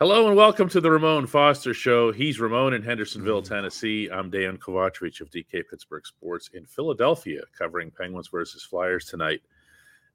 Hello 0.00 0.28
and 0.28 0.34
welcome 0.34 0.66
to 0.70 0.80
the 0.80 0.90
Ramon 0.90 1.26
Foster 1.26 1.74
Show. 1.74 2.10
He's 2.10 2.40
Ramon 2.40 2.72
in 2.72 2.82
Hendersonville, 2.82 3.42
Tennessee. 3.42 4.08
I'm 4.10 4.30
Dejan 4.30 4.56
Kovacevic 4.56 5.20
of 5.20 5.30
DK 5.30 5.62
Pittsburgh 5.68 6.06
Sports 6.06 6.48
in 6.54 6.64
Philadelphia, 6.64 7.42
covering 7.52 7.90
Penguins 7.90 8.28
versus 8.28 8.62
Flyers 8.62 9.04
tonight. 9.04 9.42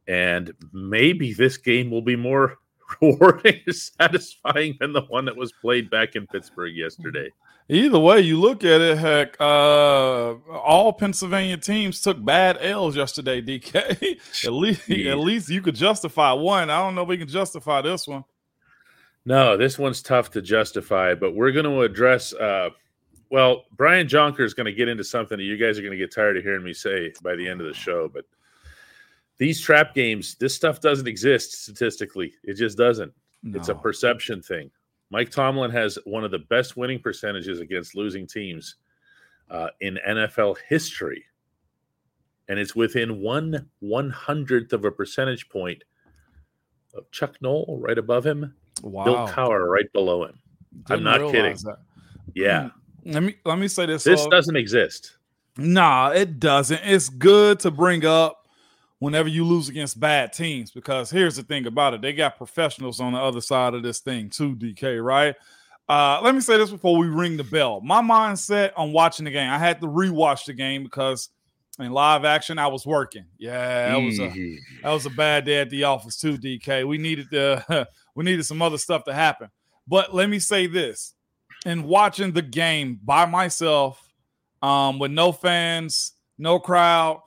And 0.08 0.52
maybe 0.74 1.34
this 1.34 1.58
game 1.58 1.92
will 1.92 2.02
be 2.02 2.16
more 2.16 2.58
rewarding 3.00 3.62
and 3.68 3.76
satisfying 3.76 4.76
than 4.80 4.92
the 4.92 5.04
one 5.04 5.26
that 5.26 5.38
was 5.38 5.54
played 5.62 5.92
back 5.92 6.16
in 6.16 6.26
Pittsburgh 6.26 6.76
yesterday. 6.76 7.30
Either 7.70 8.00
way 8.00 8.22
you 8.22 8.40
look 8.40 8.64
at 8.64 8.82
it, 8.82 8.98
heck, 8.98 9.40
uh, 9.40 10.34
all 10.50 10.94
Pennsylvania 10.94 11.58
teams 11.58 12.02
took 12.02 12.26
bad 12.26 12.58
L's 12.60 12.96
yesterday. 12.96 13.40
DK, 13.40 13.76
at 14.46 14.52
least, 14.52 14.90
at 14.90 15.20
least 15.20 15.50
you 15.50 15.62
could 15.62 15.76
justify 15.76 16.32
one. 16.32 16.72
I 16.72 16.80
don't 16.80 16.96
know 16.96 17.04
if 17.04 17.08
we 17.08 17.20
can 17.20 17.28
justify 17.28 17.84
this 17.84 18.08
one. 18.08 18.24
No, 19.26 19.58
this 19.58 19.80
one's 19.80 20.02
tough 20.02 20.30
to 20.32 20.42
justify, 20.42 21.16
but 21.16 21.34
we're 21.34 21.52
going 21.52 21.66
to 21.66 21.82
address. 21.82 22.34
Uh, 22.34 22.70
well, 23.32 23.66
Brian 23.76 24.08
Jonker 24.08 24.42
is 24.42 24.54
going 24.54 24.68
to 24.68 24.72
get 24.72 24.88
into 24.88 25.04
something 25.04 25.38
that 25.38 25.44
you 25.44 25.58
guys 25.58 25.80
are 25.80 25.82
going 25.82 25.92
to 25.92 25.98
get 25.98 26.14
tired 26.14 26.38
of 26.38 26.44
hearing 26.44 26.64
me 26.64 26.74
say 26.74 27.12
by 27.24 27.36
the 27.36 27.48
end 27.48 27.60
of 27.60 27.68
the 27.68 27.74
show. 27.74 28.08
But 28.08 28.26
these 29.38 29.60
trap 29.60 29.96
games, 29.96 30.36
this 30.36 30.54
stuff 30.54 30.80
doesn't 30.80 31.08
exist 31.08 31.64
statistically. 31.64 32.34
It 32.44 32.54
just 32.54 32.78
doesn't. 32.78 33.12
No. 33.42 33.60
It's 33.60 33.70
a 33.70 33.76
perception 33.76 34.44
thing. 34.44 34.70
Mike 35.10 35.32
Tomlin 35.32 35.72
has 35.72 35.98
one 36.06 36.24
of 36.24 36.32
the 36.32 36.40
best 36.40 36.78
winning 36.78 37.00
percentages 37.00 37.60
against 37.60 37.96
losing 37.96 38.28
teams 38.28 38.76
uh, 39.50 39.70
in 39.82 40.00
NFL 40.08 40.58
history, 40.68 41.24
and 42.48 42.60
it's 42.60 42.76
within 42.76 43.22
one 43.22 43.70
one 43.80 44.10
hundredth 44.10 44.74
of 44.74 44.86
a 44.86 44.92
percentage 44.92 45.48
point 45.50 45.84
of 46.96 47.10
Chuck 47.12 47.36
Noll 47.42 47.80
right 47.82 47.98
above 47.98 48.26
him 48.26 48.56
Wow. 48.86 49.04
Bill 49.06 49.28
Cowher 49.28 49.68
right 49.68 49.92
below 49.94 50.26
him. 50.26 50.40
Didn't 50.88 51.08
I'm 51.08 51.22
not 51.22 51.32
kidding. 51.32 51.56
That. 51.58 51.80
Yeah. 52.34 52.70
Hmm. 53.04 53.12
Let 53.12 53.24
me 53.24 53.36
let 53.46 53.58
me 53.58 53.68
say 53.68 53.86
this. 53.86 54.04
This 54.04 54.26
doesn't 54.28 54.56
exist. 54.56 55.18
Nah, 55.58 56.10
it 56.10 56.40
doesn't. 56.40 56.82
It's 56.84 57.10
good 57.10 57.60
to 57.62 57.72
bring 57.72 58.06
up 58.06 58.48
whenever 59.00 59.30
you 59.30 59.46
lose 59.46 59.70
against 59.70 60.00
bad 60.00 60.34
teams 60.34 60.72
because 60.72 61.10
here's 61.10 61.36
the 61.36 61.44
thing 61.44 61.66
about 61.66 61.94
it. 61.94 62.02
They 62.02 62.14
got 62.14 62.38
professionals 62.38 63.00
on 63.00 63.14
the 63.14 63.20
other 63.20 63.42
side 63.42 63.74
of 63.74 63.84
this 63.84 64.00
thing 64.00 64.30
too, 64.30 64.56
DK, 64.56 65.04
right? 65.04 65.36
Uh, 65.88 66.20
let 66.24 66.34
me 66.34 66.42
say 66.42 66.58
this 66.58 66.72
before 66.72 66.98
we 66.98 67.08
ring 67.08 67.38
the 67.38 67.44
bell. 67.44 67.80
My 67.82 68.02
mindset 68.02 68.72
on 68.76 68.92
watching 68.92 69.26
the 69.26 69.32
game, 69.32 69.50
I 69.50 69.60
had 69.60 69.80
to 69.82 69.88
rewatch 69.88 70.46
the 70.46 70.54
game 70.54 70.84
because 70.84 71.30
in 71.80 71.92
live 71.92 72.26
action, 72.26 72.58
I 72.58 72.68
was 72.68 72.86
working. 72.86 73.26
Yeah, 73.38 73.90
that 73.90 73.98
was 73.98 74.20
a 74.20 74.30
that 74.84 74.92
was 74.92 75.06
a 75.06 75.12
bad 75.12 75.46
day 75.46 75.62
at 75.62 75.70
the 75.70 75.84
office 75.84 76.18
too, 76.18 76.38
DK. 76.38 76.88
We 76.88 76.98
needed 76.98 77.28
the 77.30 77.88
we 78.16 78.24
needed 78.24 78.46
some 78.46 78.62
other 78.62 78.78
stuff 78.78 79.04
to 79.06 79.14
happen. 79.14 79.50
But 79.88 80.14
let 80.14 80.30
me 80.30 80.40
say 80.40 80.68
this: 80.68 81.14
in 81.66 81.84
watching 81.84 82.32
the 82.32 82.42
game 82.42 83.00
by 83.04 83.26
myself, 83.26 84.14
um, 84.62 85.00
with 85.00 85.12
no 85.12 85.32
fans, 85.32 86.14
no 86.38 86.60
crowd, 86.60 87.22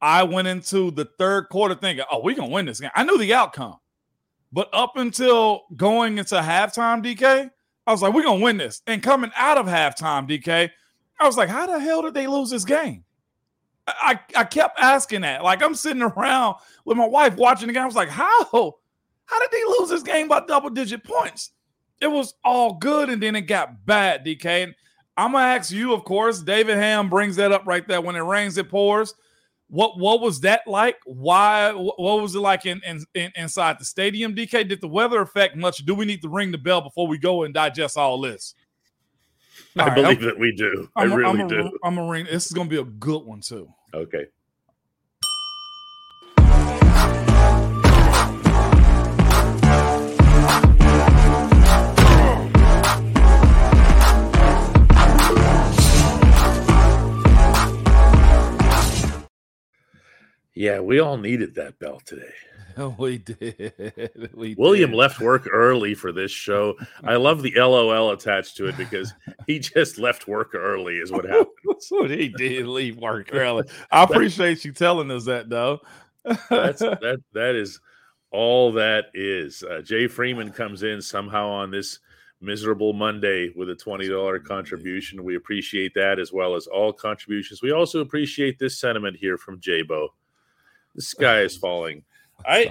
I 0.00 0.22
went 0.22 0.48
into 0.48 0.90
the 0.90 1.08
third 1.18 1.48
quarter 1.48 1.74
thinking, 1.74 2.04
"Oh, 2.10 2.20
we're 2.22 2.36
gonna 2.36 2.52
win 2.52 2.66
this 2.66 2.80
game." 2.80 2.90
I 2.94 3.04
knew 3.04 3.18
the 3.18 3.34
outcome, 3.34 3.78
but 4.52 4.68
up 4.72 4.96
until 4.96 5.62
going 5.76 6.18
into 6.18 6.36
halftime, 6.36 7.02
DK, 7.02 7.50
I 7.86 7.92
was 7.92 8.02
like, 8.02 8.12
"We're 8.12 8.22
gonna 8.22 8.40
win 8.40 8.58
this." 8.58 8.82
And 8.86 9.02
coming 9.02 9.32
out 9.36 9.58
of 9.58 9.66
halftime, 9.66 10.28
DK, 10.28 10.70
I 11.18 11.26
was 11.26 11.36
like, 11.36 11.48
"How 11.48 11.66
the 11.66 11.80
hell 11.80 12.02
did 12.02 12.14
they 12.14 12.26
lose 12.26 12.50
this 12.50 12.64
game?" 12.64 13.04
I, 13.86 14.18
I 14.34 14.44
kept 14.44 14.78
asking 14.80 15.22
that. 15.22 15.42
Like 15.42 15.62
I'm 15.62 15.74
sitting 15.74 16.02
around 16.02 16.56
with 16.84 16.96
my 16.96 17.06
wife 17.06 17.36
watching 17.36 17.66
the 17.66 17.72
game. 17.72 17.82
I 17.82 17.86
was 17.86 17.94
like, 17.94 18.08
how? 18.08 18.76
How 19.26 19.38
did 19.38 19.50
they 19.50 19.64
lose 19.78 19.90
this 19.90 20.02
game 20.02 20.28
by 20.28 20.40
double 20.40 20.70
digit 20.70 21.04
points? 21.04 21.50
It 22.00 22.08
was 22.08 22.34
all 22.44 22.74
good, 22.74 23.08
and 23.08 23.22
then 23.22 23.36
it 23.36 23.42
got 23.42 23.86
bad, 23.86 24.24
DK. 24.24 24.44
And 24.64 24.74
I'm 25.16 25.32
gonna 25.32 25.44
ask 25.44 25.70
you, 25.70 25.92
of 25.94 26.04
course. 26.04 26.42
David 26.42 26.76
Ham 26.76 27.08
brings 27.08 27.36
that 27.36 27.52
up 27.52 27.66
right 27.66 27.86
there. 27.86 28.00
When 28.00 28.16
it 28.16 28.20
rains, 28.20 28.58
it 28.58 28.68
pours. 28.68 29.14
What 29.68 29.98
what 29.98 30.20
was 30.20 30.40
that 30.40 30.62
like? 30.66 30.98
Why? 31.06 31.72
What 31.72 31.98
was 31.98 32.34
it 32.34 32.40
like 32.40 32.66
in, 32.66 32.80
in, 32.84 33.04
in 33.14 33.32
inside 33.36 33.78
the 33.78 33.84
stadium? 33.84 34.34
DK, 34.34 34.68
did 34.68 34.80
the 34.80 34.88
weather 34.88 35.20
affect 35.20 35.56
much? 35.56 35.78
Do 35.78 35.94
we 35.94 36.04
need 36.04 36.22
to 36.22 36.28
ring 36.28 36.52
the 36.52 36.58
bell 36.58 36.80
before 36.80 37.06
we 37.06 37.18
go 37.18 37.44
and 37.44 37.54
digest 37.54 37.96
all 37.96 38.20
this? 38.20 38.54
I 39.76 39.88
right, 39.88 39.94
believe 39.94 40.18
I'm, 40.18 40.24
that 40.24 40.38
we 40.38 40.54
do. 40.54 40.88
I'm, 40.94 41.12
I 41.12 41.14
really 41.14 41.40
I'm 41.42 41.48
do. 41.48 41.60
A, 41.60 41.86
I'm 41.86 41.98
a 41.98 42.06
ring. 42.06 42.26
This 42.30 42.46
is 42.46 42.52
going 42.52 42.68
to 42.68 42.70
be 42.70 42.80
a 42.80 42.84
good 42.84 43.24
one 43.24 43.40
too. 43.40 43.68
Okay. 43.92 44.26
Yeah, 60.54 60.80
we 60.80 61.00
all 61.00 61.16
needed 61.16 61.54
that 61.56 61.78
bell 61.78 62.00
today. 62.04 62.32
we 62.98 63.18
did. 63.18 64.30
We 64.34 64.54
William 64.56 64.90
did. 64.90 64.96
left 64.96 65.20
work 65.20 65.48
early 65.50 65.94
for 65.94 66.12
this 66.12 66.30
show. 66.30 66.74
I 67.04 67.16
love 67.16 67.42
the 67.42 67.54
LOL 67.56 68.10
attached 68.10 68.56
to 68.56 68.66
it 68.66 68.76
because 68.76 69.12
he 69.46 69.58
just 69.58 69.98
left 69.98 70.26
work 70.26 70.54
early, 70.54 70.96
is 70.96 71.12
what 71.12 71.24
happened. 71.28 71.46
What 71.90 72.10
he 72.10 72.28
did. 72.28 72.66
Leave 72.66 72.96
work 72.96 73.30
early. 73.32 73.64
I 73.90 74.04
appreciate 74.04 74.64
you 74.64 74.72
telling 74.72 75.10
us 75.10 75.24
that, 75.26 75.48
though. 75.48 75.80
that's 76.24 76.80
that. 76.80 77.20
That 77.32 77.54
is 77.54 77.80
all 78.30 78.72
that 78.72 79.06
is. 79.14 79.62
Uh, 79.62 79.80
Jay 79.82 80.06
Freeman 80.06 80.50
comes 80.50 80.82
in 80.82 81.00
somehow 81.00 81.48
on 81.48 81.70
this 81.70 82.00
miserable 82.40 82.92
Monday 82.92 83.52
with 83.54 83.70
a 83.70 83.74
twenty 83.76 84.08
dollar 84.08 84.38
contribution. 84.38 85.22
We 85.22 85.36
appreciate 85.36 85.94
that 85.94 86.18
as 86.18 86.32
well 86.32 86.54
as 86.54 86.66
all 86.66 86.92
contributions. 86.92 87.62
We 87.62 87.72
also 87.72 88.00
appreciate 88.00 88.58
this 88.58 88.78
sentiment 88.78 89.16
here 89.16 89.38
from 89.38 89.60
Jabo. 89.60 90.08
The 90.94 91.02
sky 91.02 91.40
is 91.40 91.56
falling. 91.56 92.02
I 92.46 92.70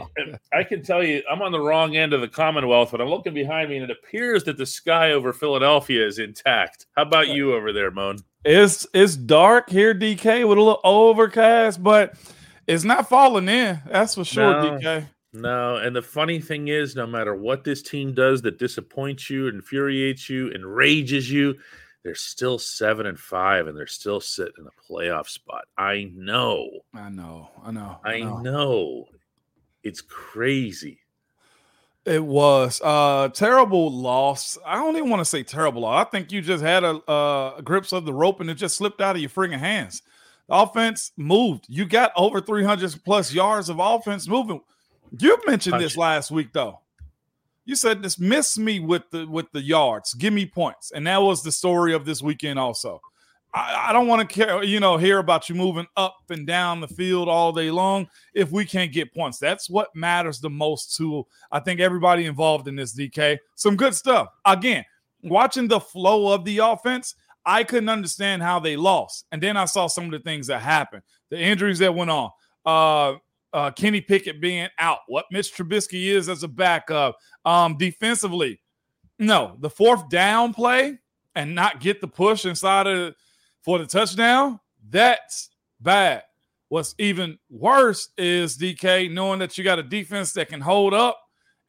I 0.53 0.63
can 0.63 0.83
tell 0.83 1.03
you 1.03 1.23
I'm 1.29 1.41
on 1.41 1.51
the 1.51 1.59
wrong 1.59 1.95
end 1.95 2.13
of 2.13 2.21
the 2.21 2.27
Commonwealth, 2.27 2.91
but 2.91 3.01
I'm 3.01 3.07
looking 3.07 3.33
behind 3.33 3.69
me 3.69 3.77
and 3.77 3.89
it 3.89 3.97
appears 3.97 4.43
that 4.43 4.57
the 4.57 4.65
sky 4.65 5.13
over 5.13 5.33
Philadelphia 5.33 6.05
is 6.05 6.19
intact. 6.19 6.85
How 6.95 7.03
about 7.03 7.29
you 7.29 7.55
over 7.55 7.73
there, 7.73 7.89
Moan? 7.89 8.17
It's 8.45 8.85
it's 8.93 9.15
dark 9.15 9.69
here, 9.69 9.95
DK, 9.95 10.47
with 10.47 10.57
a 10.57 10.61
little 10.61 10.81
overcast, 10.83 11.81
but 11.81 12.15
it's 12.67 12.83
not 12.83 13.09
falling 13.09 13.47
in. 13.47 13.79
That's 13.89 14.15
for 14.15 14.25
sure, 14.25 14.61
no, 14.61 14.79
DK. 14.79 15.05
No, 15.33 15.77
and 15.77 15.95
the 15.95 16.01
funny 16.01 16.39
thing 16.39 16.67
is, 16.67 16.95
no 16.95 17.07
matter 17.07 17.35
what 17.35 17.63
this 17.63 17.81
team 17.81 18.13
does 18.13 18.41
that 18.43 18.59
disappoints 18.59 19.29
you, 19.29 19.47
infuriates 19.47 20.29
you, 20.29 20.51
enrages 20.51 21.31
you, 21.31 21.55
they're 22.03 22.15
still 22.15 22.59
seven 22.59 23.05
and 23.05 23.19
five, 23.19 23.67
and 23.67 23.77
they're 23.77 23.87
still 23.87 24.19
sitting 24.19 24.53
in 24.59 24.67
a 24.67 24.91
playoff 24.91 25.27
spot. 25.27 25.65
I 25.77 26.11
know. 26.13 26.69
I 26.93 27.09
know. 27.09 27.49
I 27.63 27.71
know. 27.71 27.97
I, 28.03 28.13
I 28.15 28.19
know. 28.19 28.37
know. 28.39 29.05
It's 29.83 30.01
crazy. 30.01 30.99
It 32.05 32.23
was 32.23 32.81
uh 32.83 33.29
terrible 33.29 33.89
loss. 33.89 34.57
I 34.65 34.75
don't 34.75 34.97
even 34.97 35.09
want 35.09 35.21
to 35.21 35.25
say 35.25 35.41
terrible. 35.41 35.85
I 35.85 36.03
think 36.03 36.33
you 36.33 36.41
just 36.41 36.61
had 36.61 36.83
a, 36.83 36.95
uh, 37.09 37.61
grips 37.61 37.93
of 37.93 38.03
the 38.03 38.13
rope 38.13 38.41
and 38.41 38.49
it 38.49 38.55
just 38.55 38.75
slipped 38.75 38.99
out 38.99 39.15
of 39.15 39.21
your 39.21 39.29
freaking 39.29 39.59
hands. 39.59 40.01
The 40.49 40.55
offense 40.55 41.13
moved. 41.15 41.65
You 41.69 41.85
got 41.85 42.11
over 42.17 42.41
300 42.41 42.99
plus 43.05 43.33
yards 43.33 43.69
of 43.69 43.79
offense 43.79 44.27
moving. 44.27 44.59
You 45.17 45.37
mentioned 45.45 45.71
Punch. 45.71 45.83
this 45.83 45.95
last 45.95 46.29
week 46.29 46.51
though. 46.51 46.81
You 47.65 47.75
said 47.75 48.01
dismiss 48.01 48.57
me 48.57 48.79
with 48.79 49.09
the 49.11 49.25
with 49.25 49.51
the 49.51 49.61
yards, 49.61 50.13
give 50.13 50.33
me 50.33 50.45
points, 50.45 50.91
and 50.91 51.07
that 51.07 51.21
was 51.21 51.43
the 51.43 51.51
story 51.51 51.93
of 51.93 52.05
this 52.05 52.21
weekend. 52.21 52.59
Also, 52.59 53.01
I, 53.53 53.89
I 53.89 53.93
don't 53.93 54.07
want 54.07 54.27
to 54.27 54.33
care, 54.33 54.63
you 54.63 54.79
know, 54.79 54.97
hear 54.97 55.19
about 55.19 55.47
you 55.47 55.55
moving 55.55 55.87
up 55.95 56.17
and 56.29 56.45
down 56.45 56.81
the 56.81 56.87
field 56.87 57.29
all 57.29 57.53
day 57.53 57.71
long 57.71 58.09
if 58.33 58.51
we 58.51 58.65
can't 58.65 58.91
get 58.91 59.13
points. 59.13 59.37
That's 59.37 59.69
what 59.69 59.95
matters 59.95 60.39
the 60.39 60.49
most 60.49 60.95
to 60.97 61.25
I 61.51 61.59
think 61.59 61.79
everybody 61.79 62.25
involved 62.25 62.67
in 62.67 62.75
this. 62.75 62.93
DK, 62.97 63.37
some 63.55 63.77
good 63.77 63.95
stuff. 63.95 64.27
Again, 64.45 64.83
watching 65.23 65.67
the 65.67 65.79
flow 65.79 66.33
of 66.33 66.43
the 66.43 66.57
offense, 66.57 67.15
I 67.45 67.63
couldn't 67.63 67.89
understand 67.89 68.41
how 68.41 68.59
they 68.59 68.75
lost, 68.75 69.25
and 69.31 69.41
then 69.41 69.55
I 69.57 69.65
saw 69.65 69.87
some 69.87 70.05
of 70.05 70.11
the 70.11 70.19
things 70.19 70.47
that 70.47 70.61
happened, 70.61 71.03
the 71.29 71.39
injuries 71.39 71.79
that 71.79 71.95
went 71.95 72.11
on. 72.11 72.29
Uh, 72.65 73.15
uh, 73.53 73.71
Kenny 73.71 74.01
Pickett 74.01 74.41
being 74.41 74.67
out, 74.79 74.99
what 75.07 75.25
Mitch 75.31 75.55
Trubisky 75.55 76.07
is 76.07 76.29
as 76.29 76.43
a 76.43 76.47
backup, 76.47 77.17
um, 77.45 77.77
defensively. 77.77 78.59
No, 79.19 79.55
the 79.59 79.69
fourth 79.69 80.09
down 80.09 80.53
play 80.53 80.97
and 81.35 81.55
not 81.55 81.79
get 81.79 82.01
the 82.01 82.07
push 82.07 82.45
inside 82.45 82.87
of 82.87 83.15
for 83.61 83.79
the 83.79 83.85
touchdown, 83.85 84.59
that's 84.89 85.49
bad. 85.79 86.23
What's 86.69 86.95
even 86.97 87.37
worse 87.49 88.09
is 88.17 88.57
DK 88.57 89.11
knowing 89.11 89.39
that 89.39 89.57
you 89.57 89.63
got 89.63 89.79
a 89.79 89.83
defense 89.83 90.33
that 90.33 90.49
can 90.49 90.59
hold 90.59 90.93
up 90.93 91.19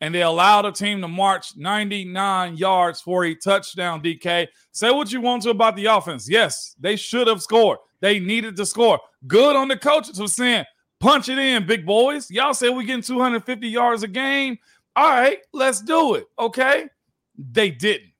and 0.00 0.14
they 0.14 0.22
allow 0.22 0.62
the 0.62 0.72
team 0.72 1.00
to 1.02 1.08
march 1.08 1.56
99 1.56 2.56
yards 2.56 3.00
for 3.00 3.24
a 3.24 3.34
touchdown. 3.34 4.02
DK, 4.02 4.48
say 4.72 4.90
what 4.90 5.12
you 5.12 5.20
want 5.20 5.42
to 5.42 5.50
about 5.50 5.76
the 5.76 5.86
offense. 5.86 6.28
Yes, 6.28 6.74
they 6.80 6.96
should 6.96 7.26
have 7.26 7.42
scored. 7.42 7.78
They 8.00 8.18
needed 8.18 8.56
to 8.56 8.66
score. 8.66 8.98
Good 9.26 9.56
on 9.56 9.68
the 9.68 9.76
coaches 9.76 10.18
for 10.18 10.28
saying, 10.28 10.64
punch 11.04 11.28
it 11.28 11.36
in, 11.38 11.66
big 11.66 11.84
boys. 11.84 12.30
Y'all 12.30 12.54
say 12.54 12.70
we 12.70 12.86
getting 12.86 13.02
250 13.02 13.68
yards 13.68 14.02
a 14.02 14.08
game. 14.08 14.58
All 14.96 15.10
right, 15.10 15.38
let's 15.52 15.82
do 15.82 16.14
it. 16.14 16.26
Okay. 16.38 16.88
They 17.36 17.70
didn't. 17.70 18.10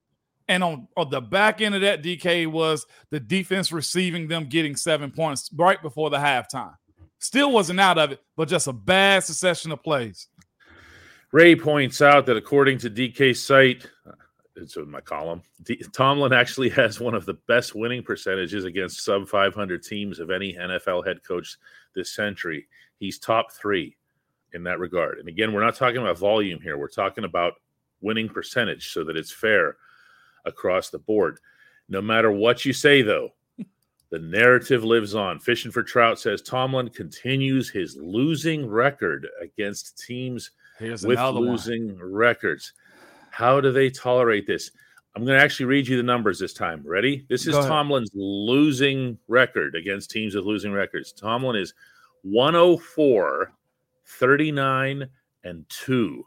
And 0.48 0.62
on, 0.62 0.88
on 0.94 1.08
the 1.08 1.22
back 1.22 1.62
end 1.62 1.74
of 1.74 1.80
that, 1.80 2.02
DK 2.02 2.46
was 2.46 2.84
the 3.10 3.18
defense 3.18 3.72
receiving 3.72 4.28
them 4.28 4.44
getting 4.44 4.76
seven 4.76 5.10
points 5.10 5.48
right 5.56 5.80
before 5.80 6.10
the 6.10 6.18
halftime. 6.18 6.74
Still 7.20 7.52
wasn't 7.52 7.80
out 7.80 7.96
of 7.96 8.12
it, 8.12 8.20
but 8.36 8.48
just 8.48 8.66
a 8.66 8.72
bad 8.72 9.24
succession 9.24 9.72
of 9.72 9.82
plays. 9.82 10.28
Ray 11.32 11.56
points 11.56 12.02
out 12.02 12.26
that 12.26 12.36
according 12.36 12.76
to 12.78 12.90
DK's 12.90 13.42
site, 13.42 13.86
it's 14.56 14.76
in 14.76 14.90
my 14.90 15.00
column, 15.00 15.40
D- 15.62 15.82
Tomlin 15.92 16.34
actually 16.34 16.68
has 16.70 17.00
one 17.00 17.14
of 17.14 17.24
the 17.24 17.34
best 17.48 17.74
winning 17.74 18.02
percentages 18.02 18.64
against 18.64 19.02
sub 19.02 19.26
500 19.26 19.82
teams 19.82 20.20
of 20.20 20.30
any 20.30 20.54
NFL 20.54 21.06
head 21.06 21.24
coach 21.26 21.56
this 21.94 22.12
century. 22.12 22.66
He's 22.98 23.18
top 23.18 23.52
three 23.52 23.96
in 24.52 24.62
that 24.64 24.78
regard. 24.78 25.18
And 25.18 25.28
again, 25.28 25.52
we're 25.52 25.64
not 25.64 25.76
talking 25.76 25.98
about 25.98 26.18
volume 26.18 26.60
here, 26.60 26.78
we're 26.78 26.88
talking 26.88 27.24
about 27.24 27.54
winning 28.00 28.28
percentage 28.28 28.92
so 28.92 29.02
that 29.04 29.16
it's 29.16 29.32
fair 29.32 29.76
across 30.44 30.90
the 30.90 30.98
board. 30.98 31.38
No 31.88 32.00
matter 32.00 32.30
what 32.30 32.64
you 32.64 32.72
say, 32.72 33.02
though, 33.02 33.30
the 34.10 34.18
narrative 34.18 34.84
lives 34.84 35.14
on. 35.14 35.38
Fishing 35.40 35.72
for 35.72 35.82
Trout 35.82 36.18
says 36.18 36.42
Tomlin 36.42 36.90
continues 36.90 37.70
his 37.70 37.96
losing 37.96 38.66
record 38.66 39.26
against 39.40 39.98
teams 39.98 40.50
Here's 40.78 41.04
with 41.04 41.18
losing 41.18 41.98
records. 41.98 42.72
How 43.30 43.60
do 43.60 43.72
they 43.72 43.90
tolerate 43.90 44.46
this? 44.46 44.70
I'm 45.16 45.24
going 45.24 45.38
to 45.38 45.44
actually 45.44 45.66
read 45.66 45.86
you 45.86 45.96
the 45.96 46.02
numbers 46.02 46.38
this 46.40 46.52
time. 46.52 46.82
Ready? 46.84 47.24
This 47.28 47.46
is. 47.46 47.54
Tomlin's 47.54 48.10
losing 48.14 49.16
record 49.28 49.76
against 49.76 50.10
teams 50.10 50.34
with 50.34 50.44
losing 50.44 50.72
records. 50.72 51.12
Tomlin 51.12 51.56
is 51.56 51.72
104, 52.22 53.52
39, 54.06 55.08
and 55.44 55.68
2. 55.68 56.24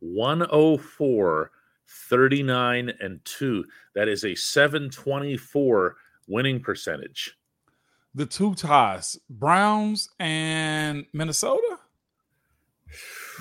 104, 0.00 1.50
39, 1.86 2.92
and 3.00 3.24
2. 3.24 3.64
That 3.94 4.08
is 4.08 4.24
a 4.24 4.34
724 4.34 5.96
winning 6.28 6.60
percentage. 6.60 7.36
The 8.14 8.26
two 8.26 8.54
ties, 8.54 9.18
Browns 9.28 10.08
and 10.20 11.04
Minnesota. 11.12 11.73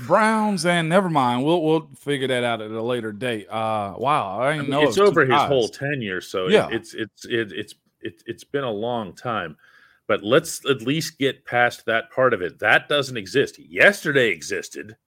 Browns 0.06 0.66
and 0.66 0.90
never 0.90 1.10
mind. 1.10 1.44
We'll 1.46 1.62
we'll 1.62 1.90
figure 1.96 2.28
that 2.28 2.44
out 2.44 2.62
at 2.62 2.72
a 2.72 2.82
later 2.82 3.12
date. 3.12 3.48
Uh 3.50 3.96
wow, 3.98 4.40
I 4.40 4.50
I 4.50 4.52
didn't 4.54 4.70
mean, 4.70 4.72
know 4.72 4.88
it's 4.88 4.98
it 4.98 5.02
over 5.04 5.22
his 5.22 5.30
ties. 5.30 5.48
whole 5.48 5.68
tenure, 5.70 6.22
so 6.22 6.48
it- 6.48 6.52
Yeah. 6.54 6.70
it's 6.72 6.94
it's 6.94 7.26
it, 7.26 7.52
it's 7.52 7.76
it, 8.02 8.24
it's 8.26 8.44
been 8.44 8.64
a 8.64 8.72
long 8.72 9.14
time. 9.16 9.58
But 10.08 10.24
let's 10.24 10.66
at 10.70 10.82
least 10.82 11.18
get 11.18 11.46
past 11.46 11.86
that 11.86 12.12
part 12.12 12.34
of 12.34 12.42
it. 12.42 12.60
That 12.60 12.90
doesn't 12.90 13.16
exist. 13.16 13.58
Yesterday 13.58 14.30
existed. 14.30 14.98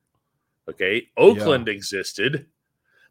Okay, 0.68 1.08
Oakland 1.16 1.68
existed. 1.68 2.46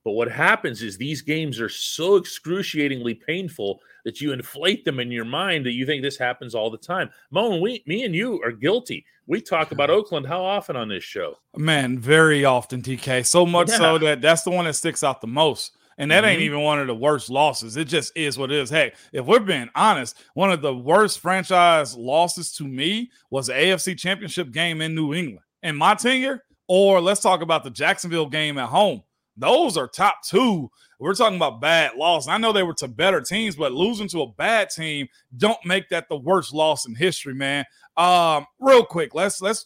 But 0.06 0.12
what 0.12 0.32
happens 0.32 0.82
is 0.84 0.98
these 0.98 1.22
games 1.24 1.60
are 1.60 1.68
so 1.68 2.16
excruciatingly 2.16 3.16
painful 3.16 3.82
that 4.06 4.22
you 4.22 4.32
inflate 4.34 4.86
them 4.86 5.00
in 5.00 5.12
your 5.12 5.26
mind 5.26 5.66
that 5.66 5.74
you 5.74 5.84
think 5.86 6.04
this 6.04 6.16
happens 6.18 6.54
all 6.56 6.70
the 6.70 6.78
time. 6.78 7.10
Moan, 7.32 7.60
we, 7.60 7.84
me 7.88 8.04
and 8.04 8.14
you 8.16 8.40
are 8.44 8.52
guilty. 8.52 9.04
We 9.26 9.42
talk 9.42 9.72
about 9.72 9.90
Oakland 10.00 10.28
how 10.28 10.46
often 10.46 10.76
on 10.76 10.88
this 10.90 11.04
show? 11.04 11.40
Man, 11.58 11.98
very 11.98 12.46
often, 12.46 12.84
DK. 12.84 13.26
So 13.26 13.48
much 13.48 13.70
so 13.70 13.98
that 14.00 14.22
that's 14.22 14.44
the 14.44 14.52
one 14.52 14.66
that 14.66 14.76
sticks 14.76 15.04
out 15.04 15.22
the 15.22 15.28
most. 15.28 15.76
And 15.98 16.12
that 16.12 16.24
ain't 16.26 16.42
Mhm. 16.42 16.46
even 16.46 16.60
one 16.62 16.80
of 16.80 16.88
the 16.88 16.94
worst 16.96 17.30
losses. 17.32 17.76
It 17.78 17.86
just 17.88 18.16
is 18.16 18.38
what 18.38 18.52
it 18.52 18.60
is. 18.60 18.70
Hey, 18.70 18.92
if 19.12 19.26
we're 19.26 19.40
being 19.40 19.70
honest, 19.76 20.18
one 20.36 20.52
of 20.52 20.62
the 20.62 20.76
worst 20.76 21.20
franchise 21.20 21.96
losses 21.96 22.52
to 22.58 22.64
me 22.66 23.10
was 23.32 23.48
the 23.48 23.54
AFC 23.54 23.96
Championship 23.98 24.52
game 24.52 24.82
in 24.82 24.94
New 24.94 25.14
England 25.16 25.40
in 25.64 25.76
my 25.76 25.96
tenure. 25.96 26.44
Or 26.68 27.00
let's 27.02 27.22
talk 27.22 27.42
about 27.42 27.64
the 27.64 27.70
Jacksonville 27.72 28.26
game 28.28 28.58
at 28.58 28.70
home. 28.70 29.02
Those 29.38 29.78
are 29.78 29.88
top 29.88 30.24
two. 30.24 30.72
We're 31.00 31.14
talking 31.14 31.36
about 31.36 31.60
bad 31.60 31.96
loss. 31.96 32.28
I 32.28 32.38
know 32.38 32.54
they 32.54 32.64
were 32.64 32.74
to 32.76 32.88
better 32.88 33.20
teams, 33.20 33.56
but 33.56 33.74
losing 33.74 34.08
to 34.10 34.22
a 34.22 34.32
bad 34.32 34.70
team 34.70 35.08
don't 35.36 35.64
make 35.66 35.90
that 35.90 36.08
the 36.08 36.16
worst 36.16 36.54
loss 36.54 36.88
in 36.88 36.96
history, 36.96 37.34
man. 37.34 37.66
Um, 37.98 38.46
real 38.60 38.86
quick, 38.86 39.14
let's 39.14 39.42
let's 39.42 39.66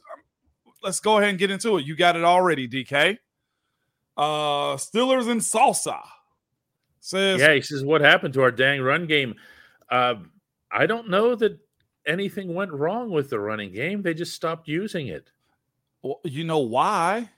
let's 0.82 1.00
go 1.00 1.18
ahead 1.18 1.30
and 1.30 1.40
get 1.40 1.52
into 1.52 1.78
it. 1.78 1.86
You 1.86 1.96
got 1.96 2.16
it 2.16 2.24
already, 2.24 2.68
DK. 2.68 3.18
Uh 4.18 4.76
Steelers 4.76 5.30
and 5.30 5.40
salsa 5.40 6.02
says 7.00 7.40
Yeah, 7.40 7.54
he 7.54 7.62
says, 7.62 7.84
What 7.84 8.02
happened 8.02 8.34
to 8.36 8.42
our 8.42 8.52
dang 8.52 8.82
run 8.82 9.08
game? 9.08 9.36
Uh, 9.90 10.16
I 10.72 10.86
don't 10.86 11.10
know 11.10 11.36
that 11.36 11.58
anything 12.06 12.54
went 12.54 12.72
wrong 12.72 13.10
with 13.10 13.30
the 13.30 13.40
running 13.40 13.74
game. 13.74 14.02
They 14.02 14.14
just 14.14 14.34
stopped 14.34 14.68
using 14.68 15.08
it. 15.08 15.32
Well, 16.02 16.20
you 16.24 16.44
know 16.44 16.60
why? 16.60 17.30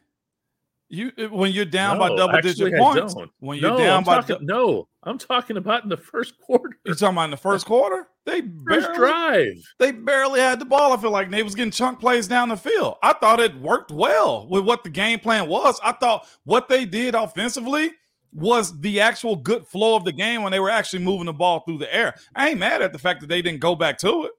You 0.94 1.12
uh, 1.18 1.30
when 1.30 1.54
you're 1.54 1.64
down 1.64 1.98
by 2.00 2.10
double 2.10 2.42
digit 2.42 2.74
points. 2.76 3.16
When 3.40 3.58
you're 3.58 3.72
No, 3.72 3.78
down 3.78 3.98
I'm 4.00 4.04
by 4.04 4.16
talking, 4.18 4.40
dou- 4.40 4.46
no, 4.46 4.88
I'm 5.04 5.18
talking 5.18 5.56
about 5.56 5.84
in 5.84 5.90
the 5.90 5.96
first 5.96 6.38
quarter, 6.38 6.78
You're 6.86 6.96
talking 6.96 7.16
about 7.16 7.24
in 7.26 7.32
the 7.32 7.38
first 7.38 7.66
quarter? 7.66 8.08
They 8.26 8.42
first 8.42 8.88
barely, 8.88 8.98
drive. 8.98 9.64
they 9.80 9.92
barely 9.94 10.42
had 10.42 10.60
the 10.60 10.66
ball. 10.66 10.92
I 10.92 10.98
feel 10.98 11.12
like 11.12 11.32
they 11.32 11.44
was 11.44 11.56
getting 11.56 11.72
chunk 11.72 12.00
plays 12.02 12.28
down 12.28 12.50
the 12.50 12.58
field. 12.58 12.98
I 13.02 13.14
thought 13.14 13.40
it 13.40 13.56
worked 13.56 13.92
well 13.92 14.48
with 14.50 14.66
what 14.66 14.84
the 14.84 14.90
game 14.90 15.20
plan 15.20 15.48
was. 15.48 15.80
I 15.82 15.94
thought 15.94 16.28
what 16.44 16.68
they 16.68 16.84
did 16.86 17.16
offensively 17.16 17.92
was 18.34 18.80
the 18.82 19.00
actual 19.00 19.38
good 19.38 19.66
flow 19.66 19.96
of 19.96 20.04
the 20.04 20.12
game 20.12 20.44
when 20.44 20.52
they 20.52 20.60
were 20.60 20.70
actually 20.70 21.04
moving 21.04 21.26
the 21.26 21.34
ball 21.34 21.62
through 21.62 21.78
the 21.78 21.94
air. 21.94 22.16
I 22.36 22.50
ain't 22.50 22.60
mad 22.60 22.82
at 22.82 22.92
the 22.94 23.00
fact 23.00 23.22
that 23.22 23.28
they 23.28 23.42
didn't 23.42 23.60
go 23.62 23.76
back 23.76 23.98
to 24.00 24.26
it. 24.26 24.32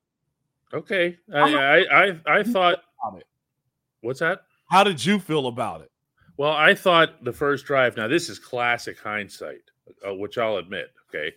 Okay, 0.74 1.16
I, 1.34 1.54
I, 1.54 1.78
I, 2.06 2.20
I 2.26 2.42
thought. 2.44 2.82
About 3.06 3.20
it. 3.20 3.26
What's 4.02 4.20
that? 4.20 4.42
How 4.68 4.84
did 4.84 5.04
you 5.04 5.18
feel 5.18 5.46
about 5.46 5.80
it? 5.82 5.90
Well, 6.36 6.52
I 6.52 6.74
thought 6.74 7.22
the 7.24 7.32
first 7.32 7.66
drive. 7.66 7.96
Now, 7.96 8.08
this 8.08 8.28
is 8.28 8.38
classic 8.38 8.98
hindsight, 8.98 9.62
uh, 10.06 10.14
which 10.14 10.38
I'll 10.38 10.56
admit. 10.56 10.92
Okay, 11.08 11.32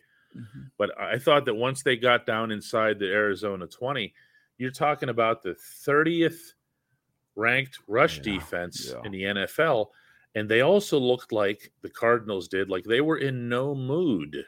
But 0.77 0.97
I 0.99 1.17
thought 1.17 1.45
that 1.45 1.53
once 1.55 1.83
they 1.83 1.97
got 1.97 2.25
down 2.25 2.51
inside 2.51 2.97
the 2.99 3.11
Arizona 3.11 3.67
20, 3.67 4.13
you're 4.57 4.71
talking 4.71 5.09
about 5.09 5.43
the 5.43 5.55
30th 5.85 6.53
ranked 7.35 7.79
rush 7.87 8.17
Yeah, 8.17 8.23
defense 8.35 8.91
yeah. 8.93 9.01
in 9.03 9.11
the 9.11 9.23
NFL. 9.23 9.87
And 10.35 10.49
they 10.49 10.61
also 10.61 10.97
looked 10.99 11.31
like 11.31 11.71
the 11.81 11.89
Cardinals 11.89 12.47
did, 12.47 12.69
like 12.69 12.83
they 12.85 13.01
were 13.01 13.17
in 13.17 13.47
no 13.49 13.75
mood 13.75 14.45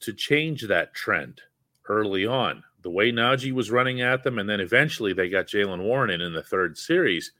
to 0.00 0.12
change 0.12 0.62
that 0.68 0.94
trend 0.94 1.40
early 1.88 2.26
on. 2.26 2.62
The 2.82 2.90
way 2.90 3.12
Najee 3.12 3.52
was 3.52 3.70
running 3.70 4.00
at 4.00 4.22
them, 4.22 4.38
and 4.38 4.48
then 4.48 4.60
eventually 4.60 5.12
they 5.12 5.28
got 5.28 5.46
Jaylen 5.46 5.82
Warren 5.82 6.08
in 6.10 6.22
in 6.22 6.32
the 6.32 6.42
third 6.42 6.78
series. 6.78 7.32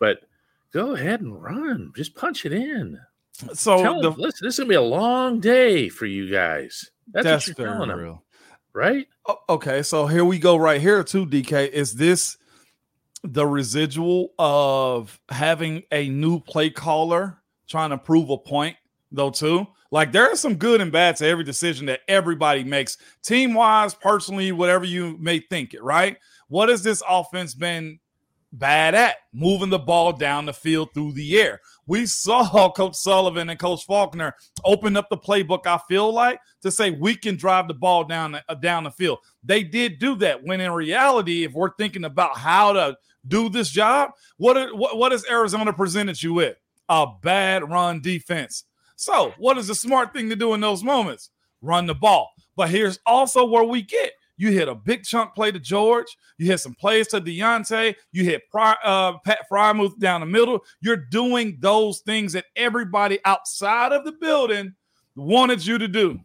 But 0.00 0.22
go 0.72 0.94
ahead 0.94 1.20
and 1.20 1.40
run, 1.40 1.92
just 1.96 2.14
punch 2.14 2.46
it 2.46 2.52
in. 2.52 2.98
So 3.54 3.82
Tell 3.82 4.00
the, 4.00 4.10
them, 4.10 4.20
listen, 4.20 4.46
this 4.46 4.54
is 4.54 4.58
gonna 4.58 4.68
be 4.68 4.74
a 4.74 4.82
long 4.82 5.40
day 5.40 5.88
for 5.88 6.06
you 6.06 6.30
guys. 6.30 6.90
That's, 7.12 7.24
that's, 7.24 7.48
what 7.48 7.58
you're 7.58 7.66
telling 7.68 7.88
them, 7.88 7.98
real. 7.98 8.24
right? 8.72 9.06
Okay, 9.48 9.82
so 9.82 10.06
here 10.06 10.24
we 10.24 10.38
go 10.38 10.56
right 10.56 10.80
here 10.80 11.02
too, 11.02 11.26
DK. 11.26 11.70
Is 11.70 11.94
this 11.94 12.36
the 13.22 13.46
residual 13.46 14.32
of 14.38 15.18
having 15.28 15.82
a 15.92 16.08
new 16.08 16.40
play 16.40 16.70
caller 16.70 17.38
trying 17.68 17.90
to 17.90 17.98
prove 17.98 18.30
a 18.30 18.38
point 18.38 18.76
though 19.10 19.30
too? 19.30 19.66
Like 19.90 20.12
there 20.12 20.30
is 20.30 20.38
some 20.38 20.54
good 20.54 20.80
and 20.80 20.92
bad 20.92 21.16
to 21.16 21.26
every 21.26 21.44
decision 21.44 21.86
that 21.86 22.00
everybody 22.06 22.62
makes, 22.62 22.96
team 23.22 23.54
wise, 23.54 23.94
personally, 23.94 24.52
whatever 24.52 24.84
you 24.84 25.16
may 25.18 25.40
think 25.40 25.74
it, 25.74 25.82
right? 25.82 26.16
What 26.48 26.68
has 26.68 26.82
this 26.82 27.02
offense 27.08 27.54
been 27.54 27.98
bad 28.52 28.94
at? 28.94 29.16
Moving 29.32 29.70
the 29.70 29.78
ball 29.78 30.12
down 30.12 30.46
the 30.46 30.52
field 30.52 30.90
through 30.92 31.12
the 31.12 31.40
air. 31.40 31.60
We 31.86 32.06
saw 32.06 32.70
Coach 32.76 32.96
Sullivan 32.96 33.50
and 33.50 33.58
Coach 33.58 33.84
Faulkner 33.84 34.34
open 34.64 34.96
up 34.96 35.08
the 35.08 35.16
playbook. 35.16 35.66
I 35.66 35.78
feel 35.88 36.12
like 36.12 36.40
to 36.62 36.70
say 36.70 36.90
we 36.90 37.14
can 37.14 37.36
drive 37.36 37.68
the 37.68 37.74
ball 37.74 38.04
down 38.04 38.32
the, 38.32 38.44
uh, 38.48 38.54
down 38.54 38.84
the 38.84 38.90
field. 38.90 39.18
They 39.44 39.62
did 39.62 39.98
do 39.98 40.16
that. 40.16 40.42
When 40.42 40.60
in 40.60 40.72
reality, 40.72 41.44
if 41.44 41.52
we're 41.52 41.74
thinking 41.74 42.04
about 42.04 42.36
how 42.36 42.72
to 42.72 42.96
do 43.26 43.48
this 43.48 43.70
job, 43.70 44.10
what 44.36 44.76
what, 44.76 44.96
what 44.96 45.12
has 45.12 45.28
Arizona 45.28 45.72
presented 45.72 46.22
you 46.22 46.34
with? 46.34 46.56
A 46.88 47.06
bad 47.22 47.68
run 47.70 48.00
defense. 48.00 48.64
So, 48.96 49.32
what 49.38 49.56
is 49.56 49.68
the 49.68 49.74
smart 49.74 50.12
thing 50.12 50.28
to 50.28 50.36
do 50.36 50.52
in 50.54 50.60
those 50.60 50.84
moments? 50.84 51.30
Run 51.62 51.86
the 51.86 51.94
ball. 51.94 52.30
But 52.56 52.68
here's 52.68 52.98
also 53.06 53.46
where 53.46 53.64
we 53.64 53.80
get 53.82 54.12
you 54.40 54.50
hit 54.50 54.68
a 54.68 54.74
big 54.74 55.04
chunk 55.04 55.34
play 55.34 55.52
to 55.52 55.60
George. 55.60 56.16
You 56.38 56.46
hit 56.46 56.60
some 56.60 56.74
plays 56.74 57.08
to 57.08 57.20
Diontae. 57.20 57.94
You 58.10 58.24
hit 58.24 58.42
uh, 58.54 59.18
Pat 59.18 59.40
Freiermuth 59.52 59.98
down 59.98 60.20
the 60.20 60.26
middle. 60.26 60.64
You're 60.80 60.96
doing 60.96 61.58
those 61.60 62.00
things 62.00 62.32
that 62.32 62.46
everybody 62.56 63.18
outside 63.26 63.92
of 63.92 64.06
the 64.06 64.12
building 64.12 64.74
wanted 65.14 65.64
you 65.66 65.76
to 65.76 65.86
do. 65.86 66.18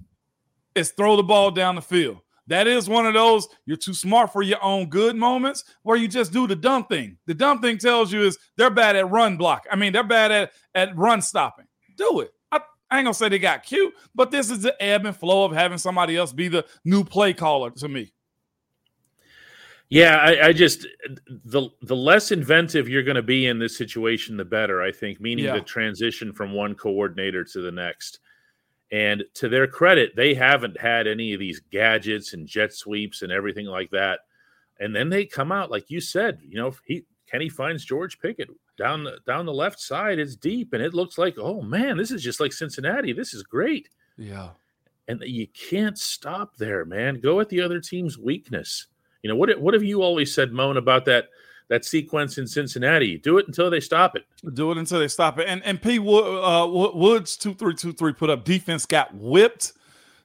Is 0.75 0.91
throw 0.91 1.17
the 1.17 1.23
ball 1.23 1.51
down 1.51 1.75
the 1.75 1.81
field. 1.81 2.19
That 2.47 2.67
is 2.67 2.87
one 2.87 3.05
of 3.05 3.13
those 3.13 3.49
you're 3.65 3.75
too 3.75 3.93
smart 3.93 4.31
for 4.31 4.43
your 4.43 4.63
own 4.63 4.87
good 4.87 5.17
moments 5.17 5.65
where 5.83 5.97
you 5.97 6.07
just 6.07 6.31
do 6.31 6.47
the 6.47 6.55
dumb 6.55 6.85
thing. 6.85 7.17
The 7.25 7.33
dumb 7.33 7.59
thing 7.59 7.77
tells 7.77 8.13
you 8.13 8.21
is 8.21 8.37
they're 8.55 8.69
bad 8.69 8.95
at 8.95 9.09
run 9.09 9.35
block. 9.35 9.65
I 9.69 9.75
mean, 9.75 9.91
they're 9.91 10.03
bad 10.03 10.31
at, 10.31 10.51
at 10.73 10.95
run 10.95 11.21
stopping. 11.21 11.65
Do 11.97 12.21
it. 12.21 12.31
I 12.89 12.99
ain't 12.99 13.05
gonna 13.05 13.13
say 13.13 13.29
they 13.29 13.39
got 13.39 13.63
cute, 13.63 13.93
but 14.13 14.31
this 14.31 14.49
is 14.49 14.61
the 14.61 14.81
ebb 14.81 15.05
and 15.05 15.15
flow 15.15 15.45
of 15.45 15.51
having 15.51 15.77
somebody 15.77 16.15
else 16.15 16.33
be 16.33 16.47
the 16.47 16.65
new 16.83 17.03
play 17.03 17.33
caller 17.33 17.71
to 17.71 17.87
me. 17.87 18.13
Yeah, 19.89 20.17
I, 20.17 20.47
I 20.47 20.53
just 20.53 20.87
the 21.27 21.69
the 21.81 21.95
less 21.95 22.31
inventive 22.31 22.89
you're 22.89 23.03
going 23.03 23.15
to 23.15 23.21
be 23.21 23.45
in 23.45 23.59
this 23.59 23.77
situation, 23.77 24.35
the 24.35 24.45
better. 24.45 24.81
I 24.81 24.91
think, 24.91 25.21
meaning 25.21 25.45
yeah. 25.45 25.55
the 25.55 25.61
transition 25.61 26.33
from 26.33 26.53
one 26.53 26.75
coordinator 26.75 27.43
to 27.43 27.61
the 27.61 27.71
next. 27.71 28.19
And 28.91 29.23
to 29.35 29.49
their 29.49 29.67
credit, 29.67 30.15
they 30.15 30.33
haven't 30.33 30.79
had 30.79 31.07
any 31.07 31.33
of 31.33 31.39
these 31.39 31.59
gadgets 31.59 32.33
and 32.33 32.47
jet 32.47 32.71
sweeps 32.73 33.23
and 33.23 33.31
everything 33.31 33.65
like 33.65 33.89
that. 33.91 34.19
And 34.79 34.95
then 34.95 35.09
they 35.09 35.25
come 35.25 35.51
out, 35.51 35.71
like 35.71 35.89
you 35.89 35.99
said, 35.99 36.39
you 36.43 36.57
know, 36.57 36.73
he 36.85 37.05
Kenny 37.29 37.49
finds 37.49 37.85
George 37.85 38.19
Pickett 38.19 38.49
down 38.77 39.03
the 39.03 39.19
down 39.25 39.45
the 39.45 39.53
left 39.53 39.79
side 39.79 40.19
it's 40.19 40.35
deep 40.35 40.73
and 40.73 40.83
it 40.83 40.93
looks 40.93 41.17
like 41.17 41.35
oh 41.37 41.61
man 41.61 41.97
this 41.97 42.11
is 42.11 42.23
just 42.23 42.39
like 42.39 42.53
cincinnati. 42.53 43.13
This 43.13 43.33
is 43.33 43.43
great. 43.43 43.89
Yeah. 44.17 44.49
And 45.07 45.21
you 45.25 45.47
can't 45.47 45.97
stop 45.97 46.55
there 46.57 46.85
man. 46.85 47.19
Go 47.19 47.39
at 47.39 47.49
the 47.49 47.61
other 47.61 47.79
team's 47.79 48.17
weakness. 48.17 48.87
You 49.21 49.29
know 49.29 49.35
what 49.35 49.59
what 49.59 49.73
have 49.73 49.83
you 49.83 50.01
always 50.01 50.33
said 50.33 50.51
moan 50.51 50.77
about 50.77 51.05
that 51.05 51.29
that 51.67 51.85
sequence 51.85 52.37
in 52.37 52.45
cincinnati? 52.47 53.17
Do 53.17 53.37
it 53.37 53.47
until 53.47 53.69
they 53.69 53.79
stop 53.79 54.15
it. 54.15 54.25
Do 54.53 54.71
it 54.71 54.77
until 54.77 54.99
they 54.99 55.07
stop 55.07 55.39
it. 55.39 55.47
And 55.47 55.63
and 55.63 55.81
p 55.81 55.97
uh, 55.97 56.67
woods 56.67 57.37
2323 57.37 58.13
put 58.13 58.29
up 58.29 58.43
defense 58.43 58.85
got 58.85 59.13
whipped. 59.15 59.73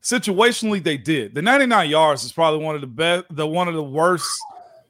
Situationally 0.03 0.83
they 0.83 0.97
did. 0.97 1.35
The 1.35 1.43
99 1.43 1.91
yards 1.91 2.25
is 2.25 2.33
probably 2.33 2.65
one 2.65 2.75
of 2.75 2.81
the 2.81 2.87
best 2.87 3.25
the 3.31 3.47
one 3.47 3.69
of 3.69 3.75
the 3.75 3.83
worst 3.83 4.29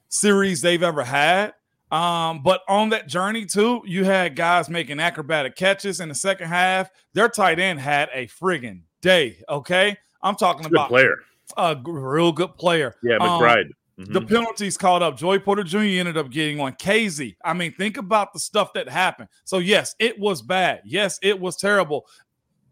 series 0.09 0.61
they've 0.61 0.83
ever 0.83 1.03
had 1.03 1.53
um, 1.91 2.41
but 2.43 2.61
on 2.67 2.89
that 2.89 3.07
journey 3.07 3.45
too, 3.45 3.81
you 3.85 4.03
had 4.03 4.35
guys 4.35 4.69
making 4.69 4.99
acrobatic 4.99 5.55
catches 5.55 5.99
in 5.99 6.09
the 6.09 6.15
second 6.15 6.47
half. 6.47 6.89
Their 7.13 7.29
tight 7.29 7.59
end 7.59 7.79
had 7.79 8.09
a 8.13 8.27
friggin' 8.27 8.81
day. 9.01 9.41
Okay, 9.49 9.97
I'm 10.21 10.35
talking 10.35 10.65
about 10.65 10.89
player, 10.89 11.17
a 11.57 11.75
real 11.85 12.31
good 12.31 12.55
player. 12.57 12.95
Yeah, 13.03 13.17
McBride. 13.17 13.65
Um, 13.65 13.71
Mm-hmm. 14.01 14.13
The 14.13 14.21
penalties 14.21 14.77
called 14.77 15.03
up. 15.03 15.17
Joey 15.17 15.37
Porter 15.39 15.63
Jr. 15.63 15.77
ended 15.79 16.17
up 16.17 16.31
getting 16.31 16.57
one. 16.57 16.73
Casey. 16.73 17.37
I 17.43 17.53
mean, 17.53 17.73
think 17.73 17.97
about 17.97 18.33
the 18.33 18.39
stuff 18.39 18.73
that 18.73 18.89
happened. 18.89 19.29
So, 19.43 19.59
yes, 19.59 19.95
it 19.99 20.17
was 20.19 20.41
bad. 20.41 20.81
Yes, 20.85 21.19
it 21.21 21.39
was 21.39 21.55
terrible. 21.55 22.07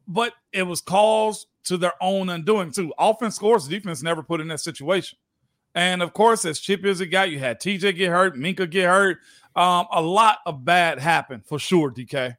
But 0.07 0.33
it 0.53 0.63
was 0.63 0.81
caused 0.81 1.45
to 1.65 1.77
their 1.77 1.93
own 2.01 2.29
undoing, 2.29 2.71
too. 2.71 2.91
Offense 2.97 3.35
scores, 3.35 3.67
defense 3.67 4.01
never 4.01 4.23
put 4.23 4.41
in 4.41 4.47
that 4.47 4.59
situation. 4.59 5.19
And 5.75 6.01
of 6.01 6.13
course, 6.13 6.45
as 6.45 6.59
chip 6.59 6.83
as 6.85 7.01
it 7.01 7.07
got, 7.07 7.29
you 7.29 7.39
had 7.39 7.59
TJ 7.59 7.95
get 7.95 8.09
hurt, 8.09 8.35
Minkah 8.35 8.69
get 8.69 8.87
hurt. 8.87 9.19
Um, 9.55 9.87
a 9.91 10.01
lot 10.01 10.39
of 10.45 10.63
bad 10.63 10.99
happened 10.99 11.45
for 11.45 11.59
sure, 11.59 11.91
DK. 11.91 12.35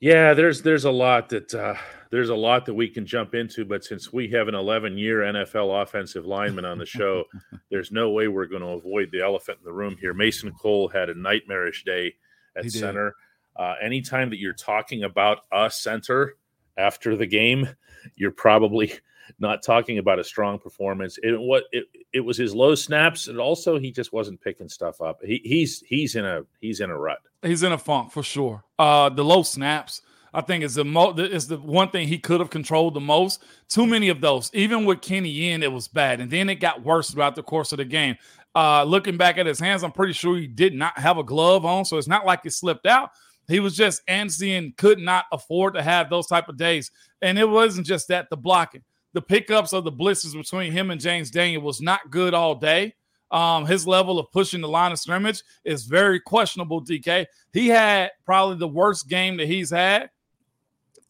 Yeah, 0.00 0.34
there's 0.34 0.62
there's 0.62 0.84
a 0.84 0.90
lot 0.90 1.30
that 1.30 1.54
uh, 1.54 1.74
there's 2.10 2.28
a 2.28 2.34
lot 2.34 2.66
that 2.66 2.74
we 2.74 2.88
can 2.88 3.06
jump 3.06 3.34
into, 3.34 3.64
but 3.64 3.82
since 3.82 4.12
we 4.12 4.28
have 4.28 4.48
an 4.48 4.54
11 4.54 4.98
year 4.98 5.20
NFL 5.20 5.82
offensive 5.82 6.26
lineman 6.26 6.64
on 6.64 6.78
the 6.78 6.86
show, 6.86 7.24
there's 7.70 7.90
no 7.90 8.10
way 8.10 8.28
we're 8.28 8.46
going 8.46 8.62
to 8.62 8.68
avoid 8.68 9.10
the 9.10 9.20
elephant 9.20 9.58
in 9.58 9.64
the 9.64 9.72
room 9.72 9.96
here. 10.00 10.14
Mason 10.14 10.52
Cole 10.52 10.88
had 10.88 11.08
a 11.08 11.14
nightmarish 11.14 11.84
day 11.84 12.14
at 12.56 12.70
center. 12.70 13.14
Uh, 13.56 13.74
anytime 13.80 14.30
that 14.30 14.38
you're 14.38 14.52
talking 14.52 15.04
about 15.04 15.40
a 15.52 15.70
center 15.70 16.36
after 16.76 17.16
the 17.16 17.26
game, 17.26 17.68
you're 18.16 18.30
probably 18.30 18.92
not 19.38 19.62
talking 19.62 19.98
about 19.98 20.18
a 20.18 20.24
strong 20.24 20.58
performance. 20.58 21.18
It 21.22 21.40
what 21.40 21.64
it, 21.72 21.84
it 22.12 22.20
was 22.20 22.36
his 22.36 22.54
low 22.54 22.74
snaps, 22.74 23.28
and 23.28 23.38
also 23.38 23.78
he 23.78 23.90
just 23.90 24.12
wasn't 24.12 24.40
picking 24.40 24.68
stuff 24.68 25.00
up. 25.00 25.20
He, 25.24 25.40
he's 25.44 25.82
he's 25.86 26.16
in 26.16 26.24
a 26.24 26.42
he's 26.60 26.80
in 26.80 26.90
a 26.90 26.98
rut. 26.98 27.18
He's 27.42 27.62
in 27.62 27.72
a 27.72 27.78
funk 27.78 28.12
for 28.12 28.22
sure. 28.22 28.64
Uh, 28.78 29.08
the 29.08 29.24
low 29.24 29.42
snaps. 29.42 30.02
I 30.36 30.40
think 30.40 30.64
is 30.64 30.74
the 30.74 30.84
mo 30.84 31.12
is 31.12 31.46
the 31.46 31.58
one 31.58 31.90
thing 31.90 32.08
he 32.08 32.18
could 32.18 32.40
have 32.40 32.50
controlled 32.50 32.94
the 32.94 33.00
most. 33.00 33.44
Too 33.68 33.86
many 33.86 34.08
of 34.08 34.20
those. 34.20 34.50
Even 34.52 34.84
with 34.84 35.00
Kenny 35.00 35.50
in, 35.50 35.62
it 35.62 35.70
was 35.70 35.86
bad, 35.86 36.20
and 36.20 36.28
then 36.28 36.48
it 36.48 36.56
got 36.56 36.82
worse 36.82 37.10
throughout 37.10 37.36
the 37.36 37.42
course 37.42 37.70
of 37.70 37.78
the 37.78 37.84
game. 37.84 38.16
Uh, 38.56 38.82
looking 38.82 39.16
back 39.16 39.38
at 39.38 39.46
his 39.46 39.60
hands, 39.60 39.84
I'm 39.84 39.92
pretty 39.92 40.12
sure 40.12 40.36
he 40.36 40.48
did 40.48 40.74
not 40.74 40.98
have 40.98 41.18
a 41.18 41.24
glove 41.24 41.64
on, 41.64 41.84
so 41.84 41.98
it's 41.98 42.08
not 42.08 42.26
like 42.26 42.40
it 42.44 42.52
slipped 42.52 42.86
out. 42.86 43.10
He 43.46 43.60
was 43.60 43.76
just 43.76 44.06
antsy 44.06 44.56
and 44.58 44.76
could 44.76 44.98
not 44.98 45.26
afford 45.32 45.74
to 45.74 45.82
have 45.82 46.08
those 46.08 46.26
type 46.26 46.48
of 46.48 46.56
days. 46.56 46.90
And 47.20 47.38
it 47.38 47.48
wasn't 47.48 47.86
just 47.86 48.08
that 48.08 48.30
the 48.30 48.36
blocking 48.36 48.82
the 49.14 49.22
pickups 49.22 49.72
of 49.72 49.84
the 49.84 49.92
blitzes 49.92 50.34
between 50.34 50.72
him 50.72 50.90
and 50.90 51.00
James 51.00 51.30
Daniel 51.30 51.62
was 51.62 51.80
not 51.80 52.10
good 52.10 52.34
all 52.34 52.54
day. 52.54 52.94
Um, 53.30 53.64
his 53.64 53.86
level 53.86 54.18
of 54.18 54.30
pushing 54.30 54.60
the 54.60 54.68
line 54.68 54.92
of 54.92 54.98
scrimmage 54.98 55.42
is 55.64 55.86
very 55.86 56.20
questionable, 56.20 56.84
DK. 56.84 57.26
He 57.52 57.68
had 57.68 58.10
probably 58.26 58.58
the 58.58 58.68
worst 58.68 59.08
game 59.08 59.38
that 59.38 59.46
he's 59.46 59.70
had 59.70 60.10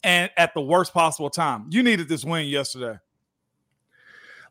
and 0.03 0.31
at 0.37 0.53
the 0.53 0.61
worst 0.61 0.93
possible 0.93 1.29
time. 1.29 1.65
You 1.69 1.83
needed 1.83 2.07
this 2.07 2.23
win 2.23 2.47
yesterday. 2.47 2.97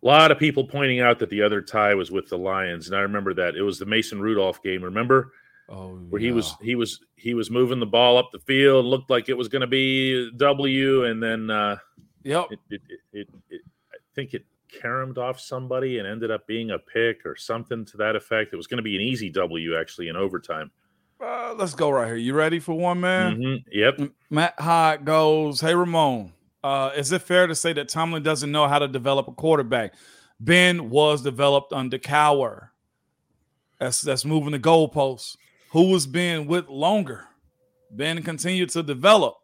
A 0.02 0.06
lot 0.06 0.30
of 0.30 0.38
people 0.38 0.64
pointing 0.64 1.00
out 1.00 1.18
that 1.20 1.30
the 1.30 1.40
other 1.40 1.62
tie 1.62 1.94
was 1.94 2.10
with 2.10 2.28
the 2.28 2.36
Lions, 2.36 2.88
and 2.88 2.96
I 2.96 3.00
remember 3.00 3.32
that 3.34 3.56
it 3.56 3.62
was 3.62 3.78
the 3.78 3.86
Mason 3.86 4.20
Rudolph 4.20 4.62
game. 4.62 4.84
Remember, 4.84 5.32
oh, 5.70 5.94
where 6.10 6.20
he 6.20 6.30
was 6.30 6.54
he 6.60 6.74
was 6.74 7.00
he 7.16 7.32
was 7.32 7.50
moving 7.50 7.80
the 7.80 7.86
ball 7.86 8.18
up 8.18 8.30
the 8.30 8.40
field, 8.40 8.84
looked 8.84 9.08
like 9.08 9.30
it 9.30 9.36
was 9.36 9.48
going 9.48 9.62
to 9.62 9.66
be 9.66 10.30
W, 10.36 11.04
and 11.04 11.22
then 11.22 11.50
uh, 11.50 11.76
Yep. 12.24 12.46
It, 12.50 12.58
it, 12.70 12.80
it, 13.12 13.28
it, 13.50 13.60
I 13.92 13.96
think 14.14 14.34
it 14.34 14.44
caromed 14.72 15.18
off 15.18 15.38
somebody 15.38 15.98
and 15.98 16.08
ended 16.08 16.30
up 16.30 16.46
being 16.46 16.70
a 16.70 16.78
pick 16.78 17.24
or 17.24 17.36
something 17.36 17.84
to 17.86 17.96
that 17.98 18.16
effect. 18.16 18.52
It 18.52 18.56
was 18.56 18.66
going 18.66 18.78
to 18.78 18.82
be 18.82 18.96
an 18.96 19.02
easy 19.02 19.30
W 19.30 19.76
actually 19.78 20.08
in 20.08 20.16
overtime. 20.16 20.70
Uh, 21.20 21.54
let's 21.56 21.74
go 21.74 21.90
right 21.90 22.06
here. 22.08 22.16
You 22.16 22.34
ready 22.34 22.58
for 22.58 22.74
one, 22.74 23.00
man? 23.00 23.36
Mm-hmm. 23.36 23.68
Yep. 23.70 24.10
Matt 24.30 24.54
Hyde 24.58 25.04
goes, 25.04 25.60
Hey, 25.60 25.74
Ramon, 25.74 26.32
uh, 26.62 26.90
is 26.96 27.12
it 27.12 27.22
fair 27.22 27.46
to 27.46 27.54
say 27.54 27.72
that 27.74 27.88
Tomlin 27.88 28.22
doesn't 28.22 28.50
know 28.50 28.66
how 28.66 28.78
to 28.78 28.88
develop 28.88 29.28
a 29.28 29.32
quarterback? 29.32 29.94
Ben 30.40 30.90
was 30.90 31.22
developed 31.22 31.72
under 31.72 31.98
Cowher. 31.98 32.70
That's 33.78 34.00
that's 34.00 34.24
moving 34.24 34.52
the 34.52 34.58
goalposts. 34.58 35.36
Who 35.70 35.90
was 35.90 36.06
Ben 36.06 36.46
with 36.46 36.68
longer? 36.68 37.26
Ben 37.90 38.22
continued 38.22 38.70
to 38.70 38.82
develop 38.82 39.34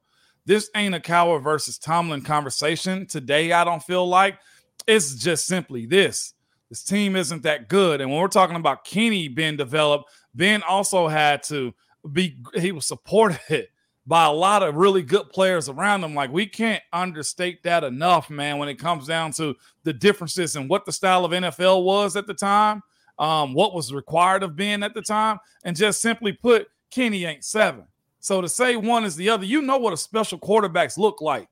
this 0.47 0.70
ain't 0.75 0.94
a 0.94 1.00
Cowher 1.00 1.42
versus 1.42 1.78
Tomlin 1.78 2.23
conversation 2.23 3.06
today. 3.06 3.52
I 3.52 3.64
don't 3.64 3.82
feel 3.82 4.06
like 4.06 4.38
it's 4.87 5.14
just 5.14 5.47
simply 5.47 5.87
this. 5.87 6.35
This 6.68 6.82
team 6.85 7.16
isn't 7.16 7.42
that 7.42 7.68
good. 7.68 8.00
And 8.00 8.11
when 8.11 8.20
we're 8.20 8.28
talking 8.28 8.56
about 8.56 8.85
Kenny 8.85 9.28
being 9.28 9.56
developed, 9.56 10.11
Ben 10.35 10.62
also 10.62 11.09
had 11.09 11.42
to 11.44 11.75
be, 12.12 12.38
he 12.54 12.73
was 12.73 12.87
supported 12.87 13.68
by 14.06 14.25
a 14.25 14.32
lot 14.32 14.62
of 14.62 14.76
really 14.76 15.02
good 15.02 15.28
players 15.30 15.68
around 15.68 16.02
him. 16.02 16.14
Like, 16.14 16.32
we 16.32 16.47
can't 16.47 16.82
understate 16.92 17.62
that 17.64 17.85
enough, 17.85 18.30
man, 18.30 18.59
when 18.59 18.68
it 18.68 18.76
comes 18.76 19.06
down 19.06 19.32
to 19.32 19.54
the 19.82 19.92
differences 19.92 20.56
in 20.56 20.68
what 20.68 20.87
the 20.87 20.92
style 20.92 21.25
of 21.25 21.32
NFL 21.32 21.85
was 21.85 22.16
at 22.16 22.26
the 22.26 22.35
time, 22.35 22.82
um, 23.18 23.52
what 23.52 23.75
was 23.75 23.92
required 23.92 24.42
of 24.42 24.56
Ben 24.56 24.82
at 24.82 24.94
the 24.94 25.02
time, 25.02 25.38
and 25.64 25.76
just 25.76 26.00
simply 26.00 26.32
put, 26.32 26.68
Kenny 26.90 27.25
ain't 27.25 27.44
seven. 27.44 27.85
So 28.20 28.40
to 28.40 28.48
say 28.48 28.76
one 28.76 29.04
is 29.04 29.16
the 29.16 29.30
other, 29.30 29.44
you 29.44 29.62
know 29.62 29.78
what 29.78 29.94
a 29.94 29.96
special 29.96 30.38
quarterbacks 30.38 30.98
look 30.98 31.20
like. 31.20 31.48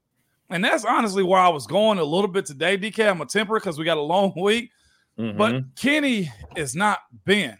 And 0.50 0.64
that's 0.64 0.84
honestly 0.84 1.22
where 1.22 1.40
I 1.40 1.48
was 1.48 1.66
going 1.66 1.98
a 1.98 2.04
little 2.04 2.28
bit 2.28 2.46
today. 2.46 2.78
DK, 2.78 3.10
I'm 3.10 3.20
a 3.20 3.26
temper 3.26 3.54
because 3.54 3.78
we 3.78 3.84
got 3.84 3.96
a 3.96 4.02
long 4.02 4.32
week. 4.40 4.70
Mm-hmm. 5.18 5.37
But 5.37 5.75
Kenny 5.76 6.30
is 6.56 6.76
not 6.76 7.00
Ben. 7.25 7.58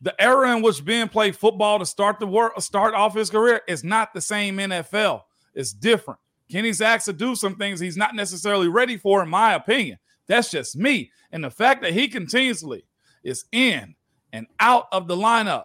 The 0.00 0.20
era 0.20 0.54
in 0.54 0.62
which 0.62 0.84
Ben 0.84 1.08
played 1.08 1.34
football 1.34 1.78
to 1.78 1.86
start 1.86 2.20
the 2.20 2.26
work, 2.26 2.60
start 2.60 2.94
off 2.94 3.14
his 3.14 3.30
career 3.30 3.62
is 3.66 3.82
not 3.82 4.12
the 4.12 4.20
same 4.20 4.58
NFL. 4.58 5.22
It's 5.54 5.72
different. 5.72 6.20
Kenny's 6.50 6.80
asked 6.80 7.06
to 7.06 7.12
do 7.12 7.34
some 7.34 7.56
things 7.56 7.80
he's 7.80 7.96
not 7.96 8.14
necessarily 8.14 8.68
ready 8.68 8.96
for, 8.96 9.22
in 9.22 9.28
my 9.28 9.54
opinion. 9.54 9.98
That's 10.28 10.50
just 10.50 10.76
me. 10.76 11.10
And 11.32 11.42
the 11.42 11.50
fact 11.50 11.82
that 11.82 11.94
he 11.94 12.08
continuously 12.08 12.84
is 13.24 13.44
in 13.50 13.96
and 14.32 14.46
out 14.60 14.86
of 14.92 15.08
the 15.08 15.16
lineup 15.16 15.64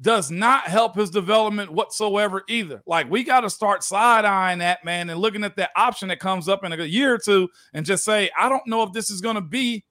does 0.00 0.30
not 0.30 0.66
help 0.66 0.96
his 0.96 1.10
development 1.10 1.72
whatsoever 1.72 2.42
either. 2.48 2.82
Like 2.86 3.10
we 3.10 3.22
got 3.22 3.40
to 3.40 3.50
start 3.50 3.84
side 3.84 4.24
eyeing 4.24 4.58
that 4.58 4.84
man 4.84 5.08
and 5.08 5.20
looking 5.20 5.44
at 5.44 5.56
that 5.56 5.70
option 5.76 6.08
that 6.08 6.18
comes 6.18 6.48
up 6.48 6.64
in 6.64 6.72
a 6.72 6.84
year 6.84 7.14
or 7.14 7.18
two 7.18 7.48
and 7.72 7.86
just 7.86 8.04
say, 8.04 8.30
I 8.38 8.48
don't 8.48 8.66
know 8.66 8.82
if 8.82 8.92
this 8.92 9.10
is 9.10 9.20
going 9.20 9.36
to 9.36 9.40
be 9.40 9.84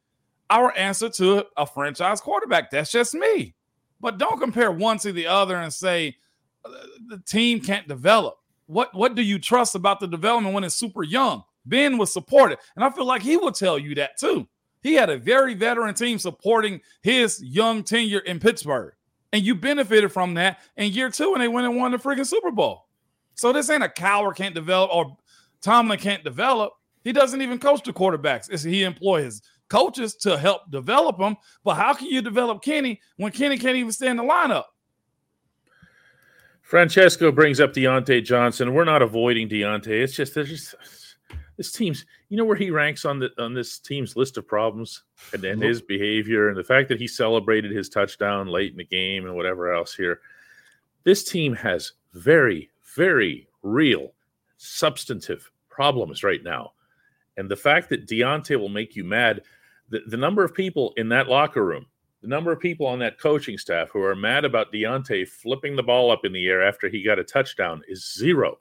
our 0.49 0.75
answer 0.77 1.09
to 1.09 1.45
a 1.57 1.65
franchise 1.65 2.21
quarterback. 2.21 2.69
That's 2.69 2.91
just 2.91 3.15
me. 3.15 3.55
But 4.01 4.17
don't 4.17 4.39
compare 4.39 4.71
one 4.71 4.97
to 4.99 5.13
the 5.13 5.27
other 5.27 5.55
and 5.55 5.73
say 5.73 6.17
uh, 6.65 6.69
the 7.07 7.19
team 7.19 7.61
can't 7.61 7.87
develop. 7.87 8.35
What 8.67 8.93
what 8.93 9.15
do 9.15 9.21
you 9.21 9.39
trust 9.39 9.75
about 9.75 9.99
the 9.99 10.07
development 10.07 10.53
when 10.53 10.63
it's 10.63 10.75
super 10.75 11.03
young? 11.03 11.43
Ben 11.65 11.97
was 11.97 12.11
supported, 12.11 12.59
and 12.75 12.83
I 12.83 12.89
feel 12.89 13.05
like 13.05 13.21
he 13.21 13.37
will 13.37 13.51
tell 13.51 13.79
you 13.79 13.95
that 13.95 14.17
too. 14.17 14.47
He 14.81 14.93
had 14.93 15.09
a 15.09 15.17
very 15.17 15.53
veteran 15.53 15.95
team 15.95 16.19
supporting 16.19 16.81
his 17.01 17.41
young 17.41 17.83
tenure 17.83 18.19
in 18.19 18.39
Pittsburgh 18.39 18.93
and 19.33 19.43
you 19.43 19.55
benefited 19.55 20.11
from 20.11 20.35
that 20.35 20.59
in 20.77 20.93
year 20.93 21.09
two, 21.09 21.33
and 21.33 21.41
they 21.41 21.47
went 21.47 21.67
and 21.67 21.75
won 21.75 21.91
the 21.91 21.97
freaking 21.97 22.25
Super 22.25 22.51
Bowl. 22.51 22.85
So 23.33 23.51
this 23.51 23.69
ain't 23.69 23.83
a 23.83 23.89
Cowher 23.89 24.33
can't 24.33 24.53
develop 24.53 24.91
or 24.93 25.17
Tomlin 25.61 25.99
can't 25.99 26.23
develop. 26.23 26.73
He 27.03 27.11
doesn't 27.11 27.41
even 27.41 27.57
coach 27.57 27.83
the 27.83 27.91
quarterbacks. 27.91 28.49
It's, 28.49 28.63
he 28.63 28.83
employs 28.83 29.23
his 29.23 29.41
coaches 29.69 30.15
to 30.17 30.37
help 30.37 30.69
develop 30.69 31.17
them. 31.17 31.35
But 31.63 31.75
how 31.75 31.93
can 31.93 32.07
you 32.07 32.21
develop 32.21 32.61
Kenny 32.61 33.01
when 33.17 33.31
Kenny 33.31 33.57
can't 33.57 33.75
even 33.75 33.91
stay 33.91 34.07
in 34.07 34.17
the 34.17 34.23
lineup? 34.23 34.65
Francesco 36.61 37.31
brings 37.31 37.59
up 37.59 37.73
Diontae 37.73 38.23
Johnson. 38.23 38.73
We're 38.73 38.85
not 38.85 39.01
avoiding 39.01 39.49
Diontae. 39.49 40.03
It's 40.03 40.13
just 40.13 40.35
there's 40.35 40.49
just 40.49 40.75
this 41.57 41.71
team's 41.71 42.05
you 42.29 42.37
know 42.37 42.45
where 42.45 42.55
he 42.55 42.71
ranks 42.71 43.05
on 43.05 43.19
the 43.19 43.29
on 43.37 43.53
this 43.53 43.79
team's 43.79 44.15
list 44.15 44.37
of 44.37 44.47
problems 44.47 45.03
and, 45.33 45.43
and 45.43 45.61
his 45.61 45.81
behavior 45.81 46.49
and 46.49 46.57
the 46.57 46.63
fact 46.63 46.89
that 46.89 46.99
he 46.99 47.07
celebrated 47.07 47.71
his 47.71 47.89
touchdown 47.89 48.47
late 48.47 48.71
in 48.71 48.77
the 48.77 48.83
game 48.83 49.25
and 49.25 49.35
whatever 49.35 49.73
else 49.73 49.93
here. 49.93 50.21
This 51.03 51.23
team 51.23 51.53
has 51.53 51.93
very 52.13 52.69
very 52.95 53.47
real 53.61 54.13
substantive 54.57 55.49
problems 55.69 56.23
right 56.23 56.43
now. 56.43 56.71
And 57.37 57.49
the 57.49 57.55
fact 57.55 57.89
that 57.89 58.07
Diontae 58.07 58.59
will 58.59 58.69
make 58.69 58.95
you 58.95 59.03
mad 59.03 59.41
the, 59.89 60.01
the 60.07 60.17
number 60.17 60.43
of 60.43 60.53
people 60.53 60.93
in 60.97 61.09
that 61.09 61.27
locker 61.27 61.65
room 61.65 61.87
the 62.23 62.29
number 62.29 62.53
of 62.53 62.59
people 62.59 62.87
on 62.87 62.99
that 62.99 63.19
coaching 63.19 63.57
staff 63.57 63.89
who 63.91 64.01
are 64.01 64.15
mad 64.15 64.45
about 64.45 64.71
Diontae 64.71 65.27
flipping 65.27 65.75
the 65.75 65.83
ball 65.83 66.09
up 66.09 66.23
in 66.23 66.31
the 66.31 66.47
air 66.47 66.65
after 66.65 66.87
he 66.87 67.03
got 67.03 67.19
a 67.19 67.23
touchdown 67.23 67.83
is 67.87 68.13
zero. 68.13 68.59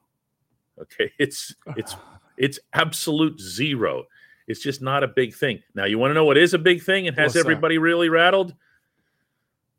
Okay 0.81 1.13
it's 1.19 1.55
it's 1.77 1.95
It's 2.37 2.59
absolute 2.73 3.41
zero. 3.41 4.05
It's 4.47 4.61
just 4.61 4.83
not 4.83 5.05
a 5.05 5.09
big 5.09 5.35
thing. 5.35 5.63
Now, 5.75 5.85
you 5.85 5.99
want 5.99 6.11
to 6.11 6.15
know 6.15 6.25
what 6.25 6.37
is 6.37 6.55
a 6.55 6.59
big 6.59 6.83
thing 6.83 7.09
and 7.09 7.17
has 7.17 7.35
What's 7.35 7.45
everybody 7.45 7.77
that? 7.77 7.83
really 7.83 8.09
rattled? 8.09 8.55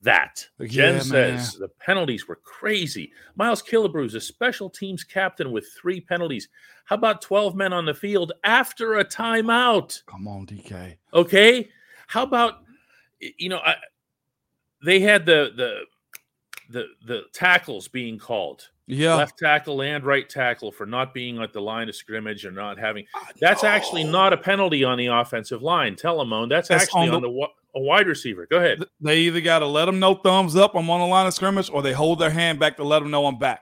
That. 0.02 0.48
Yeah, 0.60 0.68
Jen 0.68 1.02
says 1.02 1.54
man. 1.54 1.62
the 1.62 1.68
penalties 1.80 2.28
were 2.28 2.36
crazy. 2.38 3.12
Miles 3.36 3.62
Killebrew 3.62 4.14
a 4.14 4.20
special 4.20 4.70
teams 4.70 5.04
captain 5.04 5.52
with 5.52 5.70
three 5.80 6.02
penalties. 6.02 6.50
How 6.86 6.96
about 6.96 7.22
12 7.22 7.56
men 7.56 7.72
on 7.72 7.86
the 7.86 7.94
field 7.94 8.34
after 8.44 8.96
a 8.96 9.06
timeout? 9.06 10.04
Come 10.06 10.28
on, 10.28 10.46
DK. 10.46 10.98
Okay. 11.14 11.70
How 12.08 12.24
about, 12.24 12.64
you 13.20 13.50
know, 13.50 13.60
I, 13.60 13.76
they 14.84 15.00
had 15.00 15.26
the, 15.26 15.52
the, 15.56 15.82
the, 16.70 16.88
the 17.06 17.22
tackles 17.32 17.88
being 17.88 18.18
called 18.18 18.70
yeah. 18.88 19.16
left 19.16 19.38
tackle 19.38 19.82
and 19.82 20.04
right 20.04 20.28
tackle 20.30 20.72
for 20.72 20.86
not 20.86 21.14
being 21.14 21.42
at 21.42 21.54
the 21.54 21.62
line 21.62 21.90
of 21.90 21.96
scrimmage 21.96 22.46
or 22.46 22.52
not 22.52 22.78
having. 22.78 23.06
That's 23.40 23.64
actually 23.64 24.04
not 24.04 24.34
a 24.34 24.38
penalty 24.38 24.84
on 24.84 24.98
the 24.98 25.08
offensive 25.08 25.62
line. 25.62 25.96
Telemone. 25.96 26.50
That's, 26.50 26.68
that's 26.68 26.84
actually 26.84 27.10
on, 27.10 27.22
the, 27.22 27.28
on 27.28 27.36
the 27.36 27.48
a 27.76 27.80
wide 27.80 28.08
receiver. 28.08 28.46
Go 28.46 28.58
ahead. 28.58 28.84
They 29.02 29.20
either 29.20 29.42
got 29.42 29.60
to 29.60 29.68
let 29.68 29.86
them 29.86 30.00
know 30.00 30.16
thumbs 30.16 30.56
up. 30.56 30.76
I'm 30.76 30.90
on 30.90 31.00
the 31.00 31.08
line 31.08 31.26
of 31.26 31.34
scrimmage, 31.34 31.70
or 31.72 31.82
they 31.82 31.94
hold 31.94 32.20
their 32.20 32.30
hand 32.30 32.60
back 32.60 32.78
to 32.78 32.84
let 32.84 33.00
them 33.00 33.12
know 33.12 33.26
I'm 33.26 33.40
back. 33.40 33.62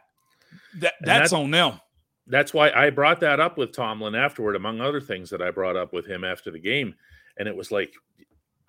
That, 0.80 0.94
that's, 1.02 1.34
on 1.34 1.52
them. 1.52 1.80
That's 2.28 2.54
why 2.54 2.72
I 2.72 2.90
brought 2.90 3.20
that 3.22 3.40
up 3.40 3.58
with 3.58 3.74
Tomlin 3.74 4.16
afterward, 4.16 4.56
among 4.56 4.82
other 4.82 5.02
things 5.02 5.30
that 5.30 5.42
I 5.42 5.52
brought 5.52 5.76
up 5.76 5.94
with 5.94 6.06
him 6.06 6.24
after 6.24 6.52
the 6.52 6.60
game. 6.60 6.94
And 7.38 7.48
it 7.48 7.56
was 7.56 7.72
like, 7.72 7.94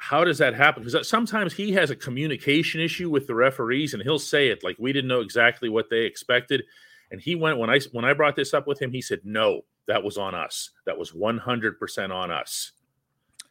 how 0.03 0.25
does 0.25 0.39
that 0.39 0.53
happen? 0.53 0.83
Because 0.83 0.97
uh, 0.97 1.05
sometimes 1.05 1.53
he 1.53 1.71
has 1.75 1.91
a 1.91 1.97
communication 1.97 2.81
issue 2.81 3.09
with 3.09 3.29
the 3.29 3.37
referees, 3.37 3.95
and 3.95 4.03
he'll 4.03 4.19
say 4.19 4.49
it 4.49 4.65
like 4.65 4.75
we 4.81 4.93
didn't 4.93 5.07
know 5.07 5.21
exactly 5.21 5.69
what 5.69 5.89
they 5.91 6.01
expected. 6.01 6.65
And 7.13 7.21
he 7.21 7.37
went 7.37 7.59
when 7.59 7.71
I 7.71 7.79
when 7.93 8.05
I 8.05 8.13
brought 8.13 8.35
this 8.35 8.53
up 8.53 8.67
with 8.67 8.83
him, 8.83 8.91
he 8.91 9.01
said, 9.01 9.21
"No, 9.23 9.61
that 9.87 10.03
was 10.03 10.19
on 10.19 10.35
us. 10.35 10.71
That 10.87 10.99
was 10.99 11.15
one 11.15 11.39
hundred 11.39 11.79
percent 11.79 12.11
on 12.11 12.33
us." 12.33 12.73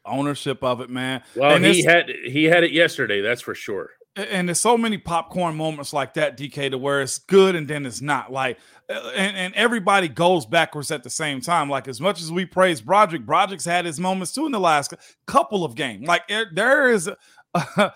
Ownership 0.05 0.61
of 0.61 0.81
it, 0.81 0.89
man. 0.89 1.23
Well, 1.37 1.55
and 1.55 1.63
he 1.63 1.83
had 1.83 2.09
he 2.09 2.43
had 2.43 2.65
it 2.65 2.73
yesterday. 2.73 3.21
That's 3.21 3.41
for 3.41 3.55
sure 3.55 3.91
and 4.15 4.49
there's 4.49 4.59
so 4.59 4.77
many 4.77 4.97
popcorn 4.97 5.55
moments 5.55 5.93
like 5.93 6.15
that, 6.15 6.37
DK, 6.37 6.71
to 6.71 6.77
where 6.77 7.01
it's 7.01 7.17
good 7.17 7.55
and 7.55 7.67
then 7.67 7.85
it's 7.85 8.01
not. 8.01 8.31
Like, 8.31 8.59
uh, 8.89 9.11
and, 9.15 9.37
and 9.37 9.53
everybody 9.55 10.09
goes 10.09 10.45
backwards 10.45 10.91
at 10.91 11.03
the 11.03 11.09
same 11.09 11.39
time. 11.39 11.69
Like, 11.69 11.87
as 11.87 12.01
much 12.01 12.21
as 12.21 12.31
we 12.31 12.45
praise 12.45 12.81
Broderick, 12.81 13.25
Broderick's 13.25 13.65
had 13.65 13.85
his 13.85 13.99
moments 13.99 14.33
too 14.33 14.45
in 14.45 14.51
the 14.51 14.59
last 14.59 14.93
couple 15.27 15.63
of 15.63 15.75
games. 15.75 16.07
Like, 16.07 16.23
there 16.53 16.91
is, 16.91 17.09
uh, 17.53 17.89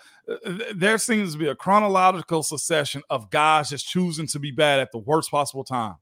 there 0.74 0.98
seems 0.98 1.34
to 1.34 1.38
be 1.38 1.48
a 1.48 1.56
chronological 1.56 2.44
succession 2.44 3.02
of 3.10 3.30
guys 3.30 3.70
just 3.70 3.88
choosing 3.88 4.28
to 4.28 4.40
be 4.40 4.52
bad 4.52 4.80
at 4.80 4.94
the 4.94 5.00
worst 5.00 5.32
possible 5.32 5.66
times. 5.66 5.98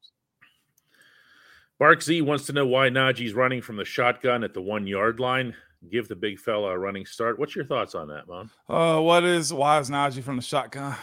Bark 1.79 2.03
Z 2.03 2.21
wants 2.21 2.45
to 2.45 2.53
know 2.53 2.67
why 2.67 2.89
Najee's 2.89 3.33
running 3.33 3.61
from 3.61 3.77
the 3.77 3.85
shotgun 3.85 4.43
at 4.43 4.53
the 4.53 4.61
one 4.61 4.85
yard 4.85 5.19
line 5.19 5.55
give 5.91 6.07
the 6.07 6.15
big 6.15 6.39
fella 6.39 6.71
a 6.71 6.77
running 6.77 7.05
start. 7.05 7.39
What's 7.39 7.55
your 7.55 7.65
thoughts 7.65 7.95
on 7.95 8.07
that, 8.09 8.27
Mom? 8.27 8.49
Uh, 8.67 8.99
what 9.01 9.23
is 9.23 9.53
why 9.53 9.79
is 9.79 9.89
Najee 9.89 10.23
from 10.23 10.37
the 10.37 10.41
shotgun? 10.41 10.95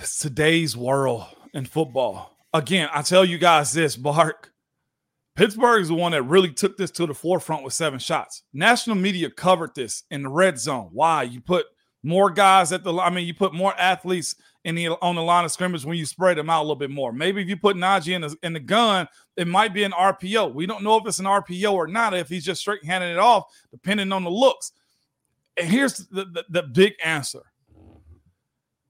It's 0.00 0.18
today's 0.18 0.76
world 0.76 1.24
in 1.54 1.64
football. 1.64 2.36
Again, 2.52 2.88
I 2.92 3.02
tell 3.02 3.24
you 3.24 3.38
guys 3.38 3.72
this, 3.72 3.96
Bark. 3.96 4.52
Pittsburgh 5.36 5.82
is 5.82 5.88
the 5.88 5.94
one 5.94 6.12
that 6.12 6.22
really 6.22 6.50
took 6.50 6.76
this 6.76 6.90
to 6.92 7.06
the 7.06 7.14
forefront 7.14 7.62
with 7.62 7.74
seven 7.74 7.98
shots. 7.98 8.42
National 8.54 8.96
media 8.96 9.30
covered 9.30 9.74
this 9.74 10.02
in 10.10 10.22
the 10.22 10.30
red 10.30 10.58
zone. 10.58 10.88
Why? 10.92 11.24
You 11.24 11.40
put 11.40 11.66
more 12.02 12.30
guys 12.30 12.72
at 12.72 12.84
the 12.84 12.94
I 12.94 13.10
mean, 13.10 13.26
you 13.26 13.34
put 13.34 13.52
more 13.52 13.78
athletes 13.78 14.34
the 14.74 14.88
on 14.88 15.14
the 15.14 15.22
line 15.22 15.44
of 15.44 15.52
scrimmage 15.52 15.84
when 15.84 15.96
you 15.96 16.04
spread 16.04 16.36
them 16.36 16.50
out 16.50 16.60
a 16.60 16.64
little 16.64 16.76
bit 16.76 16.90
more. 16.90 17.12
Maybe 17.12 17.40
if 17.40 17.48
you 17.48 17.56
put 17.56 17.76
Najee 17.76 18.14
in 18.14 18.22
the 18.22 18.36
in 18.42 18.52
the 18.52 18.60
gun, 18.60 19.06
it 19.36 19.46
might 19.46 19.72
be 19.72 19.84
an 19.84 19.92
RPO. 19.92 20.54
We 20.54 20.66
don't 20.66 20.82
know 20.82 20.96
if 20.96 21.06
it's 21.06 21.20
an 21.20 21.26
RPO 21.26 21.72
or 21.72 21.86
not. 21.86 22.14
If 22.14 22.28
he's 22.28 22.44
just 22.44 22.60
straight 22.60 22.84
handing 22.84 23.10
it 23.10 23.18
off, 23.18 23.44
depending 23.70 24.12
on 24.12 24.24
the 24.24 24.30
looks. 24.30 24.72
And 25.56 25.68
here's 25.68 25.98
the, 26.08 26.24
the, 26.24 26.44
the 26.48 26.62
big 26.64 26.94
answer: 27.04 27.42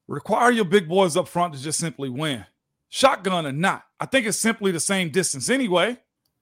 require 0.08 0.50
your 0.50 0.64
big 0.64 0.88
boys 0.88 1.16
up 1.16 1.28
front 1.28 1.54
to 1.54 1.62
just 1.62 1.78
simply 1.78 2.08
win, 2.08 2.46
shotgun 2.88 3.46
or 3.46 3.52
not. 3.52 3.84
I 4.00 4.06
think 4.06 4.26
it's 4.26 4.38
simply 4.38 4.72
the 4.72 4.80
same 4.80 5.10
distance 5.10 5.50
anyway. 5.50 5.98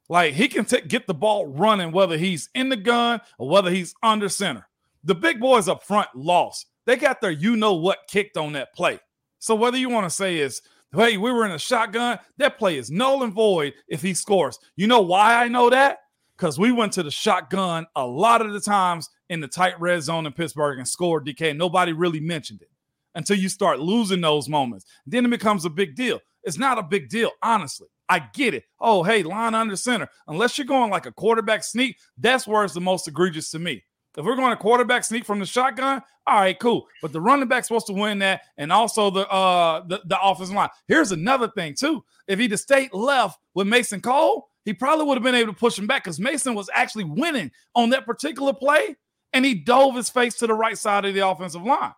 Like 0.09 0.35
he 0.35 0.49
can 0.49 0.65
t- 0.65 0.83
get 0.83 1.07
the 1.07 1.15
ball 1.15 1.47
running 1.47 1.91
whether 1.91 2.17
he's 2.17 2.51
in 2.55 2.69
the 2.69 2.77
gun 2.77 3.21
or 3.39 3.49
whether 3.49 3.71
he's 3.71 3.95
under 4.03 4.29
center. 4.29 4.69
The 5.03 5.15
big 5.15 5.41
boys 5.41 5.69
up 5.69 5.83
front 5.83 6.09
lost. 6.15 6.67
They 6.87 6.97
got 6.97 7.21
their 7.21 7.31
you 7.31 7.57
know 7.57 7.75
what 7.75 7.99
kicked 8.09 8.37
on 8.37 8.53
that 8.53 8.75
play. 8.75 9.01
So 9.45 9.55
whether 9.55 9.77
you 9.77 9.91
want 9.91 10.07
to 10.07 10.11
say 10.11 10.39
is, 10.39 10.63
hey, 10.97 11.19
we 11.19 11.31
were 11.31 11.45
in 11.45 11.51
a 11.51 11.59
shotgun, 11.59 12.19
that 12.39 12.57
play 12.57 12.79
is 12.79 12.91
null 12.91 13.25
and 13.25 13.33
void 13.35 13.75
if 13.89 14.01
he 14.01 14.15
scores. 14.15 14.59
You 14.75 14.87
know 14.87 15.03
why 15.03 15.35
I 15.35 15.49
know 15.49 15.69
that? 15.69 15.99
Because 16.35 16.59
we 16.59 16.73
went 16.73 16.95
to 16.95 17.03
the 17.03 17.11
shotgun 17.11 17.85
a 17.95 18.07
lot 18.07 18.41
of 18.41 18.55
the 18.55 18.61
times 18.61 19.11
in 19.29 19.43
the 19.43 19.47
tight 19.47 19.79
red 19.79 20.03
zone 20.03 20.25
in 20.25 20.33
Pittsburgh 20.33 20.79
and 20.79 20.89
scored 20.89 21.27
DK. 21.27 21.55
Nobody 21.55 21.93
really 21.93 22.21
mentioned 22.21 22.63
it 22.63 22.71
until 23.17 23.37
you 23.37 23.51
start 23.51 23.81
losing 23.81 24.23
those 24.23 24.49
moments. 24.49 24.87
Then 25.07 25.27
it 25.27 25.31
becomes 25.31 25.67
a 25.67 25.71
big 25.71 25.95
deal. 25.95 26.21
It's 26.45 26.57
not 26.57 26.79
a 26.79 26.83
big 26.83 27.11
deal, 27.11 27.31
honestly. 27.43 27.89
I 28.09 28.21
get 28.33 28.55
it. 28.55 28.65
Oh, 28.81 29.03
hey, 29.03 29.23
line 29.23 29.55
under 29.55 29.77
center. 29.77 30.09
Unless 30.27 30.57
you're 30.57 30.67
going 30.67 30.91
like 30.91 31.05
a 31.05 31.13
quarterback 31.13 31.65
sneak, 31.65 31.99
that's 32.17 32.47
where 32.47 32.65
it's 32.65 32.73
the 32.73 32.81
most 32.81 33.07
egregious 33.09 33.51
to 33.51 33.59
me. 33.59 33.85
If 34.17 34.25
we're 34.25 34.37
going 34.37 34.51
to 34.51 34.57
quarterback 34.57 35.03
sneak 35.03 35.25
from 35.25 35.41
the 35.41 35.47
shotgun, 35.47 36.01
all 36.27 36.41
right, 36.41 36.59
cool. 36.59 36.87
But 37.03 37.13
the 37.13 37.21
running 37.21 37.49
back's 37.49 37.69
supposed 37.69 37.89
to 37.89 37.93
win 37.93 38.21
that, 38.21 38.43
and 38.57 38.73
also 38.73 39.11
the 39.11 39.29
uh 39.29 39.85
the, 39.87 40.01
the 40.07 40.21
offensive 40.21 40.55
line. 40.55 40.71
Here's 40.87 41.13
another 41.13 41.49
thing 41.49 41.75
too. 41.75 42.05
If 42.29 42.39
he'd 42.39 42.53
have 42.53 42.61
stayed 42.61 42.93
left 42.95 43.39
with 43.55 43.67
Mason 43.67 44.01
Cole, 44.01 44.49
he 44.65 44.73
probably 44.73 45.05
would 45.07 45.17
have 45.17 45.25
been 45.25 45.35
able 45.35 45.53
to 45.53 45.59
push 45.59 45.79
him 45.79 45.87
back 45.87 46.05
because 46.05 46.21
Mason 46.21 46.55
was 46.55 46.71
actually 46.73 47.05
winning 47.05 47.51
on 47.75 47.91
that 47.91 48.07
particular 48.07 48.55
play, 48.55 48.97
and 49.33 49.45
he 49.45 49.55
dove 49.55 49.97
his 49.97 50.09
face 50.09 50.37
to 50.37 50.47
the 50.47 50.55
right 50.55 50.79
side 50.79 51.05
of 51.05 51.15
the 51.15 51.27
offensive 51.27 51.63
line. 51.63 51.93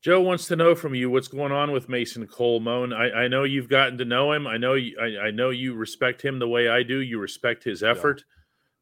Joe 0.00 0.20
wants 0.20 0.46
to 0.48 0.56
know 0.56 0.74
from 0.74 0.94
you 0.94 1.10
what's 1.10 1.28
going 1.28 1.50
on 1.50 1.72
with 1.72 1.88
Mason 1.88 2.26
Coleman. 2.26 2.92
I, 2.92 3.24
I 3.24 3.28
know 3.28 3.44
you've 3.44 3.70
gotten 3.70 3.96
to 3.98 4.04
know 4.04 4.32
him. 4.32 4.46
I 4.46 4.58
know 4.58 4.74
you, 4.74 4.96
I, 5.00 5.28
I, 5.28 5.30
know 5.30 5.48
you 5.48 5.72
respect 5.72 6.20
him 6.20 6.38
the 6.38 6.48
way 6.48 6.68
I 6.68 6.82
do. 6.82 6.98
You 6.98 7.18
respect 7.18 7.64
his 7.64 7.82
effort. 7.82 8.22
Yeah 8.26 8.34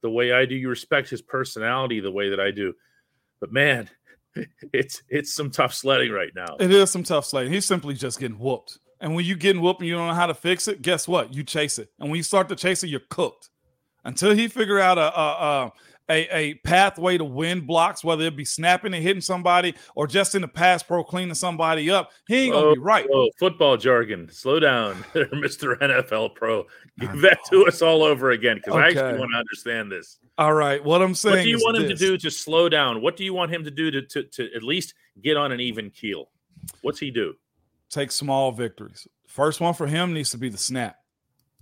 the 0.03 0.11
way 0.11 0.33
I 0.33 0.45
do. 0.45 0.55
You 0.55 0.69
respect 0.69 1.09
his 1.09 1.23
personality 1.23 2.01
the 2.01 2.11
way 2.11 2.29
that 2.31 2.41
I 2.41 2.51
do. 2.51 2.75
But 3.41 3.53
man, 3.53 3.89
it's 4.73 5.03
it's 5.09 5.35
some 5.35 5.51
tough 5.51 5.75
sledding 5.75 6.13
right 6.13 6.33
now. 6.35 6.57
It 6.61 6.71
is 6.71 6.91
some 6.91 7.03
tough 7.03 7.25
sledding. 7.27 7.53
He's 7.53 7.65
simply 7.65 7.95
just 7.95 8.21
getting 8.21 8.39
whooped. 8.39 8.79
And 9.01 9.15
when 9.15 9.25
you 9.25 9.35
getting 9.35 9.63
whooped 9.63 9.81
and 9.81 9.89
you 9.89 9.95
don't 9.97 10.07
know 10.07 10.15
how 10.15 10.27
to 10.27 10.35
fix 10.35 10.69
it, 10.69 10.81
guess 10.81 11.09
what? 11.09 11.35
You 11.35 11.43
chase 11.43 11.79
it. 11.79 11.89
And 11.99 12.09
when 12.09 12.17
you 12.17 12.23
start 12.23 12.49
to 12.51 12.57
chase 12.57 12.85
it, 12.85 12.89
you're 12.89 13.01
cooked. 13.11 13.49
Until 14.05 14.35
he 14.35 14.49
figure 14.49 14.79
out 14.79 14.99
a 14.99 15.19
a, 15.19 15.27
a, 15.31 15.73
a 16.13 16.55
pathway 16.65 17.19
to 17.19 17.25
win 17.25 17.61
blocks, 17.61 18.03
whether 18.05 18.25
it 18.25 18.37
be 18.37 18.45
snapping 18.45 18.95
and 18.95 19.03
hitting 19.03 19.21
somebody 19.21 19.75
or 19.95 20.07
just 20.07 20.35
in 20.35 20.43
the 20.43 20.49
pass 20.49 20.83
pro 20.83 21.05
cleaning 21.05 21.35
somebody 21.35 21.91
up, 21.91 22.11
he 22.29 22.45
ain't 22.45 22.55
gonna 22.55 22.75
be 22.75 22.81
right. 22.81 23.07
Oh, 23.13 23.29
football 23.39 23.77
jargon. 23.77 24.29
Slow 24.31 24.61
down, 24.61 24.95
Mr. 25.15 25.79
NFL 25.79 26.35
Pro. 26.35 26.67
Give 26.99 27.21
that 27.21 27.39
to 27.51 27.67
us 27.67 27.83
all 27.83 28.03
over 28.03 28.31
again 28.31 28.57
because 28.57 28.75
okay. 28.75 28.83
I 28.83 28.89
actually 28.89 29.19
want 29.19 29.33
to 29.33 29.39
understand 29.39 29.91
this. 29.91 30.19
All 30.39 30.55
right. 30.55 30.83
What 30.83 31.03
I'm 31.03 31.15
saying. 31.15 31.37
What 31.37 31.43
do 31.43 31.49
you 31.51 31.59
want 31.59 31.77
him 31.77 31.89
this. 31.89 32.01
to 32.01 32.07
do 32.07 32.19
to 32.19 32.31
slow 32.31 32.69
down? 32.69 33.03
What 33.03 33.17
do 33.17 33.25
you 33.25 33.35
want 33.35 33.53
him 33.53 33.65
to 33.65 33.71
do 33.71 33.91
to, 33.91 34.03
to, 34.03 34.23
to 34.25 34.55
at 34.55 34.63
least 34.63 34.95
get 35.23 35.37
on 35.37 35.53
an 35.53 35.61
even 35.61 35.91
keel? 35.91 36.31
What's 36.83 37.01
he 37.01 37.11
do? 37.11 37.35
Take 37.91 38.11
small 38.11 38.53
victories. 38.53 39.07
First 39.27 39.61
one 39.61 39.75
for 39.75 39.87
him 39.87 40.13
needs 40.13 40.31
to 40.31 40.39
be 40.39 40.49
the 40.49 40.59
snap. 40.59 40.97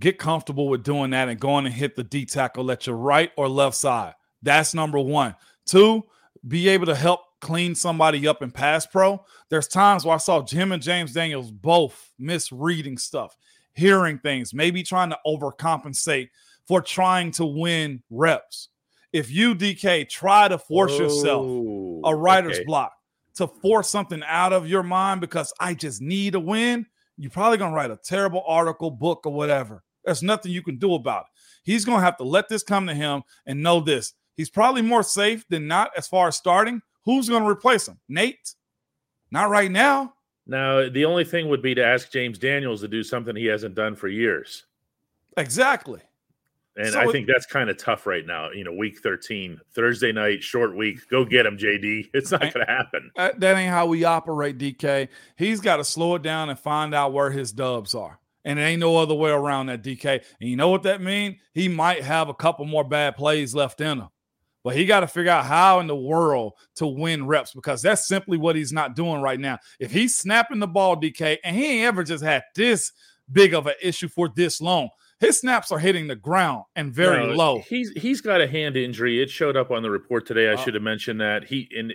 Get 0.00 0.18
comfortable 0.18 0.68
with 0.68 0.82
doing 0.82 1.10
that 1.10 1.28
and 1.28 1.38
going 1.38 1.66
and 1.66 1.74
hit 1.74 1.94
the 1.94 2.04
D 2.04 2.24
tackle 2.24 2.70
at 2.70 2.86
your 2.86 2.96
right 2.96 3.32
or 3.36 3.48
left 3.48 3.76
side. 3.76 4.14
That's 4.42 4.74
number 4.74 4.98
one. 4.98 5.34
Two, 5.66 6.04
be 6.46 6.68
able 6.68 6.86
to 6.86 6.94
help 6.94 7.20
clean 7.40 7.74
somebody 7.74 8.26
up 8.28 8.42
in 8.42 8.50
pass 8.50 8.86
pro. 8.86 9.24
There's 9.48 9.68
times 9.68 10.04
where 10.04 10.14
I 10.14 10.18
saw 10.18 10.42
Jim 10.42 10.72
and 10.72 10.82
James 10.82 11.12
Daniels 11.12 11.50
both 11.50 12.12
misreading 12.18 12.98
stuff, 12.98 13.36
hearing 13.72 14.18
things, 14.18 14.54
maybe 14.54 14.82
trying 14.82 15.10
to 15.10 15.18
overcompensate 15.26 16.28
for 16.66 16.80
trying 16.80 17.30
to 17.32 17.44
win 17.44 18.02
reps. 18.10 18.68
If 19.12 19.30
you 19.30 19.54
DK 19.54 20.08
try 20.08 20.48
to 20.48 20.58
force 20.58 20.92
Whoa, 20.92 20.98
yourself 20.98 21.46
a 22.04 22.14
writer's 22.14 22.58
okay. 22.58 22.64
block 22.64 22.92
to 23.34 23.48
force 23.48 23.88
something 23.88 24.22
out 24.26 24.52
of 24.52 24.68
your 24.68 24.82
mind 24.82 25.20
because 25.20 25.52
I 25.58 25.74
just 25.74 26.00
need 26.00 26.34
a 26.34 26.40
win, 26.40 26.86
you're 27.16 27.30
probably 27.30 27.58
gonna 27.58 27.74
write 27.74 27.90
a 27.90 27.96
terrible 27.96 28.44
article, 28.46 28.90
book, 28.90 29.26
or 29.26 29.32
whatever. 29.32 29.82
There's 30.04 30.22
nothing 30.22 30.52
you 30.52 30.62
can 30.62 30.78
do 30.78 30.94
about 30.94 31.22
it. 31.22 31.40
He's 31.62 31.84
gonna 31.84 32.02
have 32.02 32.16
to 32.18 32.24
let 32.24 32.48
this 32.48 32.62
come 32.62 32.86
to 32.86 32.94
him 32.94 33.22
and 33.46 33.62
know 33.62 33.80
this. 33.80 34.14
He's 34.40 34.48
probably 34.48 34.80
more 34.80 35.02
safe 35.02 35.46
than 35.50 35.66
not 35.66 35.90
as 35.98 36.08
far 36.08 36.28
as 36.28 36.34
starting. 36.34 36.80
Who's 37.04 37.28
gonna 37.28 37.46
replace 37.46 37.86
him? 37.86 37.98
Nate? 38.08 38.54
Not 39.30 39.50
right 39.50 39.70
now. 39.70 40.14
Now, 40.46 40.88
the 40.88 41.04
only 41.04 41.24
thing 41.24 41.50
would 41.50 41.60
be 41.60 41.74
to 41.74 41.84
ask 41.84 42.10
James 42.10 42.38
Daniels 42.38 42.80
to 42.80 42.88
do 42.88 43.02
something 43.02 43.36
he 43.36 43.44
hasn't 43.44 43.74
done 43.74 43.94
for 43.94 44.08
years. 44.08 44.64
Exactly. 45.36 46.00
And 46.76 46.88
so 46.88 47.00
I 47.00 47.12
think 47.12 47.26
that's 47.26 47.44
kind 47.44 47.68
of 47.68 47.76
tough 47.76 48.06
right 48.06 48.24
now. 48.24 48.50
You 48.50 48.64
know, 48.64 48.72
week 48.72 49.00
13, 49.02 49.60
Thursday 49.74 50.10
night, 50.10 50.42
short 50.42 50.74
week. 50.74 51.00
Go 51.10 51.26
get 51.26 51.44
him, 51.44 51.58
JD. 51.58 52.08
It's 52.14 52.30
not 52.30 52.40
going 52.40 52.64
to 52.66 52.72
happen. 52.72 53.10
Uh, 53.14 53.32
that 53.36 53.58
ain't 53.58 53.70
how 53.70 53.88
we 53.88 54.04
operate, 54.04 54.56
DK. 54.56 55.08
He's 55.36 55.60
got 55.60 55.76
to 55.76 55.84
slow 55.84 56.14
it 56.14 56.22
down 56.22 56.48
and 56.48 56.58
find 56.58 56.94
out 56.94 57.12
where 57.12 57.30
his 57.30 57.52
dubs 57.52 57.94
are. 57.94 58.18
And 58.42 58.58
it 58.58 58.62
ain't 58.62 58.80
no 58.80 58.96
other 58.96 59.12
way 59.12 59.30
around 59.30 59.66
that, 59.66 59.82
DK. 59.82 60.24
And 60.40 60.48
you 60.48 60.56
know 60.56 60.70
what 60.70 60.84
that 60.84 61.02
means? 61.02 61.36
He 61.52 61.68
might 61.68 62.02
have 62.02 62.30
a 62.30 62.34
couple 62.34 62.64
more 62.64 62.84
bad 62.84 63.16
plays 63.16 63.54
left 63.54 63.82
in 63.82 63.98
him. 63.98 64.08
But 64.62 64.76
he 64.76 64.84
got 64.84 65.00
to 65.00 65.06
figure 65.06 65.30
out 65.30 65.46
how 65.46 65.80
in 65.80 65.86
the 65.86 65.96
world 65.96 66.52
to 66.76 66.86
win 66.86 67.26
reps 67.26 67.54
because 67.54 67.80
that's 67.80 68.06
simply 68.06 68.36
what 68.36 68.56
he's 68.56 68.72
not 68.72 68.94
doing 68.94 69.22
right 69.22 69.40
now. 69.40 69.58
If 69.78 69.90
he's 69.90 70.16
snapping 70.16 70.58
the 70.58 70.66
ball, 70.66 70.96
DK, 70.96 71.38
and 71.42 71.56
he 71.56 71.78
ain't 71.78 71.86
ever 71.86 72.04
just 72.04 72.22
had 72.22 72.42
this 72.54 72.92
big 73.32 73.54
of 73.54 73.66
an 73.66 73.74
issue 73.80 74.08
for 74.08 74.28
this 74.28 74.60
long, 74.60 74.90
his 75.18 75.40
snaps 75.40 75.70
are 75.70 75.78
hitting 75.78 76.06
the 76.06 76.16
ground 76.16 76.64
and 76.76 76.92
very 76.92 77.26
no, 77.26 77.34
low. 77.34 77.58
He's 77.66 77.90
he's 77.92 78.20
got 78.20 78.40
a 78.40 78.46
hand 78.46 78.76
injury. 78.76 79.22
It 79.22 79.30
showed 79.30 79.56
up 79.56 79.70
on 79.70 79.82
the 79.82 79.90
report 79.90 80.26
today. 80.26 80.48
I 80.48 80.54
uh, 80.54 80.56
should 80.56 80.74
have 80.74 80.82
mentioned 80.82 81.20
that 81.20 81.44
he 81.44 81.68
and 81.76 81.92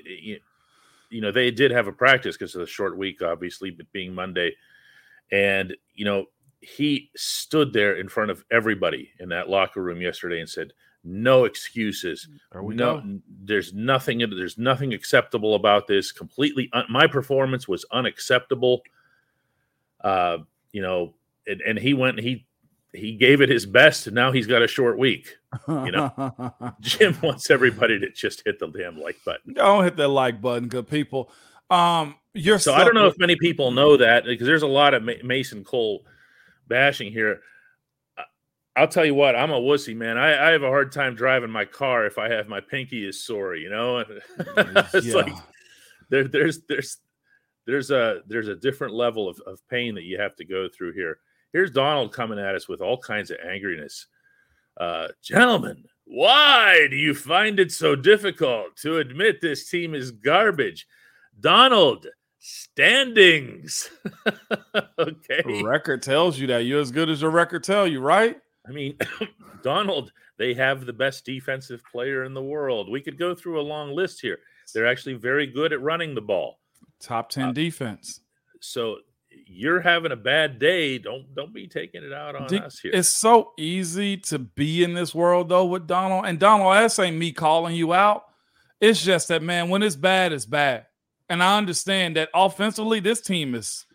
you 1.10 1.22
know 1.22 1.32
they 1.32 1.52
did 1.52 1.72
have 1.72 1.88
a 1.88 1.92
practice 1.92 2.38
because 2.38 2.56
of 2.56 2.62
the 2.62 2.68
short 2.68 2.98
week, 2.98 3.22
obviously, 3.22 3.72
but 3.72 3.92
being 3.92 4.14
Monday, 4.14 4.56
and 5.32 5.76
you 5.94 6.06
know 6.06 6.26
he 6.62 7.12
stood 7.16 7.74
there 7.74 7.96
in 7.96 8.10
front 8.10 8.32
of 8.32 8.44
everybody 8.52 9.12
in 9.20 9.30
that 9.30 9.50
locker 9.50 9.82
room 9.82 10.02
yesterday 10.02 10.40
and 10.40 10.50
said, 10.50 10.72
"No 11.06 11.46
excuses. 11.46 12.28
Are 12.52 12.64
we 12.64 12.76
no, 12.76 12.98
done? 12.98 13.24
there's 13.28 13.74
nothing. 13.74 14.20
There's 14.20 14.58
nothing 14.58 14.94
acceptable 14.94 15.56
about 15.56 15.88
this. 15.88 16.12
Completely, 16.12 16.70
un- 16.74 16.86
my 16.90 17.08
performance 17.08 17.68
was 17.68 17.86
unacceptable. 17.92 18.82
Uh, 20.02 20.40
you 20.72 20.82
know, 20.82 21.14
and, 21.48 21.62
and 21.62 21.80
he 21.80 21.94
went. 21.94 22.20
He 22.20 22.46
he 22.96 23.14
gave 23.14 23.42
it 23.42 23.50
his 23.50 23.66
best, 23.66 24.08
and 24.08 24.16
now 24.16 24.32
he's 24.32 24.48
got 24.48 24.62
a 24.62 24.68
short 24.68 24.98
week. 24.98 25.38
You 25.68 25.92
know, 25.92 26.54
Jim 26.82 27.18
wants 27.22 27.50
everybody 27.50 28.00
to 28.00 28.10
just 28.12 28.44
hit 28.46 28.60
the 28.60 28.68
damn 28.68 29.00
like 29.00 29.18
button. 29.24 29.54
Don't 29.54 29.84
hit 29.84 29.96
that 29.98 30.08
like 30.08 30.42
button, 30.42 30.68
good 30.68 30.88
people. 30.88 31.30
Um, 31.70 32.16
you're 32.34 32.60
so 32.60 32.74
I 32.74 32.84
don't 32.84 32.94
know 32.94 33.08
if 33.08 33.18
many 33.18 33.36
people 33.36 33.72
know 33.72 33.98
that 33.98 34.26
because 34.26 34.48
there's 34.48 34.64
a 34.64 34.68
lot 34.68 34.94
of 34.94 35.04
Mason 35.24 35.64
Cole 35.64 36.06
bashing 36.68 37.12
here. 37.12 37.42
I'll 38.76 38.88
tell 38.88 39.06
you 39.06 39.16
what, 39.16 39.36
I'm 39.36 39.52
a 39.52 39.60
wussy 39.60 39.96
man. 39.96 40.18
I, 40.18 40.50
I 40.50 40.52
have 40.52 40.64
a 40.64 40.68
hard 40.68 40.92
time 40.92 41.16
driving 41.16 41.50
my 41.50 41.64
car 41.64 42.06
if 42.06 42.18
I 42.18 42.30
have 42.30 42.50
my 42.50 42.60
pinky 42.60 43.08
is 43.08 43.24
sore. 43.24 43.56
You 43.56 43.70
know, 43.70 44.00
it's 44.94 45.06
yeah. 45.06 45.16
like 45.16 45.34
there, 46.10 46.28
there's 46.28 46.62
there's 46.68 46.98
there's 47.66 47.92
a 47.92 48.22
there's 48.28 48.50
a 48.50 48.56
different 48.56 48.94
level 48.94 49.30
of, 49.30 49.40
of 49.48 49.66
pain 49.70 49.96
that 49.96 50.04
you 50.04 50.20
have 50.20 50.36
to 50.38 50.46
go 50.46 50.68
through 50.68 50.94
here. 50.94 51.20
Here's 51.54 51.72
Donald 51.72 52.12
coming 52.12 52.38
at 52.38 52.56
us 52.56 52.68
with 52.68 52.82
all 52.82 52.98
kinds 52.98 53.32
of 53.32 53.38
angriness. 53.38 54.06
Uh, 54.78 55.08
gentlemen, 55.24 55.86
why 56.04 56.88
do 56.90 56.98
you 56.98 57.14
find 57.14 57.62
it 57.62 57.72
so 57.72 57.96
difficult 57.96 58.76
to 58.78 58.98
admit 58.98 59.40
this 59.40 59.70
team 59.70 59.96
is 59.96 60.12
garbage? 60.12 60.86
Donald, 61.40 62.08
standings. 62.40 63.90
okay. 65.00 65.42
The 65.46 65.64
record 65.64 66.04
tells 66.04 66.38
you 66.38 66.48
that. 66.48 66.66
You're 66.66 66.82
as 66.82 66.92
good 66.92 67.10
as 67.10 67.22
your 67.22 67.32
record 67.32 67.64
tell 67.64 67.88
you, 67.88 68.02
right? 68.02 68.38
I 68.68 68.72
mean, 68.72 68.98
Donald, 69.64 70.12
they 70.38 70.54
have 70.54 70.86
the 70.86 70.94
best 70.94 71.26
defensive 71.26 71.82
player 71.92 72.24
in 72.24 72.34
the 72.34 72.44
world. 72.44 72.90
We 72.90 73.02
could 73.02 73.18
go 73.18 73.36
through 73.36 73.60
a 73.60 73.64
long 73.64 73.96
list 73.96 74.22
here. 74.22 74.40
They're 74.74 74.88
actually 74.88 75.16
very 75.16 75.48
good 75.48 75.74
at 75.74 75.82
running 75.82 76.16
the 76.16 76.22
ball. 76.22 76.60
Top 77.00 77.30
10 77.30 77.50
uh, 77.50 77.52
defense. 77.52 78.22
So 78.60 78.98
you're 79.48 79.82
having 79.82 80.12
a 80.12 80.16
bad 80.16 80.60
day, 80.60 80.98
don't 80.98 81.34
don't 81.36 81.54
be 81.54 81.68
taking 81.68 82.04
it 82.04 82.14
out 82.14 82.36
on 82.36 82.54
us 82.58 82.80
here. 82.80 82.92
It's 82.94 83.10
so 83.10 83.52
easy 83.58 84.18
to 84.18 84.40
be 84.40 84.84
in 84.84 84.94
this 84.94 85.14
world 85.14 85.50
though 85.50 85.66
with 85.66 85.88
Donald. 85.88 86.26
And 86.26 86.40
Donald, 86.40 86.74
that 86.74 86.98
ain't 87.00 87.18
me 87.18 87.32
calling 87.32 87.76
you 87.76 87.94
out. 87.94 88.24
It's 88.82 89.04
just 89.04 89.28
that 89.30 89.44
man, 89.44 89.70
when 89.70 89.84
it's 89.84 89.96
bad, 89.96 90.32
it's 90.32 90.46
bad. 90.46 90.86
And 91.30 91.42
I 91.42 91.58
understand 91.58 92.16
that 92.18 92.30
offensively, 92.34 93.00
this 93.00 93.22
team 93.22 93.56
is 93.56 93.86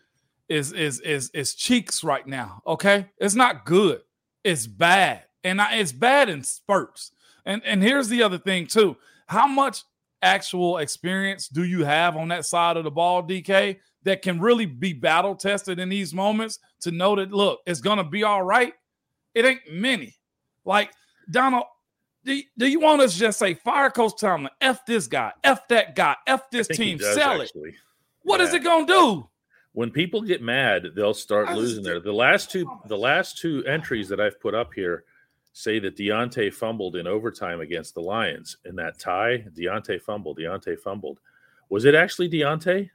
is 0.49 0.73
is 0.73 0.99
is 1.01 1.29
is 1.33 1.55
cheeks 1.55 2.03
right 2.03 2.25
now. 2.27 2.61
Okay, 2.67 3.07
it's 3.17 3.35
not 3.35 3.65
good. 3.65 4.01
It's 4.43 4.67
bad, 4.67 5.23
and 5.43 5.61
I, 5.61 5.75
it's 5.75 5.91
bad 5.91 6.29
in 6.29 6.43
spurts. 6.43 7.11
And 7.45 7.61
and 7.65 7.81
here's 7.81 8.09
the 8.09 8.23
other 8.23 8.37
thing 8.37 8.67
too: 8.67 8.97
how 9.27 9.47
much 9.47 9.83
actual 10.21 10.77
experience 10.77 11.47
do 11.47 11.63
you 11.63 11.83
have 11.83 12.15
on 12.15 12.27
that 12.29 12.45
side 12.45 12.77
of 12.77 12.83
the 12.83 12.91
ball, 12.91 13.23
DK? 13.23 13.77
that 14.03 14.21
can 14.21 14.39
really 14.39 14.65
be 14.65 14.93
battle 14.93 15.35
tested 15.35 15.79
in 15.79 15.89
these 15.89 16.13
moments 16.13 16.59
to 16.81 16.91
know 16.91 17.15
that 17.15 17.31
look, 17.31 17.59
it's 17.65 17.81
gonna 17.81 18.03
be 18.03 18.23
all 18.23 18.43
right. 18.43 18.73
It 19.33 19.45
ain't 19.45 19.61
many. 19.71 20.15
Like 20.65 20.91
Donald, 21.29 21.65
do, 22.25 22.41
do 22.57 22.67
you 22.67 22.79
want 22.79 23.01
us 23.01 23.13
to 23.13 23.19
just 23.19 23.39
say 23.39 23.53
fire 23.53 23.89
coach 23.89 24.13
Tomlin, 24.19 24.51
F 24.59 24.85
this 24.85 25.07
guy, 25.07 25.31
F 25.43 25.67
that 25.69 25.95
guy, 25.95 26.15
F 26.27 26.49
this 26.51 26.67
team, 26.67 26.97
does, 26.97 27.13
sell 27.15 27.41
actually. 27.41 27.69
it? 27.69 27.75
What 28.23 28.39
yeah. 28.39 28.47
is 28.47 28.53
it 28.53 28.63
gonna 28.63 28.85
do? 28.85 29.27
When 29.73 29.89
people 29.89 30.21
get 30.21 30.41
mad, 30.41 30.87
they'll 30.95 31.13
start 31.13 31.55
losing 31.55 31.83
there. 31.83 31.99
The 31.99 32.11
last 32.11 32.51
two, 32.51 32.65
the 32.87 32.97
last 32.97 33.37
two 33.37 33.63
entries 33.65 34.09
that 34.09 34.19
I've 34.19 34.39
put 34.39 34.53
up 34.53 34.73
here 34.73 35.05
say 35.53 35.79
that 35.79 35.97
Diontae 35.97 36.53
fumbled 36.53 36.95
in 36.95 37.07
overtime 37.07 37.61
against 37.61 37.93
the 37.93 38.01
Lions 38.01 38.57
in 38.65 38.75
that 38.77 38.99
tie. 38.99 39.45
Diontae 39.57 40.01
fumbled. 40.01 40.37
Diontae 40.37 40.79
fumbled. 40.79 41.19
Was 41.69 41.85
it 41.85 41.95
actually 41.95 42.29
Diontae? 42.29 42.89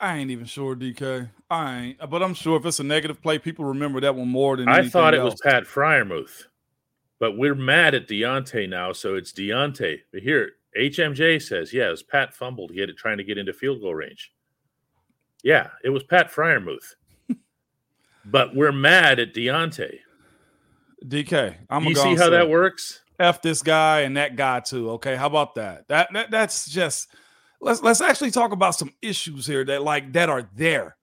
I 0.00 0.16
ain't 0.16 0.30
even 0.30 0.44
sure, 0.44 0.74
DK. 0.74 1.30
I 1.48 1.78
ain't, 1.78 2.10
but 2.10 2.22
I'm 2.22 2.34
sure 2.34 2.58
if 2.58 2.66
it's 2.66 2.80
a 2.80 2.84
negative 2.84 3.22
play, 3.22 3.38
people 3.38 3.64
remember 3.64 4.00
that 4.00 4.16
one 4.16 4.28
more 4.28 4.56
than 4.56 4.68
I 4.68 4.88
thought 4.88 5.14
it 5.14 5.20
else. 5.20 5.34
was 5.34 5.40
Pat 5.40 5.64
Freiermuth. 5.64 6.44
But 7.20 7.38
we're 7.38 7.54
mad 7.54 7.94
at 7.94 8.08
Diontae 8.08 8.68
now, 8.68 8.92
so 8.92 9.14
it's 9.14 9.32
Diontae. 9.32 10.00
But 10.12 10.22
here, 10.22 10.50
HMJ 10.78 11.40
says, 11.40 11.72
yeah, 11.72 11.86
it 11.86 11.90
was 11.90 12.02
Pat 12.02 12.34
fumbled 12.34 12.72
he 12.72 12.80
had 12.80 12.90
it 12.90 12.96
trying 12.96 13.18
to 13.18 13.24
get 13.24 13.38
into 13.38 13.52
field 13.52 13.80
goal 13.80 13.94
range. 13.94 14.32
Yeah, 15.44 15.68
it 15.84 15.90
was 15.90 16.02
Pat 16.02 16.32
Freiermuth. 16.32 16.94
but 18.24 18.56
we're 18.56 18.72
mad 18.72 19.20
at 19.20 19.34
Diontae. 19.34 19.98
DK, 21.04 21.54
I'm 21.68 21.84
you 21.84 21.94
see 21.94 22.16
how 22.16 22.30
that 22.30 22.48
works? 22.48 23.02
F 23.20 23.42
this 23.42 23.62
guy 23.62 24.00
and 24.00 24.16
that 24.16 24.36
guy 24.36 24.60
too. 24.60 24.90
Okay, 24.92 25.14
how 25.14 25.26
about 25.26 25.54
that? 25.56 25.86
That, 25.88 26.08
that 26.14 26.30
that's 26.30 26.68
just 26.68 27.08
let's 27.60 27.82
let's 27.82 28.00
actually 28.00 28.30
talk 28.30 28.52
about 28.52 28.74
some 28.74 28.92
issues 29.02 29.46
here 29.46 29.64
that 29.66 29.82
like 29.82 30.14
that 30.14 30.30
are 30.30 30.48
there. 30.56 30.96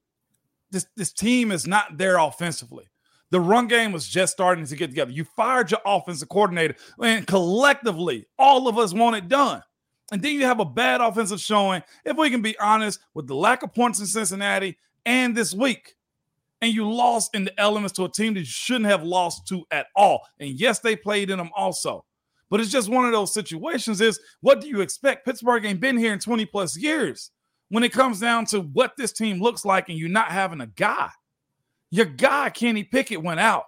This 0.72 0.86
this 0.96 1.12
team 1.12 1.52
is 1.52 1.66
not 1.66 1.96
there 1.96 2.18
offensively. 2.18 2.90
The 3.30 3.40
run 3.40 3.68
game 3.68 3.92
was 3.92 4.06
just 4.06 4.32
starting 4.32 4.66
to 4.66 4.76
get 4.76 4.88
together. 4.88 5.12
You 5.12 5.24
fired 5.24 5.70
your 5.70 5.80
offensive 5.86 6.28
coordinator, 6.28 6.74
and 7.00 7.26
collectively, 7.26 8.26
all 8.38 8.68
of 8.68 8.76
us 8.76 8.92
want 8.92 9.16
it 9.16 9.28
done. 9.28 9.62
And 10.10 10.20
then 10.20 10.34
you 10.34 10.44
have 10.44 10.60
a 10.60 10.64
bad 10.64 11.00
offensive 11.00 11.40
showing, 11.40 11.82
if 12.04 12.16
we 12.16 12.30
can 12.30 12.42
be 12.42 12.58
honest, 12.58 13.00
with 13.14 13.26
the 13.26 13.34
lack 13.34 13.62
of 13.62 13.74
points 13.74 14.00
in 14.00 14.06
Cincinnati 14.06 14.76
and 15.06 15.34
this 15.34 15.54
week. 15.54 15.94
And 16.60 16.72
you 16.72 16.90
lost 16.90 17.34
in 17.34 17.44
the 17.44 17.60
elements 17.60 17.92
to 17.94 18.04
a 18.04 18.08
team 18.08 18.34
that 18.34 18.40
you 18.40 18.46
shouldn't 18.46 18.86
have 18.86 19.02
lost 19.02 19.48
to 19.48 19.64
at 19.70 19.86
all. 19.96 20.22
And 20.38 20.50
yes, 20.50 20.78
they 20.78 20.94
played 20.94 21.30
in 21.30 21.38
them 21.38 21.50
also. 21.56 22.04
But 22.50 22.60
it's 22.60 22.70
just 22.70 22.90
one 22.90 23.06
of 23.06 23.12
those 23.12 23.32
situations. 23.32 24.00
Is 24.00 24.20
what 24.42 24.60
do 24.60 24.68
you 24.68 24.80
expect? 24.82 25.24
Pittsburgh 25.24 25.64
ain't 25.64 25.80
been 25.80 25.96
here 25.96 26.12
in 26.12 26.18
20 26.18 26.44
plus 26.46 26.76
years. 26.76 27.30
When 27.70 27.82
it 27.82 27.92
comes 27.92 28.20
down 28.20 28.44
to 28.46 28.60
what 28.60 28.92
this 28.98 29.12
team 29.12 29.40
looks 29.40 29.64
like, 29.64 29.88
and 29.88 29.98
you're 29.98 30.10
not 30.10 30.28
having 30.28 30.60
a 30.60 30.66
guy, 30.66 31.08
your 31.90 32.04
guy 32.04 32.50
Kenny 32.50 32.84
Pickett 32.84 33.22
went 33.22 33.40
out. 33.40 33.64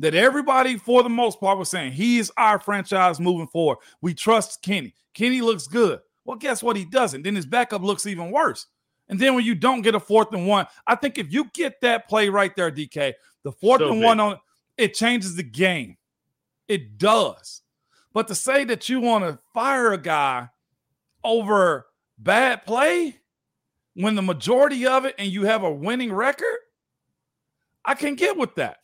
That 0.00 0.14
everybody, 0.14 0.76
for 0.76 1.02
the 1.02 1.08
most 1.08 1.40
part, 1.40 1.58
was 1.58 1.70
saying 1.70 1.92
he 1.92 2.18
is 2.18 2.30
our 2.36 2.60
franchise 2.60 3.18
moving 3.18 3.48
forward. 3.48 3.78
We 4.00 4.14
trust 4.14 4.62
Kenny. 4.62 4.94
Kenny 5.12 5.40
looks 5.40 5.66
good. 5.66 6.00
Well, 6.24 6.36
guess 6.36 6.62
what? 6.62 6.76
He 6.76 6.84
doesn't. 6.84 7.22
Then 7.22 7.34
his 7.34 7.46
backup 7.46 7.82
looks 7.82 8.06
even 8.06 8.30
worse. 8.30 8.66
And 9.08 9.18
then 9.18 9.34
when 9.34 9.44
you 9.44 9.54
don't 9.54 9.82
get 9.82 9.94
a 9.94 10.00
fourth 10.00 10.32
and 10.32 10.46
one, 10.46 10.66
I 10.86 10.94
think 10.94 11.18
if 11.18 11.32
you 11.32 11.46
get 11.54 11.80
that 11.80 12.08
play 12.08 12.28
right 12.28 12.54
there, 12.54 12.70
DK, 12.70 13.14
the 13.42 13.52
fourth 13.52 13.80
so 13.80 13.88
and 13.88 14.00
big. 14.00 14.04
one 14.04 14.20
on 14.20 14.38
it 14.76 14.94
changes 14.94 15.34
the 15.34 15.42
game. 15.42 15.96
It 16.68 16.98
does. 16.98 17.62
But 18.12 18.28
to 18.28 18.34
say 18.34 18.64
that 18.64 18.88
you 18.88 19.00
want 19.00 19.24
to 19.24 19.38
fire 19.52 19.92
a 19.92 19.98
guy 19.98 20.48
over 21.24 21.86
bad 22.18 22.64
play 22.64 23.16
when 23.94 24.14
the 24.14 24.22
majority 24.22 24.86
of 24.86 25.04
it 25.04 25.14
and 25.18 25.30
you 25.30 25.44
have 25.44 25.64
a 25.64 25.72
winning 25.72 26.12
record, 26.12 26.58
I 27.84 27.94
can 27.94 28.14
get 28.14 28.36
with 28.36 28.54
that. 28.56 28.78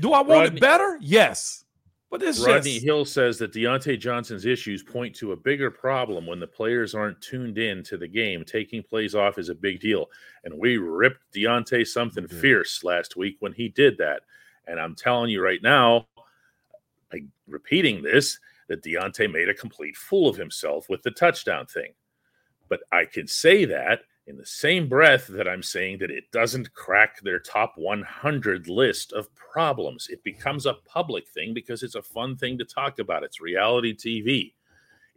Do 0.00 0.12
I 0.12 0.20
want 0.20 0.30
Rodney, 0.30 0.56
it 0.58 0.60
better? 0.60 0.98
Yes. 1.00 1.64
But 2.10 2.20
this 2.20 2.38
is 2.38 2.46
Rodney 2.46 2.74
just... 2.74 2.84
Hill 2.84 3.04
says 3.04 3.38
that 3.38 3.52
Diontae 3.52 3.98
Johnson's 3.98 4.46
issues 4.46 4.82
point 4.82 5.14
to 5.16 5.32
a 5.32 5.36
bigger 5.36 5.70
problem 5.70 6.26
when 6.26 6.40
the 6.40 6.46
players 6.46 6.94
aren't 6.94 7.20
tuned 7.20 7.58
in 7.58 7.82
to 7.84 7.98
the 7.98 8.08
game. 8.08 8.44
Taking 8.44 8.82
plays 8.82 9.14
off 9.14 9.38
is 9.38 9.50
a 9.50 9.54
big 9.54 9.80
deal. 9.80 10.06
And 10.44 10.58
we 10.58 10.78
ripped 10.78 11.22
Diontae 11.34 11.86
something 11.86 12.24
mm-hmm. 12.24 12.40
fierce 12.40 12.82
last 12.82 13.16
week 13.16 13.36
when 13.40 13.52
he 13.52 13.68
did 13.68 13.98
that. 13.98 14.22
And 14.66 14.80
I'm 14.80 14.94
telling 14.94 15.30
you 15.30 15.42
right 15.42 15.62
now, 15.62 16.08
like 17.12 17.24
repeating 17.46 18.02
this, 18.02 18.38
that 18.68 18.82
Diontae 18.82 19.32
made 19.32 19.48
a 19.48 19.54
complete 19.54 19.96
fool 19.96 20.28
of 20.28 20.36
himself 20.36 20.88
with 20.88 21.02
the 21.02 21.10
touchdown 21.10 21.66
thing. 21.66 21.92
But 22.68 22.80
I 22.92 23.04
can 23.04 23.26
say 23.26 23.64
that 23.66 24.00
in 24.28 24.36
the 24.36 24.46
same 24.46 24.88
breath 24.88 25.26
that 25.28 25.48
I'm 25.48 25.62
saying 25.62 25.98
that 25.98 26.10
it 26.10 26.30
doesn't 26.32 26.74
crack 26.74 27.20
their 27.22 27.38
top 27.38 27.72
100 27.76 28.68
list 28.68 29.12
of 29.12 29.34
problems. 29.34 30.08
It 30.10 30.22
becomes 30.22 30.66
a 30.66 30.74
public 30.84 31.26
thing 31.26 31.54
because 31.54 31.82
it's 31.82 31.94
a 31.94 32.02
fun 32.02 32.36
thing 32.36 32.58
to 32.58 32.64
talk 32.64 32.98
about. 32.98 33.24
It's 33.24 33.40
reality 33.40 33.96
TV. 33.96 34.52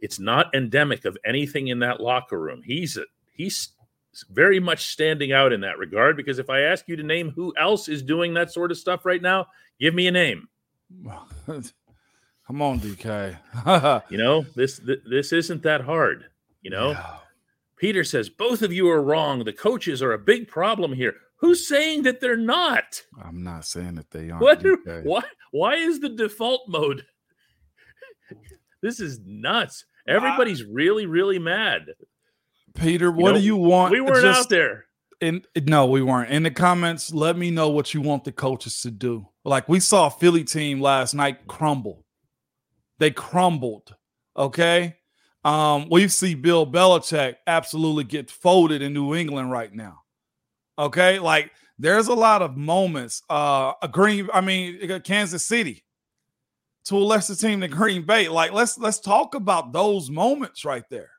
It's 0.00 0.18
not 0.18 0.54
endemic 0.54 1.04
of 1.04 1.18
anything 1.26 1.68
in 1.68 1.78
that 1.80 2.00
locker 2.00 2.40
room. 2.40 2.62
He's 2.64 2.96
a, 2.96 3.04
he's 3.34 3.74
very 4.30 4.58
much 4.58 4.88
standing 4.88 5.32
out 5.32 5.52
in 5.52 5.60
that 5.60 5.78
regard 5.78 6.16
because 6.16 6.38
if 6.38 6.48
I 6.48 6.62
ask 6.62 6.88
you 6.88 6.96
to 6.96 7.02
name 7.02 7.30
who 7.30 7.52
else 7.58 7.88
is 7.88 8.02
doing 8.02 8.32
that 8.34 8.50
sort 8.50 8.70
of 8.70 8.78
stuff 8.78 9.04
right 9.04 9.22
now, 9.22 9.46
give 9.78 9.94
me 9.94 10.06
a 10.06 10.10
name. 10.10 10.48
Come 11.46 12.62
on, 12.62 12.80
DK. 12.80 14.02
you 14.10 14.18
know, 14.18 14.46
this 14.56 14.80
this 15.06 15.32
isn't 15.32 15.62
that 15.62 15.82
hard, 15.82 16.26
you 16.62 16.70
know? 16.70 16.90
Yeah. 16.90 17.16
Peter 17.82 18.04
says 18.04 18.28
both 18.28 18.62
of 18.62 18.72
you 18.72 18.88
are 18.88 19.02
wrong. 19.02 19.42
The 19.42 19.52
coaches 19.52 20.04
are 20.04 20.12
a 20.12 20.18
big 20.18 20.46
problem 20.46 20.92
here. 20.92 21.14
Who's 21.38 21.66
saying 21.66 22.04
that 22.04 22.20
they're 22.20 22.36
not? 22.36 23.02
I'm 23.20 23.42
not 23.42 23.64
saying 23.64 23.96
that 23.96 24.12
they 24.12 24.30
aren't. 24.30 24.40
What, 24.40 24.64
why, 25.02 25.22
why 25.50 25.74
is 25.74 25.98
the 25.98 26.08
default 26.08 26.68
mode? 26.68 27.04
this 28.82 29.00
is 29.00 29.18
nuts. 29.26 29.84
Everybody's 30.06 30.62
really, 30.62 31.06
really 31.06 31.40
mad. 31.40 31.86
Peter, 32.76 33.10
what 33.10 33.18
you 33.18 33.32
know, 33.32 33.38
do 33.38 33.44
you 33.44 33.56
want? 33.56 33.90
We 33.90 34.00
weren't 34.00 34.22
Just, 34.22 34.42
out 34.42 34.48
there. 34.48 34.84
In, 35.20 35.42
no, 35.64 35.86
we 35.86 36.02
weren't. 36.02 36.30
In 36.30 36.44
the 36.44 36.52
comments, 36.52 37.12
let 37.12 37.36
me 37.36 37.50
know 37.50 37.68
what 37.68 37.92
you 37.94 38.00
want 38.00 38.22
the 38.22 38.30
coaches 38.30 38.80
to 38.82 38.92
do. 38.92 39.26
Like 39.44 39.68
we 39.68 39.80
saw 39.80 40.08
Philly 40.08 40.44
team 40.44 40.80
last 40.80 41.14
night 41.14 41.48
crumble. 41.48 42.04
They 43.00 43.10
crumbled. 43.10 43.96
Okay. 44.36 44.98
Um, 45.44 45.88
we 45.90 46.08
see 46.08 46.34
Bill 46.34 46.66
Belichick 46.66 47.36
absolutely 47.46 48.04
get 48.04 48.30
folded 48.30 48.80
in 48.80 48.92
New 48.92 49.14
England 49.14 49.50
right 49.50 49.72
now. 49.74 50.02
Okay, 50.78 51.18
like 51.18 51.50
there's 51.78 52.08
a 52.08 52.14
lot 52.14 52.42
of 52.42 52.56
moments. 52.56 53.22
Uh, 53.28 53.72
a 53.82 53.88
Green, 53.88 54.28
I 54.32 54.40
mean, 54.40 55.00
Kansas 55.02 55.44
City 55.44 55.84
to 56.84 56.96
a 56.96 56.98
lesser 56.98 57.34
team 57.34 57.60
than 57.60 57.70
Green 57.70 58.02
Bay. 58.02 58.28
Like 58.28 58.52
let's 58.52 58.78
let's 58.78 59.00
talk 59.00 59.34
about 59.34 59.72
those 59.72 60.10
moments 60.10 60.64
right 60.64 60.88
there. 60.90 61.10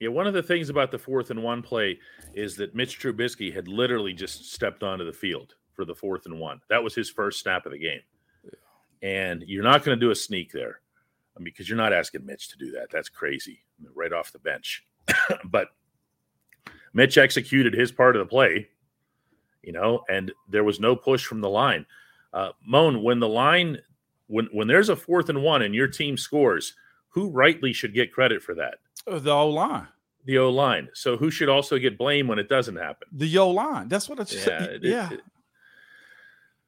Yeah, 0.00 0.08
one 0.08 0.26
of 0.26 0.34
the 0.34 0.42
things 0.42 0.68
about 0.68 0.90
the 0.90 0.98
fourth 0.98 1.30
and 1.30 1.42
one 1.42 1.62
play 1.62 1.98
is 2.34 2.56
that 2.56 2.74
Mitch 2.74 3.00
Trubisky 3.00 3.54
had 3.54 3.68
literally 3.68 4.12
just 4.12 4.52
stepped 4.52 4.82
onto 4.82 5.04
the 5.04 5.12
field 5.12 5.54
for 5.72 5.84
the 5.84 5.94
fourth 5.94 6.26
and 6.26 6.38
one. 6.38 6.60
That 6.68 6.82
was 6.82 6.94
his 6.94 7.08
first 7.08 7.40
snap 7.40 7.64
of 7.66 7.72
the 7.72 7.78
game. 7.78 8.00
And 9.02 9.44
you're 9.46 9.62
not 9.62 9.84
going 9.84 9.98
to 9.98 10.04
do 10.04 10.10
a 10.10 10.14
sneak 10.14 10.50
there 10.52 10.80
because 11.42 11.68
you're 11.68 11.78
not 11.78 11.92
asking 11.92 12.24
Mitch 12.24 12.48
to 12.50 12.58
do 12.58 12.70
that. 12.72 12.90
That's 12.90 13.08
crazy, 13.08 13.60
right 13.94 14.12
off 14.12 14.32
the 14.32 14.38
bench. 14.38 14.84
but 15.44 15.68
Mitch 16.92 17.18
executed 17.18 17.74
his 17.74 17.90
part 17.90 18.16
of 18.16 18.20
the 18.20 18.30
play, 18.30 18.68
you 19.62 19.72
know, 19.72 20.04
and 20.08 20.32
there 20.48 20.64
was 20.64 20.80
no 20.80 20.94
push 20.94 21.24
from 21.24 21.40
the 21.40 21.48
line. 21.48 21.86
Uh, 22.32 22.50
Moan, 22.66 23.02
when 23.02 23.20
the 23.20 23.28
line, 23.28 23.78
when 24.28 24.48
when 24.52 24.68
there's 24.68 24.88
a 24.88 24.96
fourth 24.96 25.28
and 25.28 25.42
one 25.42 25.62
and 25.62 25.74
your 25.74 25.88
team 25.88 26.16
scores, 26.16 26.74
who 27.08 27.30
rightly 27.30 27.72
should 27.72 27.94
get 27.94 28.12
credit 28.12 28.42
for 28.42 28.54
that? 28.54 28.76
Uh, 29.06 29.18
the 29.18 29.32
O 29.32 29.48
line. 29.48 29.88
The 30.24 30.38
O 30.38 30.50
line. 30.50 30.88
So 30.94 31.16
who 31.16 31.30
should 31.30 31.48
also 31.48 31.78
get 31.78 31.98
blame 31.98 32.28
when 32.28 32.38
it 32.38 32.48
doesn't 32.48 32.76
happen? 32.76 33.08
The 33.12 33.38
O 33.38 33.50
line. 33.50 33.88
That's 33.88 34.08
what 34.08 34.20
it's. 34.20 34.34
Yeah. 34.34 34.62
It, 34.62 34.84
yeah. 34.84 35.12
It, 35.12 35.20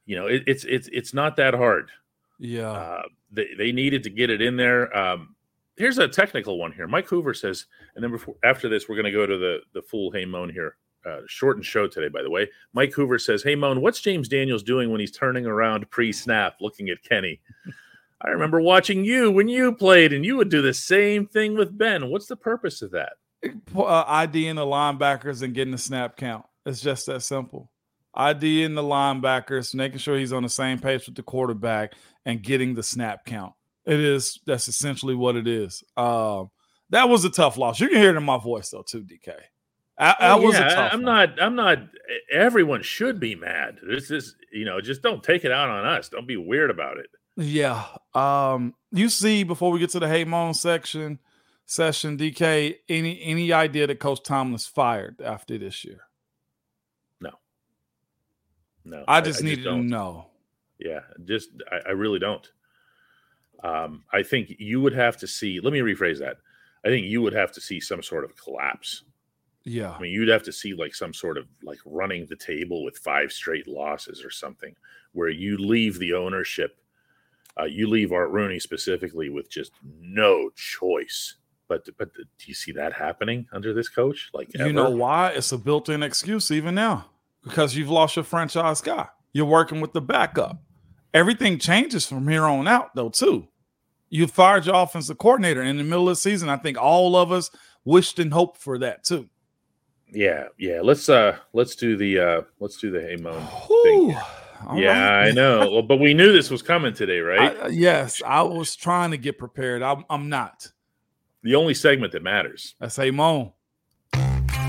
you 0.04 0.16
know, 0.16 0.26
it, 0.26 0.44
it's 0.46 0.64
it's 0.64 0.88
it's 0.92 1.12
not 1.12 1.36
that 1.36 1.54
hard. 1.54 1.90
Yeah. 2.38 2.70
Uh, 2.70 3.02
they, 3.30 3.48
they 3.56 3.72
needed 3.72 4.02
to 4.04 4.10
get 4.10 4.30
it 4.30 4.40
in 4.40 4.56
there. 4.56 4.94
Um, 4.96 5.34
here's 5.76 5.98
a 5.98 6.08
technical 6.08 6.58
one 6.58 6.72
here. 6.72 6.86
Mike 6.86 7.08
Hoover 7.08 7.34
says, 7.34 7.66
and 7.94 8.02
then 8.02 8.10
before 8.10 8.34
after 8.44 8.68
this, 8.68 8.88
we're 8.88 8.96
going 8.96 9.06
to 9.06 9.12
go 9.12 9.26
to 9.26 9.38
the 9.38 9.58
the 9.72 9.82
full 9.82 10.10
Hey 10.10 10.24
Moan 10.24 10.50
here. 10.50 10.76
Uh, 11.04 11.20
shortened 11.28 11.64
show 11.64 11.86
today, 11.86 12.08
by 12.08 12.20
the 12.20 12.30
way. 12.30 12.48
Mike 12.72 12.92
Hoover 12.92 13.18
says, 13.18 13.42
"Hey 13.42 13.54
Moan, 13.54 13.80
what's 13.80 14.00
James 14.00 14.28
Daniels 14.28 14.64
doing 14.64 14.90
when 14.90 14.98
he's 15.00 15.12
turning 15.12 15.46
around 15.46 15.88
pre-snap, 15.90 16.56
looking 16.60 16.88
at 16.88 17.02
Kenny?" 17.02 17.40
I 18.22 18.30
remember 18.30 18.60
watching 18.60 19.04
you 19.04 19.30
when 19.30 19.46
you 19.46 19.72
played, 19.74 20.12
and 20.12 20.24
you 20.24 20.36
would 20.36 20.48
do 20.48 20.62
the 20.62 20.74
same 20.74 21.26
thing 21.26 21.56
with 21.56 21.76
Ben. 21.76 22.08
What's 22.10 22.26
the 22.26 22.36
purpose 22.36 22.82
of 22.82 22.90
that? 22.92 23.12
Uh, 23.76 24.04
IDing 24.06 24.56
the 24.56 24.64
linebackers 24.64 25.42
and 25.42 25.54
getting 25.54 25.70
the 25.70 25.78
snap 25.78 26.16
count. 26.16 26.44
It's 26.64 26.80
just 26.80 27.06
that 27.06 27.22
simple. 27.22 27.70
IDing 28.16 28.74
the 28.74 28.82
linebackers, 28.82 29.74
making 29.74 29.98
sure 29.98 30.18
he's 30.18 30.32
on 30.32 30.42
the 30.42 30.48
same 30.48 30.78
page 30.78 31.06
with 31.06 31.14
the 31.14 31.22
quarterback, 31.22 31.94
and 32.24 32.42
getting 32.42 32.74
the 32.74 32.82
snap 32.82 33.24
count. 33.24 33.52
It 33.84 34.00
is 34.00 34.40
that's 34.46 34.68
essentially 34.68 35.14
what 35.14 35.36
it 35.36 35.46
is. 35.46 35.84
Um, 35.96 36.50
that 36.90 37.08
was 37.08 37.24
a 37.24 37.30
tough 37.30 37.56
loss. 37.56 37.80
You 37.80 37.88
can 37.88 37.98
hear 37.98 38.10
it 38.10 38.16
in 38.16 38.24
my 38.24 38.38
voice 38.38 38.70
though, 38.70 38.82
too, 38.82 39.04
DK. 39.04 39.34
I, 39.98 40.14
I 40.20 40.30
oh, 40.32 40.42
was 40.42 40.54
yeah, 40.54 40.90
I'm 40.92 41.02
not. 41.02 41.40
I'm 41.40 41.54
not. 41.54 41.78
Everyone 42.30 42.82
should 42.82 43.18
be 43.18 43.34
mad. 43.34 43.78
This 43.86 44.10
is, 44.10 44.36
you 44.52 44.64
know, 44.64 44.80
just 44.80 45.02
don't 45.02 45.22
take 45.22 45.44
it 45.44 45.52
out 45.52 45.70
on 45.70 45.86
us. 45.86 46.08
Don't 46.10 46.28
be 46.28 46.36
weird 46.36 46.70
about 46.70 46.98
it. 46.98 47.08
Yeah. 47.36 47.84
Um. 48.14 48.74
You 48.92 49.08
see, 49.08 49.42
before 49.42 49.70
we 49.70 49.78
get 49.78 49.90
to 49.90 50.00
the 50.00 50.08
Hey 50.08 50.24
Moan 50.24 50.52
section, 50.52 51.18
session, 51.64 52.18
DK, 52.18 52.76
any 52.88 53.22
any 53.22 53.52
idea 53.52 53.86
that 53.86 54.00
Coach 54.00 54.22
Tomlin's 54.22 54.66
fired 54.66 55.22
after 55.22 55.56
this 55.56 55.84
year? 55.84 56.00
No. 58.86 59.04
I 59.08 59.20
just 59.20 59.42
I, 59.42 59.46
I 59.46 59.50
needed 59.50 59.64
just 59.64 59.76
to 59.76 59.82
know. 59.82 60.26
Yeah, 60.78 61.00
just 61.24 61.50
I, 61.72 61.88
I 61.88 61.92
really 61.92 62.20
don't. 62.20 62.48
Um, 63.64 64.04
I 64.12 64.22
think 64.22 64.54
you 64.58 64.80
would 64.80 64.94
have 64.94 65.16
to 65.18 65.26
see. 65.26 65.60
Let 65.60 65.72
me 65.72 65.80
rephrase 65.80 66.20
that. 66.20 66.36
I 66.84 66.88
think 66.88 67.06
you 67.06 67.20
would 67.20 67.32
have 67.32 67.50
to 67.52 67.60
see 67.60 67.80
some 67.80 68.02
sort 68.02 68.24
of 68.24 68.36
collapse. 68.36 69.02
Yeah, 69.64 69.90
I 69.90 70.00
mean, 70.00 70.12
you'd 70.12 70.28
have 70.28 70.44
to 70.44 70.52
see 70.52 70.72
like 70.72 70.94
some 70.94 71.12
sort 71.12 71.36
of 71.36 71.46
like 71.64 71.80
running 71.84 72.26
the 72.26 72.36
table 72.36 72.84
with 72.84 72.96
five 72.98 73.32
straight 73.32 73.66
losses 73.66 74.24
or 74.24 74.30
something, 74.30 74.76
where 75.12 75.30
you 75.30 75.58
leave 75.58 75.98
the 75.98 76.12
ownership, 76.12 76.78
uh, 77.58 77.64
you 77.64 77.88
leave 77.88 78.12
Art 78.12 78.30
Rooney 78.30 78.60
specifically 78.60 79.30
with 79.30 79.50
just 79.50 79.72
no 80.00 80.50
choice. 80.50 81.38
But 81.66 81.88
but 81.98 82.14
do 82.14 82.22
you 82.44 82.54
see 82.54 82.70
that 82.72 82.92
happening 82.92 83.48
under 83.50 83.74
this 83.74 83.88
coach? 83.88 84.30
Like 84.32 84.56
you 84.56 84.72
know 84.72 84.90
why? 84.90 85.30
It's 85.30 85.50
a 85.50 85.58
built-in 85.58 86.04
excuse 86.04 86.52
even 86.52 86.76
now 86.76 87.06
because 87.46 87.76
you've 87.76 87.90
lost 87.90 88.16
your 88.16 88.24
franchise 88.24 88.80
guy. 88.80 89.08
You're 89.32 89.46
working 89.46 89.80
with 89.80 89.92
the 89.92 90.00
backup 90.00 90.60
everything 91.16 91.58
changes 91.58 92.06
from 92.06 92.28
here 92.28 92.44
on 92.44 92.68
out, 92.68 92.94
though, 92.94 93.08
too. 93.08 93.48
You 94.10 94.26
fired 94.26 94.66
your 94.66 94.76
offensive 94.76 95.18
coordinator 95.18 95.62
in 95.62 95.78
the 95.78 95.84
middle 95.84 96.08
of 96.08 96.12
the 96.12 96.20
season. 96.20 96.48
I 96.48 96.58
think 96.58 96.78
all 96.78 97.16
of 97.16 97.32
us 97.32 97.50
wished 97.84 98.18
and 98.18 98.32
hoped 98.32 98.58
for 98.58 98.78
that 98.78 99.02
too. 99.02 99.28
Yeah, 100.12 100.44
yeah. 100.58 100.80
Let's 100.80 101.08
uh 101.08 101.38
let's 101.52 101.74
do 101.74 101.96
the 101.96 102.20
uh 102.20 102.42
let's 102.60 102.76
do 102.76 102.92
the 102.92 103.00
hey 103.00 103.16
moan 103.16 103.44
thing. 103.82 104.10
yeah, 104.76 105.10
right. 105.10 105.28
I 105.28 105.30
know. 105.32 105.68
Well, 105.72 105.82
but 105.82 105.98
we 105.98 106.14
knew 106.14 106.32
this 106.32 106.50
was 106.50 106.62
coming 106.62 106.94
today, 106.94 107.18
right? 107.18 107.56
I, 107.64 107.68
yes, 107.68 108.22
I 108.24 108.42
was 108.42 108.76
trying 108.76 109.10
to 109.10 109.18
get 109.18 109.38
prepared. 109.38 109.82
I'm, 109.82 110.04
I'm 110.08 110.28
not. 110.28 110.70
The 111.42 111.56
only 111.56 111.74
segment 111.74 112.12
that 112.12 112.22
matters. 112.22 112.76
That's 112.78 112.94
hey 112.94 113.10
moan. 113.10 113.52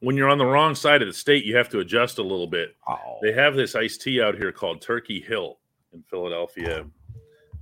when 0.00 0.16
you're 0.16 0.28
on 0.28 0.38
the 0.38 0.46
wrong 0.46 0.74
side 0.74 1.02
of 1.02 1.08
the 1.08 1.14
state, 1.14 1.44
you 1.44 1.56
have 1.56 1.68
to 1.70 1.80
adjust 1.80 2.18
a 2.18 2.22
little 2.22 2.46
bit. 2.46 2.76
Oh. 2.88 3.18
They 3.22 3.32
have 3.32 3.54
this 3.54 3.74
iced 3.74 4.02
tea 4.02 4.20
out 4.20 4.36
here 4.36 4.52
called 4.52 4.80
Turkey 4.80 5.20
Hill 5.20 5.58
in 5.92 6.02
Philadelphia. 6.02 6.84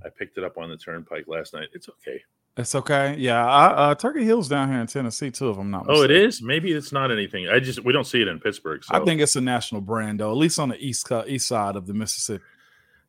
I 0.03 0.09
picked 0.09 0.37
it 0.37 0.43
up 0.43 0.57
on 0.57 0.69
the 0.69 0.77
turnpike 0.77 1.25
last 1.27 1.53
night. 1.53 1.69
It's 1.73 1.89
okay. 1.89 2.21
It's 2.57 2.73
okay. 2.73 3.15
Yeah, 3.17 3.45
I, 3.45 3.65
uh, 3.65 3.95
Turkey 3.95 4.23
Hill's 4.23 4.47
down 4.47 4.69
here 4.69 4.79
in 4.79 4.87
Tennessee 4.87 5.29
too. 5.29 5.49
If 5.49 5.57
I'm 5.57 5.71
not. 5.71 5.87
Oh, 5.89 6.03
it 6.03 6.11
is. 6.11 6.41
Maybe 6.41 6.71
it's 6.71 6.93
not 6.93 7.11
anything. 7.11 7.49
I 7.49 7.59
just 7.59 7.83
we 7.83 7.91
don't 7.91 8.05
see 8.05 8.21
it 8.21 8.29
in 8.29 8.39
Pittsburgh. 8.39 8.83
So. 8.83 8.95
I 8.95 9.03
think 9.03 9.19
it's 9.19 9.35
a 9.35 9.41
national 9.41 9.81
brand 9.81 10.21
though, 10.21 10.31
at 10.31 10.37
least 10.37 10.57
on 10.57 10.69
the 10.69 10.77
east 10.77 11.11
east 11.27 11.47
side 11.49 11.75
of 11.75 11.85
the 11.85 11.93
Mississippi. 11.93 12.43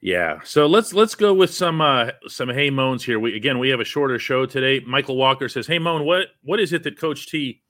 Yeah. 0.01 0.41
So 0.43 0.67
let's 0.67 0.93
let's 0.93 1.15
go 1.15 1.33
with 1.33 1.53
some 1.55 1.81
uh 1.81 2.11
some 2.27 2.49
hey 2.49 2.71
moans 2.71 3.05
here. 3.05 3.21
We 3.21 3.37
again 3.37 3.61
we 3.61 3.69
have 3.69 3.79
a 3.79 3.85
shorter 3.85 4.19
show 4.19 4.47
today. 4.47 4.85
Michael 4.85 5.17
Walker 5.17 5.49
says, 5.49 5.69
"Hey 5.69 5.79
moan, 5.79 6.05
what 6.05 6.29
what 6.43 6.59
is 6.59 6.73
it 6.73 6.83
that 6.83 6.99
Coach 6.99 7.29
T 7.29 7.63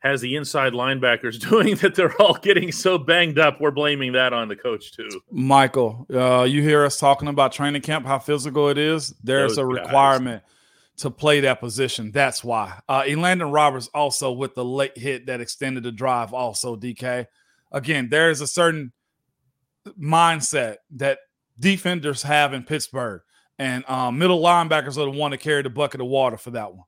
has 0.00 0.20
the 0.20 0.36
inside 0.36 0.72
linebackers 0.72 1.38
doing 1.50 1.76
that 1.76 1.94
they're 1.94 2.20
all 2.20 2.34
getting 2.34 2.72
so 2.72 2.98
banged 2.98 3.38
up? 3.38 3.60
We're 3.60 3.70
blaming 3.70 4.12
that 4.12 4.32
on 4.32 4.48
the 4.48 4.56
coach 4.56 4.92
too." 4.92 5.08
Michael, 5.30 6.06
uh, 6.12 6.42
you 6.44 6.62
hear 6.62 6.84
us 6.84 6.98
talking 6.98 7.28
about 7.28 7.52
training 7.52 7.82
camp, 7.82 8.06
how 8.06 8.18
physical 8.18 8.68
it 8.68 8.78
is. 8.78 9.14
There's 9.22 9.56
Those 9.56 9.70
a 9.70 9.74
guys. 9.74 9.84
requirement 9.86 10.42
to 10.98 11.10
play 11.10 11.40
that 11.40 11.60
position. 11.60 12.10
That's 12.10 12.42
why. 12.42 12.80
Uh, 12.88 13.02
Elandon 13.02 13.52
Roberts 13.52 13.88
also 13.94 14.32
with 14.32 14.54
the 14.54 14.64
late 14.64 14.98
hit 14.98 15.26
that 15.26 15.40
extended 15.40 15.84
the 15.84 15.92
drive. 15.92 16.34
Also, 16.34 16.76
DK. 16.76 17.26
Again, 17.70 18.08
there 18.10 18.30
is 18.30 18.40
a 18.40 18.46
certain 18.46 18.92
mindset 20.00 20.76
that 20.96 21.18
defenders 21.58 22.22
have 22.22 22.52
in 22.52 22.62
Pittsburgh, 22.62 23.20
and 23.58 23.88
um, 23.88 24.18
middle 24.18 24.42
linebackers 24.42 24.96
are 24.96 25.04
the 25.04 25.10
one 25.10 25.30
to 25.32 25.36
carry 25.36 25.62
the 25.62 25.70
bucket 25.70 26.00
of 26.00 26.06
water 26.06 26.36
for 26.36 26.50
that 26.52 26.72
one. 26.72 26.84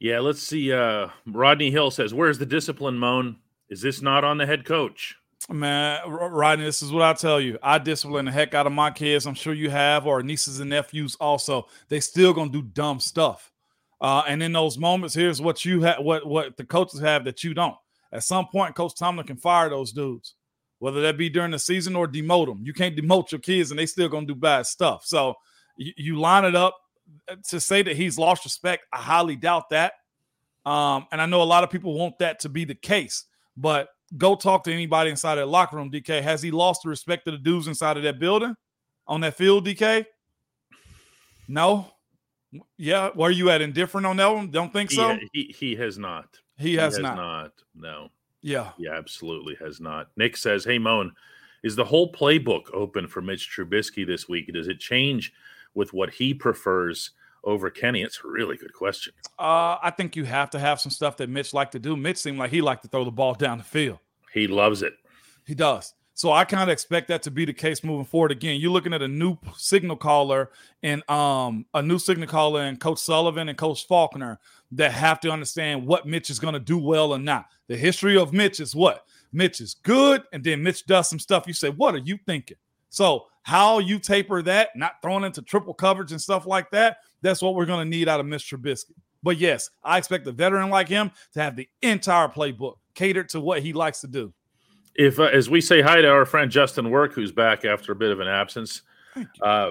Yeah, 0.00 0.20
let's 0.20 0.42
see. 0.42 0.72
Uh 0.72 1.08
Rodney 1.26 1.70
Hill 1.70 1.90
says, 1.90 2.14
"Where's 2.14 2.38
the 2.38 2.46
discipline, 2.46 2.98
Moan? 2.98 3.36
Is 3.68 3.82
this 3.82 4.00
not 4.00 4.24
on 4.24 4.38
the 4.38 4.46
head 4.46 4.64
coach?" 4.64 5.16
Man, 5.50 6.00
Rodney, 6.08 6.64
this 6.64 6.82
is 6.82 6.92
what 6.92 7.02
I 7.02 7.14
tell 7.14 7.40
you. 7.40 7.58
I 7.62 7.78
discipline 7.78 8.26
the 8.26 8.32
heck 8.32 8.54
out 8.54 8.66
of 8.66 8.72
my 8.72 8.90
kids. 8.90 9.24
I'm 9.26 9.34
sure 9.34 9.54
you 9.54 9.70
have, 9.70 10.06
or 10.06 10.22
nieces 10.22 10.60
and 10.60 10.70
nephews 10.70 11.16
also. 11.20 11.68
They 11.88 12.00
still 12.00 12.34
gonna 12.34 12.50
do 12.50 12.62
dumb 12.62 13.00
stuff. 13.00 13.50
Uh, 14.00 14.22
and 14.28 14.42
in 14.42 14.52
those 14.52 14.78
moments, 14.78 15.14
here's 15.14 15.40
what 15.40 15.64
you 15.64 15.82
have, 15.82 16.00
what 16.00 16.26
what 16.26 16.56
the 16.56 16.64
coaches 16.64 17.00
have 17.00 17.24
that 17.24 17.42
you 17.42 17.54
don't. 17.54 17.76
At 18.12 18.24
some 18.24 18.46
point, 18.46 18.74
Coach 18.74 18.92
Tomlin 18.96 19.26
can 19.26 19.36
fire 19.36 19.68
those 19.68 19.92
dudes, 19.92 20.34
whether 20.78 21.00
that 21.02 21.16
be 21.18 21.28
during 21.28 21.50
the 21.50 21.58
season 21.58 21.96
or 21.96 22.06
demote 22.06 22.46
them. 22.46 22.60
You 22.62 22.72
can't 22.72 22.96
demote 22.96 23.32
your 23.32 23.40
kids, 23.40 23.70
and 23.70 23.78
they 23.78 23.86
still 23.86 24.08
gonna 24.08 24.26
do 24.26 24.34
bad 24.34 24.66
stuff. 24.66 25.04
So 25.04 25.34
you, 25.76 26.18
line 26.18 26.44
it 26.44 26.54
up 26.56 26.76
to 27.48 27.60
say 27.60 27.82
that 27.82 27.96
he's 27.96 28.18
lost 28.18 28.44
respect. 28.44 28.86
I 28.92 28.98
highly 28.98 29.36
doubt 29.36 29.70
that. 29.70 29.94
Um, 30.66 31.06
and 31.12 31.20
I 31.20 31.26
know 31.26 31.42
a 31.42 31.44
lot 31.44 31.64
of 31.64 31.70
people 31.70 31.94
want 31.94 32.18
that 32.18 32.40
to 32.40 32.48
be 32.48 32.64
the 32.64 32.74
case, 32.74 33.24
but 33.56 33.88
go 34.16 34.34
talk 34.34 34.64
to 34.64 34.72
anybody 34.72 35.10
inside 35.10 35.36
that 35.36 35.46
locker 35.46 35.76
room, 35.76 35.90
DK. 35.90 36.22
Has 36.22 36.42
he 36.42 36.50
lost 36.50 36.82
the 36.82 36.90
respect 36.90 37.26
of 37.28 37.32
the 37.32 37.38
dudes 37.38 37.68
inside 37.68 37.96
of 37.96 38.02
that 38.02 38.18
building 38.18 38.54
on 39.06 39.20
that 39.22 39.34
field, 39.34 39.66
DK? 39.66 40.04
No. 41.46 41.92
Yeah. 42.76 43.10
Where 43.14 43.28
are 43.28 43.32
you 43.32 43.50
at? 43.50 43.62
Indifferent 43.62 44.06
on 44.06 44.16
that 44.18 44.26
one? 44.26 44.50
Don't 44.50 44.72
think 44.72 44.90
so? 44.90 45.16
He, 45.32 45.44
he 45.44 45.56
he 45.58 45.76
has 45.76 45.98
not. 45.98 46.38
He 46.58 46.74
has, 46.74 46.98
not. 46.98 47.52
No. 47.74 48.10
Yeah. 48.42 48.72
He 48.76 48.88
absolutely 48.88 49.54
has 49.56 49.80
not. 49.80 50.08
Nick 50.16 50.36
says, 50.36 50.64
"Hey 50.64 50.78
Moan, 50.78 51.12
is 51.62 51.76
the 51.76 51.84
whole 51.84 52.12
playbook 52.12 52.72
open 52.72 53.06
for 53.06 53.22
Mitch 53.22 53.50
Trubisky 53.50 54.06
this 54.06 54.28
week? 54.28 54.52
Does 54.52 54.68
it 54.68 54.80
change 54.80 55.32
with 55.74 55.92
what 55.92 56.10
he 56.10 56.34
prefers 56.34 57.10
over 57.44 57.70
Kenny?" 57.70 58.02
It's 58.02 58.20
a 58.24 58.28
really 58.28 58.56
good 58.56 58.72
question. 58.72 59.12
Uh, 59.38 59.78
I 59.82 59.92
think 59.96 60.16
you 60.16 60.24
have 60.24 60.50
to 60.50 60.58
have 60.58 60.80
some 60.80 60.90
stuff 60.90 61.16
that 61.18 61.28
Mitch 61.28 61.54
liked 61.54 61.72
to 61.72 61.78
do. 61.78 61.96
Mitch 61.96 62.18
seemed 62.18 62.38
like 62.38 62.50
he 62.50 62.60
liked 62.60 62.82
to 62.82 62.88
throw 62.88 63.04
the 63.04 63.10
ball 63.10 63.34
down 63.34 63.58
the 63.58 63.64
field. 63.64 63.98
He 64.32 64.46
loves 64.46 64.82
it. 64.82 64.94
He 65.46 65.54
does. 65.54 65.94
So 66.18 66.32
I 66.32 66.44
kind 66.44 66.64
of 66.64 66.68
expect 66.68 67.06
that 67.08 67.22
to 67.22 67.30
be 67.30 67.44
the 67.44 67.52
case 67.52 67.84
moving 67.84 68.04
forward. 68.04 68.32
Again, 68.32 68.60
you're 68.60 68.72
looking 68.72 68.92
at 68.92 69.02
a 69.02 69.06
new 69.06 69.38
signal 69.56 69.96
caller 69.96 70.50
and 70.82 71.08
um 71.08 71.64
a 71.74 71.80
new 71.80 72.00
signal 72.00 72.26
caller 72.26 72.62
and 72.62 72.80
Coach 72.80 72.98
Sullivan 72.98 73.48
and 73.48 73.56
Coach 73.56 73.86
Faulkner 73.86 74.40
that 74.72 74.90
have 74.90 75.20
to 75.20 75.30
understand 75.30 75.86
what 75.86 76.08
Mitch 76.08 76.28
is 76.28 76.40
going 76.40 76.54
to 76.54 76.60
do 76.60 76.76
well 76.76 77.12
or 77.12 77.20
not. 77.20 77.46
The 77.68 77.76
history 77.76 78.18
of 78.18 78.32
Mitch 78.32 78.58
is 78.58 78.74
what 78.74 79.04
Mitch 79.32 79.60
is 79.60 79.74
good, 79.74 80.24
and 80.32 80.42
then 80.42 80.60
Mitch 80.60 80.86
does 80.86 81.08
some 81.08 81.20
stuff. 81.20 81.46
You 81.46 81.52
say, 81.52 81.70
"What 81.70 81.94
are 81.94 81.98
you 81.98 82.18
thinking?" 82.26 82.56
So 82.90 83.28
how 83.48 83.78
you 83.78 83.98
taper 83.98 84.42
that, 84.42 84.76
not 84.76 85.00
throwing 85.00 85.24
into 85.24 85.40
triple 85.40 85.72
coverage 85.72 86.12
and 86.12 86.20
stuff 86.20 86.46
like 86.46 86.70
that, 86.70 86.98
that's 87.22 87.40
what 87.40 87.54
we're 87.54 87.64
going 87.64 87.82
to 87.82 87.88
need 87.88 88.06
out 88.06 88.20
of 88.20 88.26
Mr. 88.26 88.58
Trubisky. 88.58 88.92
But 89.22 89.38
yes, 89.38 89.70
I 89.82 89.96
expect 89.96 90.26
a 90.26 90.32
veteran 90.32 90.68
like 90.68 90.86
him 90.86 91.10
to 91.32 91.40
have 91.40 91.56
the 91.56 91.66
entire 91.80 92.28
playbook 92.28 92.74
catered 92.94 93.30
to 93.30 93.40
what 93.40 93.62
he 93.62 93.72
likes 93.72 94.02
to 94.02 94.06
do. 94.06 94.34
If 94.96 95.18
uh, 95.18 95.30
as 95.32 95.48
we 95.48 95.62
say 95.62 95.80
hi 95.80 96.02
to 96.02 96.10
our 96.10 96.26
friend 96.26 96.50
Justin 96.50 96.90
Work, 96.90 97.14
who's 97.14 97.32
back 97.32 97.64
after 97.64 97.92
a 97.92 97.96
bit 97.96 98.10
of 98.10 98.20
an 98.20 98.28
absence, 98.28 98.82
uh, 99.42 99.70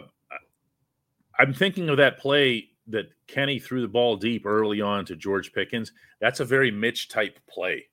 I'm 1.37 1.53
thinking 1.53 1.89
of 1.89 1.97
that 1.97 2.17
play 2.17 2.69
that 2.87 3.11
Kenny 3.27 3.59
threw 3.59 3.81
the 3.81 3.87
ball 3.87 4.15
deep 4.15 4.47
early 4.47 4.81
on 4.81 5.05
to 5.05 5.15
George 5.15 5.53
Pickens. 5.53 5.91
That's 6.19 6.39
a 6.39 6.45
very 6.45 6.71
Mitch 6.71 7.09
type 7.09 7.37
play. 7.47 7.85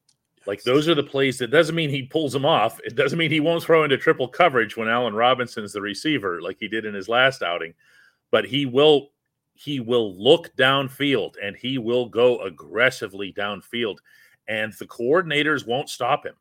Like 0.47 0.63
those 0.63 0.89
are 0.89 0.95
the 0.95 1.03
plays 1.03 1.39
that 1.39 1.51
doesn't 1.51 1.75
mean 1.75 1.91
he 1.91 2.03
pulls 2.03 2.33
them 2.33 2.45
off. 2.45 2.79
It 2.85 2.95
doesn't 2.95 3.19
mean 3.19 3.31
he 3.31 3.41
won't 3.41 3.63
throw 3.63 3.83
into 3.85 3.97
triple 3.97 4.29
coverage 4.29 4.77
when 4.77 4.89
Allen 4.89 5.15
Robinson's 5.15 5.73
the 5.73 5.81
receiver, 5.81 6.43
like 6.43 6.59
he 6.61 6.69
did 6.69 6.85
in 6.85 6.95
his 6.95 7.09
last 7.09 7.43
outing. 7.43 7.75
But 8.31 8.45
he 8.47 8.67
will 8.67 9.11
he 9.55 9.81
will 9.81 10.15
look 10.23 10.55
downfield 10.57 11.35
and 11.43 11.57
he 11.57 11.79
will 11.79 12.07
go 12.09 12.41
aggressively 12.41 13.33
downfield, 13.33 13.99
and 14.49 14.73
the 14.75 14.87
coordinators 14.87 15.67
won't 15.67 15.89
stop 15.89 16.27
him. 16.27 16.35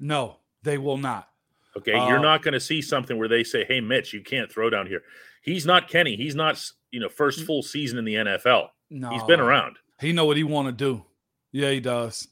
No, 0.00 0.38
they 0.62 0.78
will 0.78 0.96
not. 0.96 1.28
Okay, 1.76 1.92
you're 1.92 2.18
Uh, 2.18 2.22
not 2.22 2.42
going 2.42 2.54
to 2.54 2.60
see 2.60 2.80
something 2.82 3.18
where 3.18 3.28
they 3.28 3.44
say, 3.44 3.64
"Hey, 3.64 3.80
Mitch, 3.80 4.12
you 4.12 4.20
can't 4.22 4.50
throw 4.50 4.68
down 4.70 4.86
here." 4.86 5.02
He's 5.42 5.64
not 5.66 5.88
Kenny. 5.88 6.16
He's 6.16 6.34
not 6.34 6.60
you 6.90 6.98
know 6.98 7.08
first 7.08 7.44
full 7.44 7.62
season 7.62 7.98
in 7.98 8.04
the 8.04 8.14
NFL. 8.14 8.70
No, 8.90 9.10
He's 9.10 9.22
been 9.24 9.38
around. 9.40 9.76
He 10.00 10.12
know 10.12 10.24
what 10.24 10.36
he 10.38 10.44
want 10.44 10.66
to 10.68 10.72
do. 10.72 11.04
Yeah, 11.52 11.70
he 11.70 11.80
does. 11.80 12.26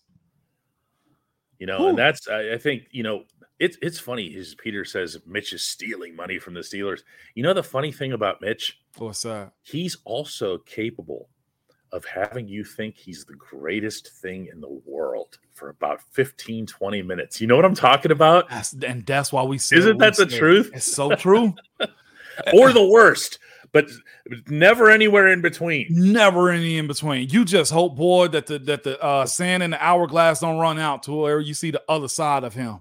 You 1.58 1.66
know, 1.66 1.78
Whew. 1.78 1.88
and 1.88 1.98
that's 1.98 2.28
I, 2.28 2.52
I 2.54 2.58
think 2.58 2.84
you 2.90 3.02
know 3.02 3.24
it's 3.58 3.78
it's 3.82 3.98
funny. 3.98 4.34
As 4.36 4.54
Peter 4.54 4.84
says, 4.84 5.18
Mitch 5.26 5.52
is 5.52 5.62
stealing 5.64 6.14
money 6.14 6.38
from 6.38 6.54
the 6.54 6.60
Steelers. 6.60 7.00
You 7.34 7.42
know 7.42 7.54
the 7.54 7.62
funny 7.62 7.92
thing 7.92 8.12
about 8.12 8.40
Mitch, 8.40 8.78
What's 8.98 9.22
that? 9.22 9.52
he's 9.62 9.96
also 10.04 10.58
capable 10.58 11.28
of 11.92 12.04
having 12.04 12.48
you 12.48 12.64
think 12.64 12.96
he's 12.96 13.24
the 13.24 13.34
greatest 13.34 14.08
thing 14.20 14.48
in 14.52 14.60
the 14.60 14.80
world 14.84 15.38
for 15.54 15.68
about 15.68 16.02
15 16.10 16.66
20 16.66 17.00
minutes 17.02 17.40
you 17.40 17.46
know 17.46 17.54
what 17.54 17.64
i'm 17.64 17.76
talking 17.76 18.10
about 18.10 18.50
That's, 18.50 18.72
and 18.72 19.06
that's 19.06 19.32
why 19.32 19.44
we 19.44 19.56
said 19.56 19.78
Isn't 19.78 19.98
that 19.98 20.16
the 20.16 20.28
said. 20.28 20.36
truth? 20.38 20.70
It's 20.74 20.84
so 20.92 21.14
true. 21.14 21.54
or 22.52 22.72
the 22.72 22.84
worst 22.84 23.38
but 23.72 23.88
never 24.48 24.90
anywhere 24.90 25.28
in 25.28 25.40
between 25.42 25.86
Never 25.90 26.50
any 26.50 26.78
in 26.78 26.86
between. 26.86 27.28
You 27.28 27.44
just 27.44 27.72
hope, 27.72 27.96
boy, 27.96 28.28
that 28.28 28.46
the 28.46 28.58
that 28.60 28.82
the 28.84 29.00
uh, 29.02 29.26
sand 29.26 29.62
in 29.62 29.70
the 29.70 29.84
hourglass 29.84 30.40
don't 30.40 30.58
run 30.58 30.78
out 30.78 31.02
to 31.04 31.12
where 31.12 31.40
you 31.40 31.52
see 31.54 31.70
the 31.70 31.82
other 31.88 32.08
side 32.08 32.44
of 32.44 32.54
him. 32.54 32.80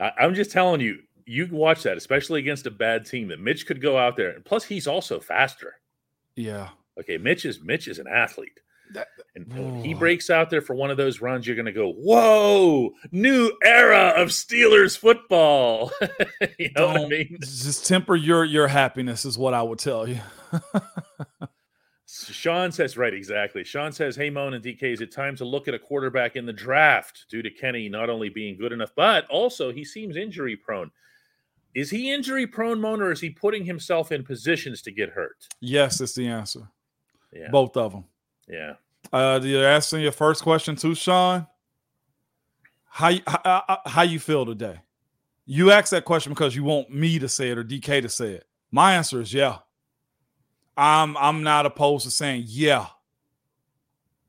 I, 0.00 0.12
i'm 0.20 0.34
just 0.34 0.50
telling 0.52 0.80
you 0.80 0.98
you 1.26 1.48
watch 1.50 1.82
that 1.82 1.96
especially 1.96 2.40
against 2.40 2.66
a 2.66 2.70
bad 2.70 3.04
team 3.04 3.28
that 3.28 3.40
mitch 3.40 3.66
could 3.66 3.82
go 3.82 3.98
out 3.98 4.16
there 4.16 4.30
and 4.30 4.44
plus 4.44 4.64
he's 4.64 4.86
also 4.86 5.18
faster 5.20 5.74
Yeah. 6.36 6.68
okay 6.98 7.18
mitch 7.18 7.44
is 7.44 7.60
mitch 7.60 7.88
is 7.88 7.98
an 7.98 8.06
athlete 8.06 8.60
That- 8.94 9.08
and 9.34 9.52
when 9.52 9.84
he 9.84 9.94
breaks 9.94 10.30
out 10.30 10.50
there 10.50 10.60
for 10.60 10.74
one 10.74 10.90
of 10.90 10.96
those 10.96 11.20
runs, 11.20 11.46
you're 11.46 11.56
going 11.56 11.66
to 11.66 11.72
go, 11.72 11.92
"Whoa, 11.92 12.92
new 13.12 13.52
era 13.64 14.12
of 14.16 14.28
Steelers 14.28 14.98
football." 14.98 15.92
you 16.58 16.70
know 16.74 16.88
what 16.88 16.96
I 17.02 17.06
mean? 17.06 17.38
Just 17.40 17.86
temper 17.86 18.16
your 18.16 18.44
your 18.44 18.68
happiness 18.68 19.24
is 19.24 19.38
what 19.38 19.54
I 19.54 19.62
would 19.62 19.78
tell 19.78 20.08
you. 20.08 20.18
Sean 22.06 22.72
says, 22.72 22.96
right, 22.96 23.12
exactly. 23.12 23.64
Sean 23.64 23.92
says, 23.92 24.16
Hey, 24.16 24.30
Moan 24.30 24.54
and 24.54 24.64
DK, 24.64 24.82
is 24.94 25.00
it 25.02 25.12
time 25.12 25.36
to 25.36 25.44
look 25.44 25.68
at 25.68 25.74
a 25.74 25.78
quarterback 25.78 26.36
in 26.36 26.46
the 26.46 26.52
draft 26.54 27.26
due 27.28 27.42
to 27.42 27.50
Kenny 27.50 27.88
not 27.88 28.08
only 28.08 28.30
being 28.30 28.56
good 28.56 28.72
enough, 28.72 28.92
but 28.96 29.26
also 29.28 29.70
he 29.72 29.84
seems 29.84 30.16
injury 30.16 30.56
prone. 30.56 30.90
Is 31.74 31.90
he 31.90 32.10
injury 32.10 32.46
prone, 32.46 32.80
Moan, 32.80 33.02
or 33.02 33.12
is 33.12 33.20
he 33.20 33.28
putting 33.28 33.66
himself 33.66 34.10
in 34.10 34.24
positions 34.24 34.80
to 34.82 34.90
get 34.90 35.10
hurt? 35.10 35.48
yes, 35.60 36.00
is 36.00 36.14
the 36.14 36.26
answer. 36.26 36.70
Yeah. 37.32 37.50
Both 37.50 37.76
of 37.76 37.92
them. 37.92 38.04
Yeah. 38.48 38.74
Uh, 39.12 39.40
you're 39.42 39.66
asking 39.66 40.00
your 40.00 40.12
first 40.12 40.42
question 40.42 40.76
too, 40.76 40.94
Sean. 40.94 41.46
How 42.84 43.12
how, 43.26 43.80
how 43.86 44.02
you 44.02 44.18
feel 44.18 44.44
today? 44.44 44.80
You 45.46 45.70
asked 45.70 45.92
that 45.92 46.04
question 46.04 46.32
because 46.32 46.56
you 46.56 46.64
want 46.64 46.90
me 46.90 47.18
to 47.18 47.28
say 47.28 47.50
it 47.50 47.58
or 47.58 47.64
DK 47.64 48.02
to 48.02 48.08
say 48.08 48.32
it. 48.32 48.44
My 48.70 48.94
answer 48.94 49.20
is 49.20 49.32
yeah. 49.32 49.58
I'm 50.76 51.16
I'm 51.16 51.42
not 51.42 51.66
opposed 51.66 52.04
to 52.04 52.10
saying 52.10 52.44
yeah. 52.46 52.86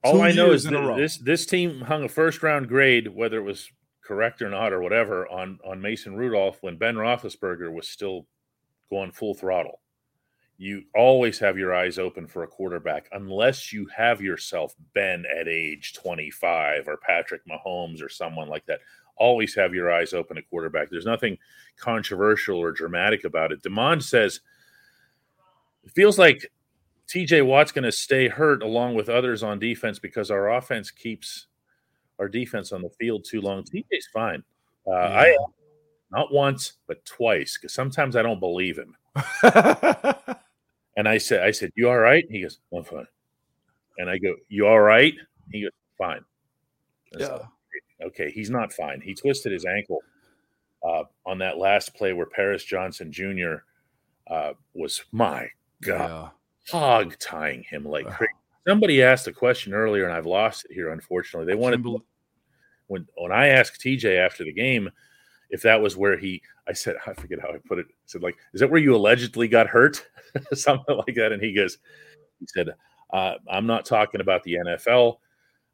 All 0.03 0.13
Two 0.13 0.21
I 0.21 0.31
know 0.31 0.51
is 0.51 0.63
that 0.63 0.95
this 0.97 1.17
this 1.17 1.45
team 1.45 1.81
hung 1.81 2.03
a 2.03 2.09
first 2.09 2.41
round 2.41 2.67
grade, 2.67 3.07
whether 3.07 3.37
it 3.37 3.43
was 3.43 3.69
correct 4.03 4.41
or 4.41 4.49
not 4.49 4.71
or 4.71 4.81
whatever, 4.81 5.27
on 5.27 5.59
on 5.65 5.81
Mason 5.81 6.15
Rudolph 6.15 6.57
when 6.61 6.77
Ben 6.77 6.95
Roethlisberger 6.95 7.71
was 7.71 7.87
still 7.87 8.27
going 8.89 9.11
full 9.11 9.33
throttle. 9.33 9.81
You 10.61 10.83
always 10.93 11.39
have 11.39 11.57
your 11.57 11.73
eyes 11.73 11.97
open 11.97 12.27
for 12.27 12.43
a 12.43 12.47
quarterback, 12.47 13.07
unless 13.13 13.71
you 13.71 13.87
have 13.95 14.21
yourself 14.21 14.75
Ben 14.93 15.23
at 15.33 15.47
age 15.47 15.93
25 15.93 16.89
or 16.89 16.97
Patrick 16.97 17.43
Mahomes 17.47 18.03
or 18.03 18.09
someone 18.09 18.49
like 18.49 18.65
that. 18.65 18.81
Always 19.15 19.55
have 19.55 19.73
your 19.73 19.89
eyes 19.89 20.13
open 20.13 20.37
at 20.37 20.49
quarterback. 20.49 20.89
There's 20.89 21.05
nothing 21.05 21.37
controversial 21.77 22.57
or 22.57 22.73
dramatic 22.73 23.23
about 23.23 23.53
it. 23.53 23.63
Demond 23.63 24.03
says 24.03 24.41
it 25.85 25.91
feels 25.91 26.19
like 26.19 26.51
TJ 27.07 27.45
Watt's 27.45 27.71
going 27.71 27.85
to 27.85 27.91
stay 27.91 28.27
hurt 28.27 28.61
along 28.61 28.95
with 28.95 29.07
others 29.07 29.43
on 29.43 29.59
defense 29.59 29.97
because 29.97 30.29
our 30.29 30.51
offense 30.51 30.91
keeps 30.91 31.47
our 32.19 32.27
defense 32.27 32.73
on 32.73 32.81
the 32.81 32.89
field 32.89 33.23
too 33.23 33.39
long. 33.39 33.63
TJ's 33.63 34.09
fine. 34.11 34.43
Uh, 34.85 34.91
yeah. 34.91 35.19
I 35.19 35.37
not 36.11 36.33
once 36.33 36.73
but 36.85 37.05
twice 37.05 37.57
because 37.57 37.73
sometimes 37.73 38.17
I 38.17 38.23
don't 38.23 38.41
believe 38.41 38.77
him. 38.77 38.97
and 40.99 41.07
I 41.07 41.17
said, 41.17 41.43
I 41.43 41.51
said, 41.51 41.71
you 41.75 41.87
all 41.87 41.97
right? 41.97 42.25
He 42.29 42.41
goes, 42.41 42.59
I'm 42.75 42.83
fine. 42.83 43.07
And 43.99 44.09
I 44.09 44.17
go, 44.17 44.35
you 44.49 44.67
all 44.67 44.81
right? 44.81 45.13
He 45.49 45.61
goes, 45.61 45.71
fine. 45.97 46.25
yeah. 47.17 47.37
okay, 48.03 48.29
he's 48.29 48.49
not 48.49 48.73
fine. 48.73 48.99
He 48.99 49.13
twisted 49.13 49.53
his 49.53 49.63
ankle 49.63 50.01
uh, 50.85 51.03
on 51.25 51.37
that 51.37 51.57
last 51.57 51.95
play 51.95 52.11
where 52.11 52.25
Paris 52.25 52.65
Johnson 52.65 53.13
Jr. 53.13 53.63
Uh, 54.29 54.51
was 54.73 55.01
my 55.13 55.47
God 55.81 56.09
yeah. 56.09 56.77
hog 56.77 57.17
tying 57.17 57.63
him 57.63 57.85
like 57.85 58.05
crazy. 58.07 58.33
Somebody 58.67 59.01
asked 59.01 59.27
a 59.27 59.31
question 59.31 59.73
earlier, 59.73 60.03
and 60.03 60.13
I've 60.13 60.25
lost 60.25 60.65
it 60.65 60.73
here. 60.73 60.91
Unfortunately, 60.91 61.47
they 61.47 61.57
wanted 61.57 61.81
when 62.87 63.07
when 63.15 63.31
I 63.31 63.47
asked 63.47 63.81
TJ 63.81 64.17
after 64.17 64.43
the 64.43 64.51
game 64.51 64.89
if 65.49 65.61
that 65.63 65.81
was 65.81 65.97
where 65.97 66.17
he, 66.17 66.41
I 66.67 66.73
said, 66.73 66.95
I 67.05 67.13
forget 67.13 67.39
how 67.41 67.49
I 67.49 67.57
put 67.65 67.79
it. 67.79 67.87
I 67.89 67.93
said, 68.05 68.23
like, 68.23 68.37
is 68.53 68.61
that 68.61 68.69
where 68.69 68.81
you 68.81 68.95
allegedly 68.95 69.47
got 69.47 69.67
hurt? 69.67 70.05
Something 70.53 70.97
like 70.97 71.15
that. 71.15 71.31
And 71.31 71.41
he 71.41 71.53
goes, 71.53 71.77
he 72.39 72.47
said, 72.47 72.69
uh, 73.11 73.35
I'm 73.49 73.65
not 73.65 73.85
talking 73.85 74.21
about 74.21 74.43
the 74.43 74.57
NFL. 74.65 75.17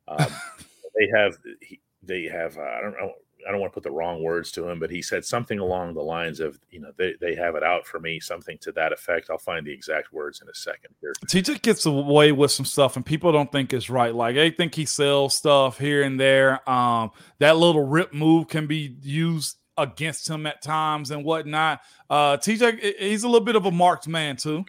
Um, 0.08 0.28
they 1.00 1.10
have, 1.16 1.38
he, 1.62 1.80
they 2.02 2.24
have, 2.24 2.58
uh, 2.58 2.62
I 2.62 2.82
don't 2.82 2.94
know. 2.94 3.14
I 3.48 3.52
don't 3.52 3.60
want 3.60 3.72
to 3.72 3.76
put 3.76 3.84
the 3.84 3.92
wrong 3.92 4.24
words 4.24 4.52
to 4.54 4.68
him, 4.68 4.80
but 4.80 4.90
he 4.90 5.02
said 5.02 5.24
something 5.24 5.60
along 5.60 5.94
the 5.94 6.02
lines 6.02 6.40
of, 6.40 6.60
you 6.72 6.80
know, 6.80 6.92
they, 6.98 7.14
they 7.22 7.36
have 7.36 7.56
it 7.56 7.64
out 7.64 7.86
for 7.86 8.00
me, 8.00 8.20
something 8.20 8.58
to 8.62 8.72
that 8.72 8.92
effect. 8.92 9.30
I'll 9.30 9.38
find 9.38 9.66
the 9.66 9.72
exact 9.72 10.12
words 10.12 10.42
in 10.42 10.50
a 10.50 10.56
second 10.56 10.96
here. 11.00 11.14
TJ 11.28 11.62
gets 11.62 11.86
away 11.86 12.32
with 12.32 12.52
some 12.52 12.66
stuff 12.66 12.96
and 12.96 13.06
people 13.06 13.32
don't 13.32 13.52
think 13.52 13.72
it's 13.72 13.90
right. 13.90 14.16
Like 14.16 14.36
they 14.36 14.50
think 14.50 14.74
he 14.74 14.86
sells 14.86 15.38
stuff 15.38 15.78
here 15.78 16.02
and 16.02 16.20
there. 16.20 16.68
Um, 16.68 17.12
that 17.38 17.58
little 17.58 17.86
rip 17.86 18.14
move 18.14 18.48
can 18.48 18.66
be 18.66 18.96
used 19.04 19.58
against 19.78 20.30
him 20.30 20.46
at 20.46 20.62
times 20.62 21.12
and 21.12 21.24
whatnot. 21.24 21.82
Uh, 22.10 22.38
TJ, 22.38 23.00
he's 23.00 23.24
a 23.24 23.28
little 23.28 23.46
bit 23.46 23.56
of 23.56 23.66
a 23.66 23.72
marked 23.72 24.08
man 24.08 24.36
too. 24.36 24.66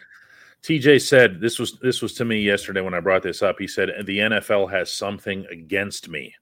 TJ 0.63 1.01
said 1.01 1.39
this 1.39 1.59
was 1.59 1.79
this 1.79 2.01
was 2.01 2.13
to 2.15 2.25
me 2.25 2.41
yesterday 2.41 2.81
when 2.81 2.93
I 2.93 2.99
brought 2.99 3.23
this 3.23 3.41
up. 3.41 3.57
He 3.59 3.67
said 3.67 3.89
the 4.05 4.19
NFL 4.19 4.71
has 4.71 4.91
something 4.91 5.45
against 5.51 6.09
me. 6.09 6.33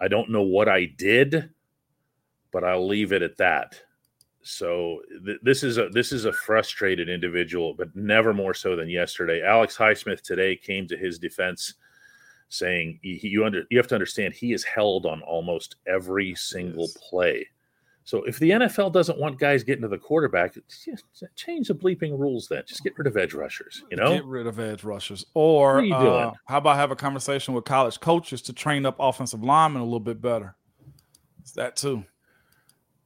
I 0.00 0.08
don't 0.08 0.30
know 0.30 0.42
what 0.42 0.68
I 0.68 0.86
did, 0.86 1.50
but 2.52 2.64
I'll 2.64 2.86
leave 2.86 3.12
it 3.12 3.22
at 3.22 3.36
that. 3.36 3.80
So 4.42 5.02
th- 5.24 5.40
this 5.42 5.62
is 5.62 5.78
a 5.78 5.88
this 5.90 6.10
is 6.10 6.24
a 6.24 6.32
frustrated 6.32 7.08
individual, 7.08 7.74
but 7.74 7.94
never 7.94 8.32
more 8.32 8.54
so 8.54 8.76
than 8.76 8.88
yesterday. 8.88 9.42
Alex 9.42 9.76
Highsmith 9.76 10.22
today 10.22 10.56
came 10.56 10.86
to 10.88 10.96
his 10.96 11.18
defense, 11.18 11.74
saying 12.48 12.98
you 13.02 13.44
under 13.44 13.64
you 13.70 13.76
have 13.76 13.88
to 13.88 13.94
understand 13.94 14.34
he 14.34 14.52
is 14.52 14.64
held 14.64 15.04
on 15.06 15.20
almost 15.22 15.76
every 15.86 16.34
single 16.34 16.86
yes. 16.86 16.96
play. 17.10 17.46
So 18.08 18.22
if 18.24 18.38
the 18.38 18.52
NFL 18.52 18.94
doesn't 18.94 19.18
want 19.18 19.38
guys 19.38 19.62
getting 19.62 19.82
to 19.82 19.88
the 19.88 19.98
quarterback, 19.98 20.54
change 21.36 21.68
the 21.68 21.74
bleeping 21.74 22.18
rules. 22.18 22.48
Then 22.48 22.62
just 22.66 22.82
get 22.82 22.96
rid 22.96 23.06
of 23.06 23.18
edge 23.18 23.34
rushers. 23.34 23.84
You 23.90 23.98
know, 23.98 24.14
get 24.14 24.24
rid 24.24 24.46
of 24.46 24.58
edge 24.58 24.82
rushers. 24.82 25.26
Or 25.34 25.80
uh, 25.82 26.32
how 26.46 26.56
about 26.56 26.76
have 26.76 26.90
a 26.90 26.96
conversation 26.96 27.52
with 27.52 27.66
college 27.66 28.00
coaches 28.00 28.40
to 28.42 28.54
train 28.54 28.86
up 28.86 28.96
offensive 28.98 29.44
linemen 29.44 29.82
a 29.82 29.84
little 29.84 30.00
bit 30.00 30.22
better? 30.22 30.56
It's 31.42 31.52
that 31.52 31.76
too. 31.76 32.06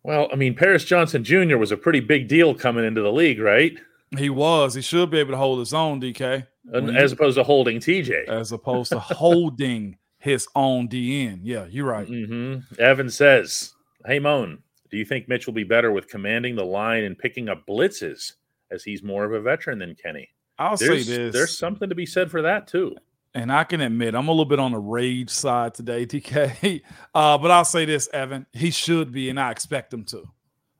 Well, 0.05 0.29
I 0.33 0.37
mean, 0.37 0.55
Paris 0.55 0.85
Johnson 0.85 1.25
Jr. 1.25 1.57
was 1.57 1.73
a 1.73 1.77
pretty 1.77 1.99
big 1.99 2.29
deal 2.29 2.55
coming 2.55 2.85
into 2.85 3.03
the 3.03 3.11
league, 3.11 3.41
right? 3.41 3.77
He 4.17 4.31
was. 4.31 4.75
He 4.75 4.83
should 4.83 5.11
be 5.11 5.19
able 5.19 5.33
to 5.33 5.37
hold 5.37 5.59
his 5.59 5.75
own, 5.75 6.01
DK. 6.01 6.47
As 6.73 7.11
opposed 7.11 7.39
to 7.39 7.43
holding 7.43 7.81
TJ. 7.81 8.29
As 8.29 8.53
opposed 8.53 8.93
to 8.93 9.01
holding 9.01 9.99
his 10.19 10.47
own 10.55 10.89
DN. 10.89 11.41
Yeah, 11.43 11.67
you're 11.69 11.87
right. 11.87 12.07
Mm-hmm. 12.07 12.81
Evan 12.81 13.11
says, 13.11 13.73
Hey, 14.07 14.21
Moan, 14.21 14.63
do 14.93 14.99
you 14.99 15.05
think 15.07 15.27
Mitch 15.27 15.47
will 15.47 15.55
be 15.55 15.65
better 15.65 15.91
with 15.91 16.07
commanding 16.07 16.55
the 16.55 16.65
line 16.65 17.05
and 17.05 17.19
picking 17.19 17.49
up 17.49 17.67
blitzes 17.67 18.35
as 18.71 18.85
he's 18.85 19.03
more 19.03 19.25
of 19.25 19.33
a 19.33 19.41
veteran 19.41 19.79
than 19.79 19.95
Kenny? 19.95 20.29
I'll 20.59 20.77
there's, 20.77 21.07
say 21.07 21.17
this. 21.17 21.33
There's 21.33 21.59
something 21.59 21.89
to 21.89 21.95
be 21.95 22.05
said 22.05 22.31
for 22.31 22.43
that 22.43 22.69
too. 22.69 22.95
And 23.35 23.51
I 23.51 23.65
can 23.65 23.81
admit 23.81 24.15
I'm 24.15 24.29
a 24.29 24.31
little 24.31 24.45
bit 24.45 24.61
on 24.61 24.73
the 24.73 24.79
rage 24.79 25.31
side 25.31 25.73
today, 25.73 26.05
DK. 26.07 26.83
Uh, 27.15 27.39
but 27.39 27.51
I'll 27.51 27.65
say 27.65 27.87
this, 27.87 28.09
Evan, 28.13 28.45
he 28.53 28.71
should 28.71 29.11
be, 29.11 29.31
and 29.31 29.41
I 29.41 29.51
expect 29.51 29.95
him 29.95 30.05
to. 30.07 30.25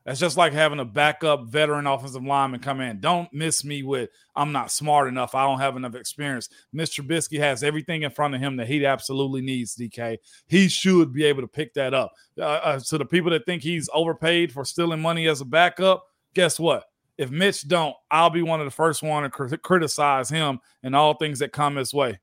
That's 0.05 0.19
just 0.19 0.35
like 0.35 0.51
having 0.51 0.79
a 0.79 0.85
backup 0.85 1.45
veteran 1.47 1.87
offensive 1.87 2.23
lineman 2.23 2.59
come 2.59 2.81
in. 2.81 2.99
Don't 2.99 3.31
miss 3.31 3.63
me 3.63 3.83
with 3.83 4.09
I'm 4.35 4.51
not 4.51 4.71
smart 4.71 5.07
enough. 5.07 5.33
I 5.33 5.45
don't 5.45 5.59
have 5.59 5.77
enough 5.77 5.95
experience. 5.95 6.49
Mr. 6.75 7.01
Trubisky 7.01 7.39
has 7.39 7.63
everything 7.63 8.01
in 8.01 8.11
front 8.11 8.35
of 8.35 8.41
him 8.41 8.57
that 8.57 8.67
he 8.67 8.85
absolutely 8.85 9.41
needs. 9.41 9.75
DK, 9.75 10.17
he 10.47 10.67
should 10.67 11.13
be 11.13 11.23
able 11.23 11.41
to 11.41 11.47
pick 11.47 11.73
that 11.75 11.93
up. 11.93 12.11
Uh, 12.37 12.43
uh, 12.43 12.79
to 12.79 12.97
the 12.97 13.05
people 13.05 13.31
that 13.31 13.45
think 13.45 13.63
he's 13.63 13.89
overpaid 13.93 14.51
for 14.51 14.65
stealing 14.65 15.01
money 15.01 15.27
as 15.27 15.39
a 15.39 15.45
backup, 15.45 16.05
guess 16.33 16.59
what? 16.59 16.83
If 17.17 17.31
Mitch 17.31 17.67
don't, 17.67 17.95
I'll 18.11 18.29
be 18.29 18.41
one 18.41 18.59
of 18.59 18.65
the 18.65 18.71
first 18.71 19.03
one 19.03 19.23
to 19.23 19.29
cr- 19.29 19.55
criticize 19.55 20.29
him 20.29 20.59
and 20.81 20.95
all 20.95 21.13
things 21.13 21.39
that 21.39 21.53
come 21.53 21.75
his 21.75 21.93
way. 21.93 22.19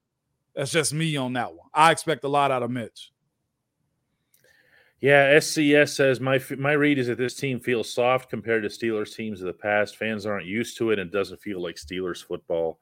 That's 0.55 0.73
just 0.73 0.93
me 0.93 1.17
on 1.17 1.33
that 1.35 1.55
one. 1.55 1.69
I 1.73 1.93
expect 1.93 2.25
a 2.25 2.29
lot 2.29 2.51
out 2.51 2.63
of 2.63 2.71
Mitch. 2.71 3.13
Yeah, 5.01 5.35
SCS 5.35 5.91
says 5.91 6.21
my 6.21 6.41
my 6.59 6.73
read 6.73 6.99
is 6.99 7.07
that 7.07 7.17
this 7.17 7.35
team 7.35 7.59
feels 7.59 7.93
soft 7.93 8.29
compared 8.29 8.63
to 8.65 8.69
Steelers 8.69 9.15
teams 9.15 9.41
of 9.41 9.47
the 9.47 9.53
past. 9.53 9.97
Fans 9.97 10.27
aren't 10.27 10.47
used 10.47 10.77
to 10.77 10.91
it 10.91 10.99
and 10.99 11.11
doesn't 11.11 11.41
feel 11.41 11.63
like 11.63 11.77
Steelers 11.77 12.23
football. 12.23 12.79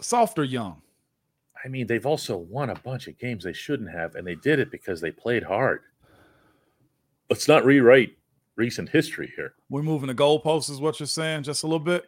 Soft 0.00 0.38
or 0.38 0.44
young? 0.44 0.82
I 1.64 1.68
mean, 1.68 1.86
they've 1.86 2.04
also 2.04 2.36
won 2.36 2.68
a 2.68 2.74
bunch 2.74 3.08
of 3.08 3.18
games 3.18 3.44
they 3.44 3.54
shouldn't 3.54 3.90
have, 3.90 4.16
and 4.16 4.26
they 4.26 4.34
did 4.34 4.58
it 4.58 4.70
because 4.70 5.00
they 5.00 5.10
played 5.10 5.42
hard. 5.42 5.80
Let's 7.30 7.48
not 7.48 7.64
rewrite 7.64 8.18
recent 8.56 8.90
history 8.90 9.32
here. 9.34 9.54
We're 9.70 9.82
moving 9.82 10.08
the 10.08 10.14
goalposts, 10.14 10.70
is 10.70 10.80
what 10.80 11.00
you're 11.00 11.06
saying, 11.06 11.44
just 11.44 11.62
a 11.62 11.66
little 11.66 11.78
bit. 11.78 12.04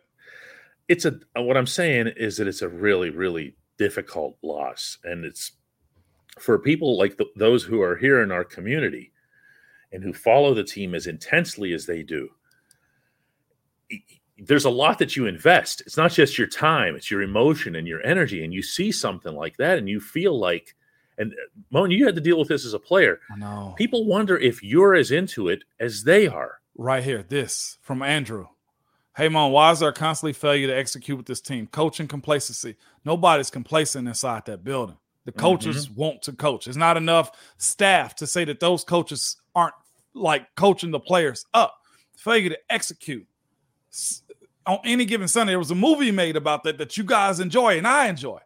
It's 0.89 1.07
a 1.07 1.18
what 1.37 1.57
I'm 1.57 1.66
saying 1.66 2.09
is 2.16 2.37
that 2.37 2.47
it's 2.47 2.62
a 2.62 2.68
really, 2.68 3.09
really 3.09 3.57
difficult 3.78 4.37
loss, 4.43 4.99
and 5.05 5.24
it's 5.24 5.53
for 6.39 6.59
people 6.59 6.99
like 6.99 7.16
the, 7.16 7.26
those 7.37 7.62
who 7.62 7.80
are 7.82 7.97
here 7.97 8.22
in 8.22 8.30
our 8.30 8.45
community 8.45 9.12
and 9.93 10.03
who 10.03 10.12
follow 10.12 10.55
the 10.55 10.64
team 10.64 10.95
as 10.95 11.07
intensely 11.07 11.72
as 11.72 11.87
they 11.87 12.03
do 12.03 12.28
there's 14.39 14.66
a 14.66 14.70
lot 14.70 14.99
that 14.99 15.16
you 15.16 15.26
invest 15.26 15.80
it's 15.87 15.97
not 15.97 16.12
just 16.12 16.37
your 16.37 16.47
time 16.47 16.95
it's 16.95 17.11
your 17.11 17.22
emotion 17.22 17.76
and 17.76 17.89
your 17.89 18.05
energy 18.07 18.45
and 18.45 18.53
you 18.53 18.62
see 18.62 18.93
something 18.93 19.34
like 19.34 19.57
that 19.57 19.78
and 19.78 19.89
you 19.89 20.01
feel 20.01 20.39
like 20.39 20.74
and 21.18 21.32
uh, 21.32 21.47
Moan, 21.70 21.91
you 21.91 22.05
had 22.05 22.14
to 22.14 22.20
deal 22.20 22.39
with 22.39 22.49
this 22.49 22.64
as 22.64 22.74
a 22.74 22.78
player. 22.78 23.20
I 23.30 23.37
know. 23.37 23.74
People 23.76 24.05
wonder 24.07 24.37
if 24.37 24.62
you're 24.62 24.95
as 24.95 25.11
into 25.11 25.49
it 25.49 25.64
as 25.80 26.05
they 26.05 26.26
are. 26.26 26.59
Right 26.78 27.03
here, 27.03 27.22
this 27.22 27.78
from 27.80 28.03
Andrew. 28.03 28.49
Hey, 29.16 29.30
Moan, 29.30 29.51
why 29.51 29.70
is 29.70 29.80
there 29.80 29.93
constantly 29.93 30.34
failure 30.34 30.66
to 30.66 30.76
execute 30.76 31.16
with 31.16 31.26
this 31.26 31.41
team? 31.41 31.68
Coaching 31.68 32.07
complacency. 32.07 32.76
Nobody's 33.03 33.51
complacent 33.51 34.07
inside 34.07 34.45
that 34.45 34.62
building. 34.62 34.99
The 35.27 35.33
coaches 35.33 35.89
mm-hmm. 35.89 36.01
want 36.01 36.22
to 36.22 36.33
coach. 36.33 36.68
It's 36.68 36.77
not 36.77 36.97
enough 36.97 37.33
staff 37.59 38.14
to 38.16 38.27
say 38.27 38.45
that 38.45 38.61
those 38.61 38.85
coaches 38.85 39.37
aren't 39.55 39.74
like 40.14 40.47
coaching 40.55 40.93
the 40.93 41.01
players 41.01 41.45
up. 41.53 41.77
Failure 42.16 42.51
to 42.51 42.59
execute. 42.70 43.27
On 44.66 44.79
any 44.85 45.05
given 45.05 45.29
Sunday, 45.29 45.53
there 45.53 45.59
was 45.59 45.72
a 45.72 45.77
movie 45.77 46.11
made 46.11 46.37
about 46.37 46.62
that 46.64 46.79
that 46.79 46.97
you 46.97 47.05
guys 47.05 47.41
enjoy 47.41 47.77
and 47.77 47.87
I 47.87 48.07
enjoy. 48.07 48.39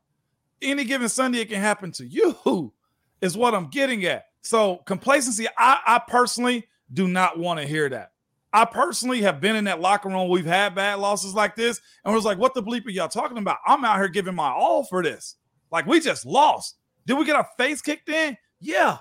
Any 0.63 0.85
given 0.85 1.09
Sunday, 1.09 1.41
it 1.41 1.49
can 1.49 1.61
happen 1.61 1.93
to 1.93 2.07
you, 2.07 2.73
is 3.21 3.37
what 3.37 3.55
I'm 3.55 3.69
getting 3.69 4.05
at. 4.05 4.27
So, 4.43 4.77
complacency, 4.87 5.47
I, 5.57 5.81
I 5.87 6.01
personally 6.07 6.67
do 6.93 7.09
not 7.09 7.39
want 7.39 7.61
to 7.61 7.67
hear 7.67 7.89
that. 7.91 8.13
I 8.53 8.65
personally 8.65 9.23
have 9.23 9.41
been 9.41 9.57
in 9.57 9.65
that 9.65 9.81
locker 9.81 10.09
room. 10.09 10.29
We've 10.29 10.45
had 10.45 10.75
bad 10.75 10.99
losses 10.99 11.35
like 11.35 11.57
this, 11.57 11.81
and 12.05 12.15
was 12.15 12.25
like, 12.25 12.39
what 12.39 12.55
the 12.55 12.63
bleep 12.63 12.87
are 12.87 12.91
y'all 12.91 13.09
talking 13.09 13.39
about? 13.39 13.59
I'm 13.67 13.85
out 13.85 13.97
here 13.97 14.09
giving 14.09 14.35
my 14.35 14.51
all 14.51 14.85
for 14.85 15.03
this. 15.03 15.37
Like 15.71 15.87
we 15.87 16.01
just 16.01 16.27
lost. 16.27 16.77
Did 17.07 17.19
we 17.19 17.25
get 17.25 17.37
our 17.37 17.49
face 17.59 17.83
kicked 17.83 18.09
in? 18.09 18.37
Yeah. 18.61 18.99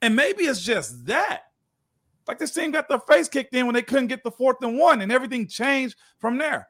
And 0.00 0.16
maybe 0.16 0.44
it's 0.44 0.62
just 0.62 1.06
that. 1.06 1.42
Like 2.26 2.38
this 2.38 2.52
team 2.52 2.70
got 2.70 2.88
their 2.88 3.00
face 3.00 3.28
kicked 3.28 3.54
in 3.54 3.66
when 3.66 3.74
they 3.74 3.82
couldn't 3.82 4.06
get 4.08 4.22
the 4.22 4.30
fourth 4.30 4.58
and 4.62 4.78
one, 4.78 5.00
and 5.00 5.10
everything 5.10 5.48
changed 5.48 5.96
from 6.18 6.38
there. 6.38 6.68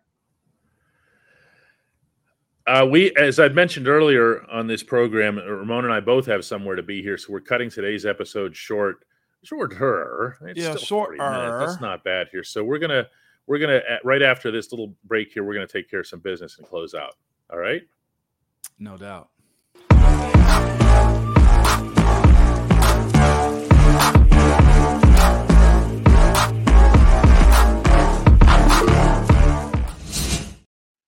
Uh, 2.66 2.86
we, 2.88 3.14
as 3.16 3.40
I 3.40 3.48
mentioned 3.48 3.88
earlier 3.88 4.48
on 4.50 4.66
this 4.66 4.82
program, 4.82 5.36
Ramon 5.36 5.84
and 5.84 5.92
I 5.92 6.00
both 6.00 6.26
have 6.26 6.44
somewhere 6.44 6.76
to 6.76 6.82
be 6.82 7.02
here, 7.02 7.18
so 7.18 7.32
we're 7.32 7.40
cutting 7.40 7.70
today's 7.70 8.06
episode 8.06 8.56
short. 8.56 9.04
Shorter, 9.44 10.38
it's 10.42 10.60
yeah, 10.60 10.76
shorter. 10.76 11.16
That's 11.18 11.80
not 11.80 12.04
bad 12.04 12.28
here. 12.30 12.44
So 12.44 12.62
we're 12.62 12.78
gonna, 12.78 13.08
we're 13.48 13.58
gonna 13.58 13.80
right 14.04 14.22
after 14.22 14.52
this 14.52 14.70
little 14.70 14.94
break 15.02 15.32
here, 15.32 15.42
we're 15.42 15.54
gonna 15.54 15.66
take 15.66 15.90
care 15.90 16.00
of 16.00 16.06
some 16.06 16.20
business 16.20 16.58
and 16.58 16.66
close 16.66 16.94
out. 16.94 17.16
All 17.52 17.58
right. 17.58 17.82
No 18.78 18.96
doubt. 18.96 19.28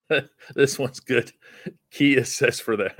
this 0.55 0.77
one's 0.77 0.99
good. 0.99 1.31
Kia 1.91 2.23
says 2.25 2.59
for 2.59 2.75
the 2.77 2.91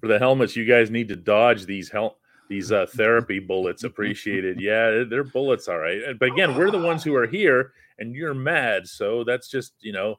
for 0.00 0.06
the 0.06 0.18
helmets, 0.18 0.56
you 0.56 0.64
guys 0.64 0.90
need 0.90 1.08
to 1.08 1.16
dodge 1.16 1.66
these 1.66 1.90
hel- 1.90 2.18
these 2.48 2.70
uh, 2.70 2.86
therapy 2.86 3.38
bullets. 3.38 3.84
Appreciated. 3.84 4.60
Yeah, 4.60 5.04
they're 5.08 5.24
bullets, 5.24 5.68
all 5.68 5.78
right. 5.78 6.00
But 6.18 6.28
again, 6.32 6.56
we're 6.56 6.70
the 6.70 6.78
ones 6.78 7.02
who 7.02 7.14
are 7.16 7.26
here, 7.26 7.72
and 7.98 8.14
you're 8.14 8.34
mad. 8.34 8.86
So 8.86 9.24
that's 9.24 9.48
just 9.48 9.72
you 9.80 9.92
know, 9.92 10.16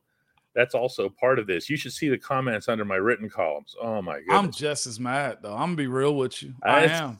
that's 0.55 0.75
also 0.75 1.09
part 1.09 1.39
of 1.39 1.47
this. 1.47 1.69
You 1.69 1.77
should 1.77 1.93
see 1.93 2.09
the 2.09 2.17
comments 2.17 2.69
under 2.69 2.85
my 2.85 2.95
written 2.95 3.29
columns. 3.29 3.75
Oh 3.81 4.01
my 4.01 4.21
god, 4.21 4.35
I'm 4.35 4.51
just 4.51 4.87
as 4.87 4.99
mad 4.99 5.39
though. 5.41 5.53
I'm 5.53 5.59
gonna 5.59 5.75
be 5.75 5.87
real 5.87 6.15
with 6.15 6.41
you. 6.43 6.53
I, 6.63 6.69
I 6.69 6.83
am. 6.83 7.19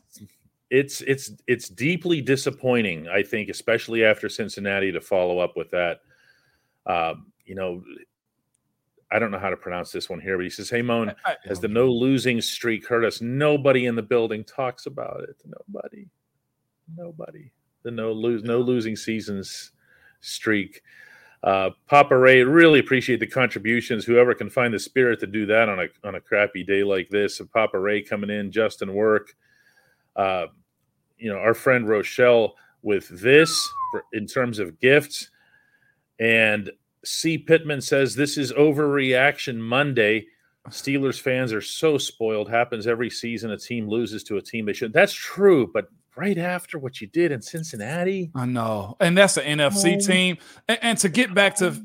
It's 0.69 1.01
it's 1.01 1.31
it's 1.47 1.69
deeply 1.69 2.21
disappointing. 2.21 3.07
I 3.07 3.23
think, 3.23 3.49
especially 3.49 4.03
after 4.03 4.29
Cincinnati, 4.29 4.91
to 4.91 5.01
follow 5.01 5.39
up 5.39 5.55
with 5.55 5.69
that. 5.71 6.01
Um, 6.85 7.27
you 7.45 7.55
know, 7.55 7.83
I 9.13 9.19
don't 9.19 9.29
know 9.29 9.39
how 9.39 9.51
to 9.51 9.57
pronounce 9.57 9.91
this 9.91 10.09
one 10.09 10.19
here, 10.19 10.37
but 10.37 10.43
he 10.43 10.49
says, 10.49 10.71
Hey, 10.71 10.81
Moan, 10.81 11.13
has 11.45 11.59
the 11.59 11.67
no 11.67 11.87
losing 11.87 12.41
streak 12.41 12.87
hurt 12.87 13.05
us? 13.05 13.21
Nobody 13.21 13.85
in 13.85 13.95
the 13.95 14.01
building 14.01 14.43
talks 14.43 14.87
about 14.87 15.21
it. 15.21 15.35
Nobody. 15.45 16.07
Nobody. 16.97 17.51
The 17.83 17.91
no 17.91 18.11
lose 18.11 18.43
no 18.43 18.59
losing 18.59 18.95
seasons 18.95 19.71
streak. 20.21 20.81
Uh, 21.43 21.71
Papa 21.87 22.17
Ray, 22.17 22.41
really 22.41 22.79
appreciate 22.79 23.19
the 23.19 23.27
contributions. 23.27 24.05
Whoever 24.05 24.33
can 24.33 24.49
find 24.49 24.73
the 24.73 24.79
spirit 24.79 25.19
to 25.19 25.27
do 25.27 25.45
that 25.47 25.67
on 25.67 25.79
a 25.79 26.07
on 26.07 26.15
a 26.15 26.21
crappy 26.21 26.63
day 26.63 26.83
like 26.83 27.09
this. 27.09 27.41
And 27.41 27.51
Papa 27.51 27.77
Ray 27.77 28.01
coming 28.01 28.29
in, 28.29 28.51
Justin 28.51 28.93
Work. 28.93 29.35
Uh, 30.15 30.47
you 31.17 31.29
know, 31.31 31.37
our 31.37 31.53
friend 31.53 31.87
Rochelle 31.87 32.55
with 32.81 33.09
this 33.09 33.69
for, 33.91 34.05
in 34.13 34.25
terms 34.25 34.59
of 34.59 34.79
gifts. 34.79 35.29
And 36.19 36.71
C. 37.03 37.37
Pittman 37.37 37.81
says 37.81 38.15
this 38.15 38.37
is 38.37 38.53
overreaction 38.53 39.57
Monday. 39.57 40.27
Steelers 40.69 41.19
fans 41.19 41.51
are 41.51 41.61
so 41.61 41.97
spoiled. 41.97 42.49
Happens 42.49 42.87
every 42.87 43.09
season. 43.09 43.51
A 43.51 43.57
team 43.57 43.89
loses 43.89 44.23
to 44.25 44.37
a 44.37 44.41
team 44.41 44.65
they 44.65 44.71
should. 44.71 44.93
That's 44.93 45.13
true, 45.13 45.69
but 45.73 45.87
right 46.15 46.37
after 46.37 46.77
what 46.77 47.01
you 47.01 47.07
did 47.07 47.31
in 47.31 47.41
Cincinnati, 47.41 48.31
I 48.35 48.45
know, 48.45 48.97
and 48.99 49.17
that's 49.17 49.37
an 49.37 49.59
NFC 49.59 49.95
oh. 49.95 50.05
team. 50.05 50.37
And, 50.67 50.79
and, 50.81 50.97
to 50.99 51.09
get 51.09 51.33
back 51.33 51.55
to 51.57 51.75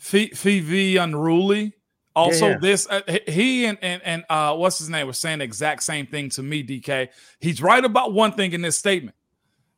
Fv 0.00 1.02
Unruly, 1.02 1.74
also 2.14 2.50
yeah, 2.50 2.58
this 2.58 2.86
uh, 2.88 3.00
he 3.26 3.64
and 3.66 3.78
and 3.82 4.02
and 4.04 4.24
uh, 4.28 4.54
what's 4.56 4.78
his 4.78 4.88
name 4.88 5.06
was 5.06 5.18
saying 5.18 5.38
the 5.38 5.44
exact 5.44 5.82
same 5.82 6.06
thing 6.06 6.30
to 6.30 6.42
me. 6.42 6.64
DK, 6.64 7.08
he's 7.40 7.62
right 7.62 7.84
about 7.84 8.12
one 8.12 8.32
thing 8.32 8.52
in 8.52 8.62
this 8.62 8.78
statement. 8.78 9.16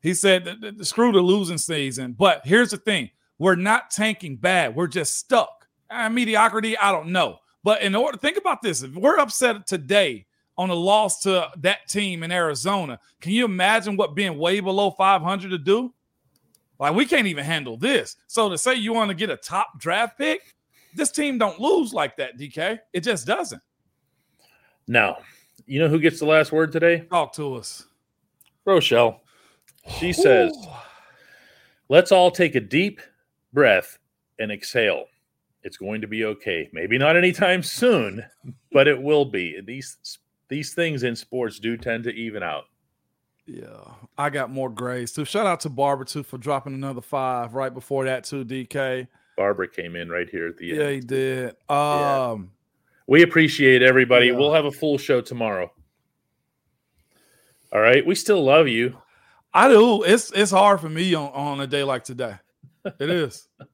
He 0.01 0.15
said, 0.15 0.77
"Screw 0.83 1.13
the 1.13 1.21
losing 1.21 1.59
season." 1.59 2.13
But 2.13 2.43
here's 2.45 2.71
the 2.71 2.77
thing 2.77 3.11
we're 3.39 3.57
not 3.57 3.91
tanking 3.91 4.37
bad. 4.37 4.75
We're 4.75 4.87
just 4.87 5.17
stuck. 5.17 5.67
Uh, 5.91 6.09
mediocrity, 6.09 6.77
I 6.77 6.93
don't 6.93 7.09
know. 7.09 7.39
But 7.63 7.83
in 7.83 7.95
order, 7.95 8.17
to 8.17 8.21
think 8.21 8.37
about 8.37 8.63
this. 8.63 8.83
If 8.83 8.95
we're 8.95 9.19
upset 9.19 9.67
today 9.67 10.27
on 10.57 10.71
a 10.71 10.75
loss 10.75 11.21
to 11.23 11.49
that 11.59 11.89
team 11.89 12.23
in 12.23 12.31
Arizona, 12.31 12.99
can 13.21 13.33
you 13.33 13.45
imagine 13.45 13.97
what 13.97 14.15
being 14.15 14.39
way 14.39 14.61
below 14.61 14.91
500 14.91 15.51
to 15.51 15.59
do? 15.59 15.93
Like 16.79 16.95
we 16.95 17.07
can't 17.07 17.27
even 17.27 17.45
handle 17.45 17.77
this. 17.77 18.17
So 18.27 18.49
to 18.49 18.59
say 18.59 18.75
you 18.75 18.93
want 18.93 19.09
to 19.11 19.15
get 19.15 19.31
a 19.31 19.37
top 19.37 19.79
draft 19.79 20.19
pick, 20.19 20.55
this 20.95 21.11
team 21.11 21.39
don't 21.39 21.61
lose 21.61 21.93
like 21.93 22.17
that, 22.17 22.39
DK. 22.39 22.79
It 22.93 23.01
just 23.01 23.27
doesn't. 23.27 23.63
No. 24.87 25.17
You 25.67 25.81
know 25.81 25.89
who 25.89 25.99
gets 25.99 26.19
the 26.19 26.27
last 26.27 26.53
word 26.53 26.73
today? 26.73 27.01
Talk 27.11 27.33
to 27.35 27.55
us. 27.55 27.87
Rochelle. 28.65 29.23
She 29.99 30.11
Ooh. 30.11 30.15
says, 30.15 30.57
let's 31.89 32.13
all 32.13 32.31
take 32.31 32.55
a 32.55 32.61
deep 32.61 33.01
breath 33.53 33.99
and 34.39 34.51
exhale. 34.51 35.07
It's 35.63 35.77
going 35.77 36.03
to 36.03 36.07
be 36.07 36.25
okay. 36.27 36.69
Maybe 36.73 36.99
not 36.99 37.17
anytime 37.17 37.63
soon, 37.63 38.25
but 38.73 38.89
it 38.89 39.01
will 39.01 39.25
be. 39.25 39.61
These 39.65 40.19
these 40.49 40.75
things 40.75 41.03
in 41.03 41.17
sports 41.17 41.59
do 41.59 41.77
tend 41.77 42.05
to 42.05 42.11
even 42.11 42.43
out. 42.43 42.65
Yeah, 43.47 43.93
I 44.17 44.31
got 44.31 44.51
more 44.51 44.71
grace 44.71 45.13
too. 45.13 45.25
Shout 45.25 45.47
out 45.47 45.61
to 45.61 45.69
Barbara 45.69 46.07
too 46.07 46.23
for 46.23 46.39
dropping 46.39 46.75
another 46.75 47.03
five 47.03 47.55
right 47.55 47.73
before 47.73 48.05
that 48.07 48.25
too. 48.25 48.45
DK. 48.45 49.07
Barbara 49.37 49.69
came 49.69 49.97
in 49.97 50.09
right 50.09 50.29
here 50.29 50.47
at 50.47 50.57
the 50.57 50.71
end. 50.71 50.81
Yeah, 50.81 50.91
he 50.91 51.01
did. 51.01 51.49
Um, 51.69 51.77
yeah. 51.77 52.37
we 53.07 53.23
appreciate 53.23 53.83
everybody. 53.83 54.29
Yeah. 54.29 54.35
We'll 54.35 54.53
have 54.53 54.65
a 54.65 54.73
full 54.73 54.97
show 54.97 55.21
tomorrow. 55.21 55.71
All 57.73 57.81
right, 57.81 58.07
we 58.07 58.15
still 58.15 58.43
love 58.43 58.69
you. 58.69 58.97
I 59.53 59.69
do. 59.69 60.05
It's 60.05 60.33
it's 60.33 60.51
hard 60.51 60.81
for 60.81 60.89
me 60.89 61.15
on 61.15 61.31
on 61.33 61.61
a 61.61 61.67
day 61.67 61.85
like 61.85 62.05
today. 62.05 62.37
It 62.85 63.11
is. 63.11 63.49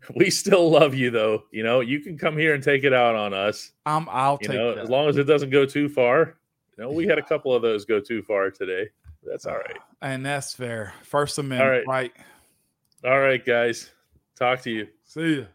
we 0.14 0.30
still 0.30 0.70
love 0.70 0.94
you 0.94 1.10
though. 1.10 1.44
You 1.50 1.62
know, 1.62 1.80
you 1.80 2.00
can 2.00 2.18
come 2.18 2.36
here 2.36 2.54
and 2.54 2.62
take 2.62 2.84
it 2.84 2.92
out 2.92 3.14
on 3.14 3.34
us. 3.34 3.72
I'm 3.86 4.08
I'll 4.10 4.38
you 4.40 4.48
take 4.48 4.56
know, 4.56 4.74
that. 4.74 4.84
as 4.84 4.90
long 4.90 5.08
as 5.08 5.16
it 5.16 5.24
doesn't 5.24 5.50
go 5.50 5.64
too 5.66 5.88
far. 5.88 6.36
You 6.76 6.84
know, 6.84 6.90
we 6.90 7.06
had 7.06 7.18
a 7.18 7.22
couple 7.22 7.54
of 7.54 7.62
those 7.62 7.84
go 7.84 8.00
too 8.00 8.22
far 8.22 8.50
today. 8.50 8.88
That's 9.24 9.46
all 9.46 9.56
right. 9.56 9.76
And 10.04 10.26
that's 10.26 10.52
fair. 10.52 10.94
First 11.04 11.38
Amendment, 11.38 11.86
all 11.86 11.94
right. 11.94 12.10
right. 13.04 13.12
All 13.12 13.20
right, 13.20 13.44
guys. 13.46 13.92
Talk 14.34 14.60
to 14.62 14.70
you. 14.72 14.88
See 15.04 15.20
you. 15.20 15.46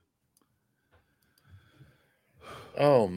Oh 2.77 3.05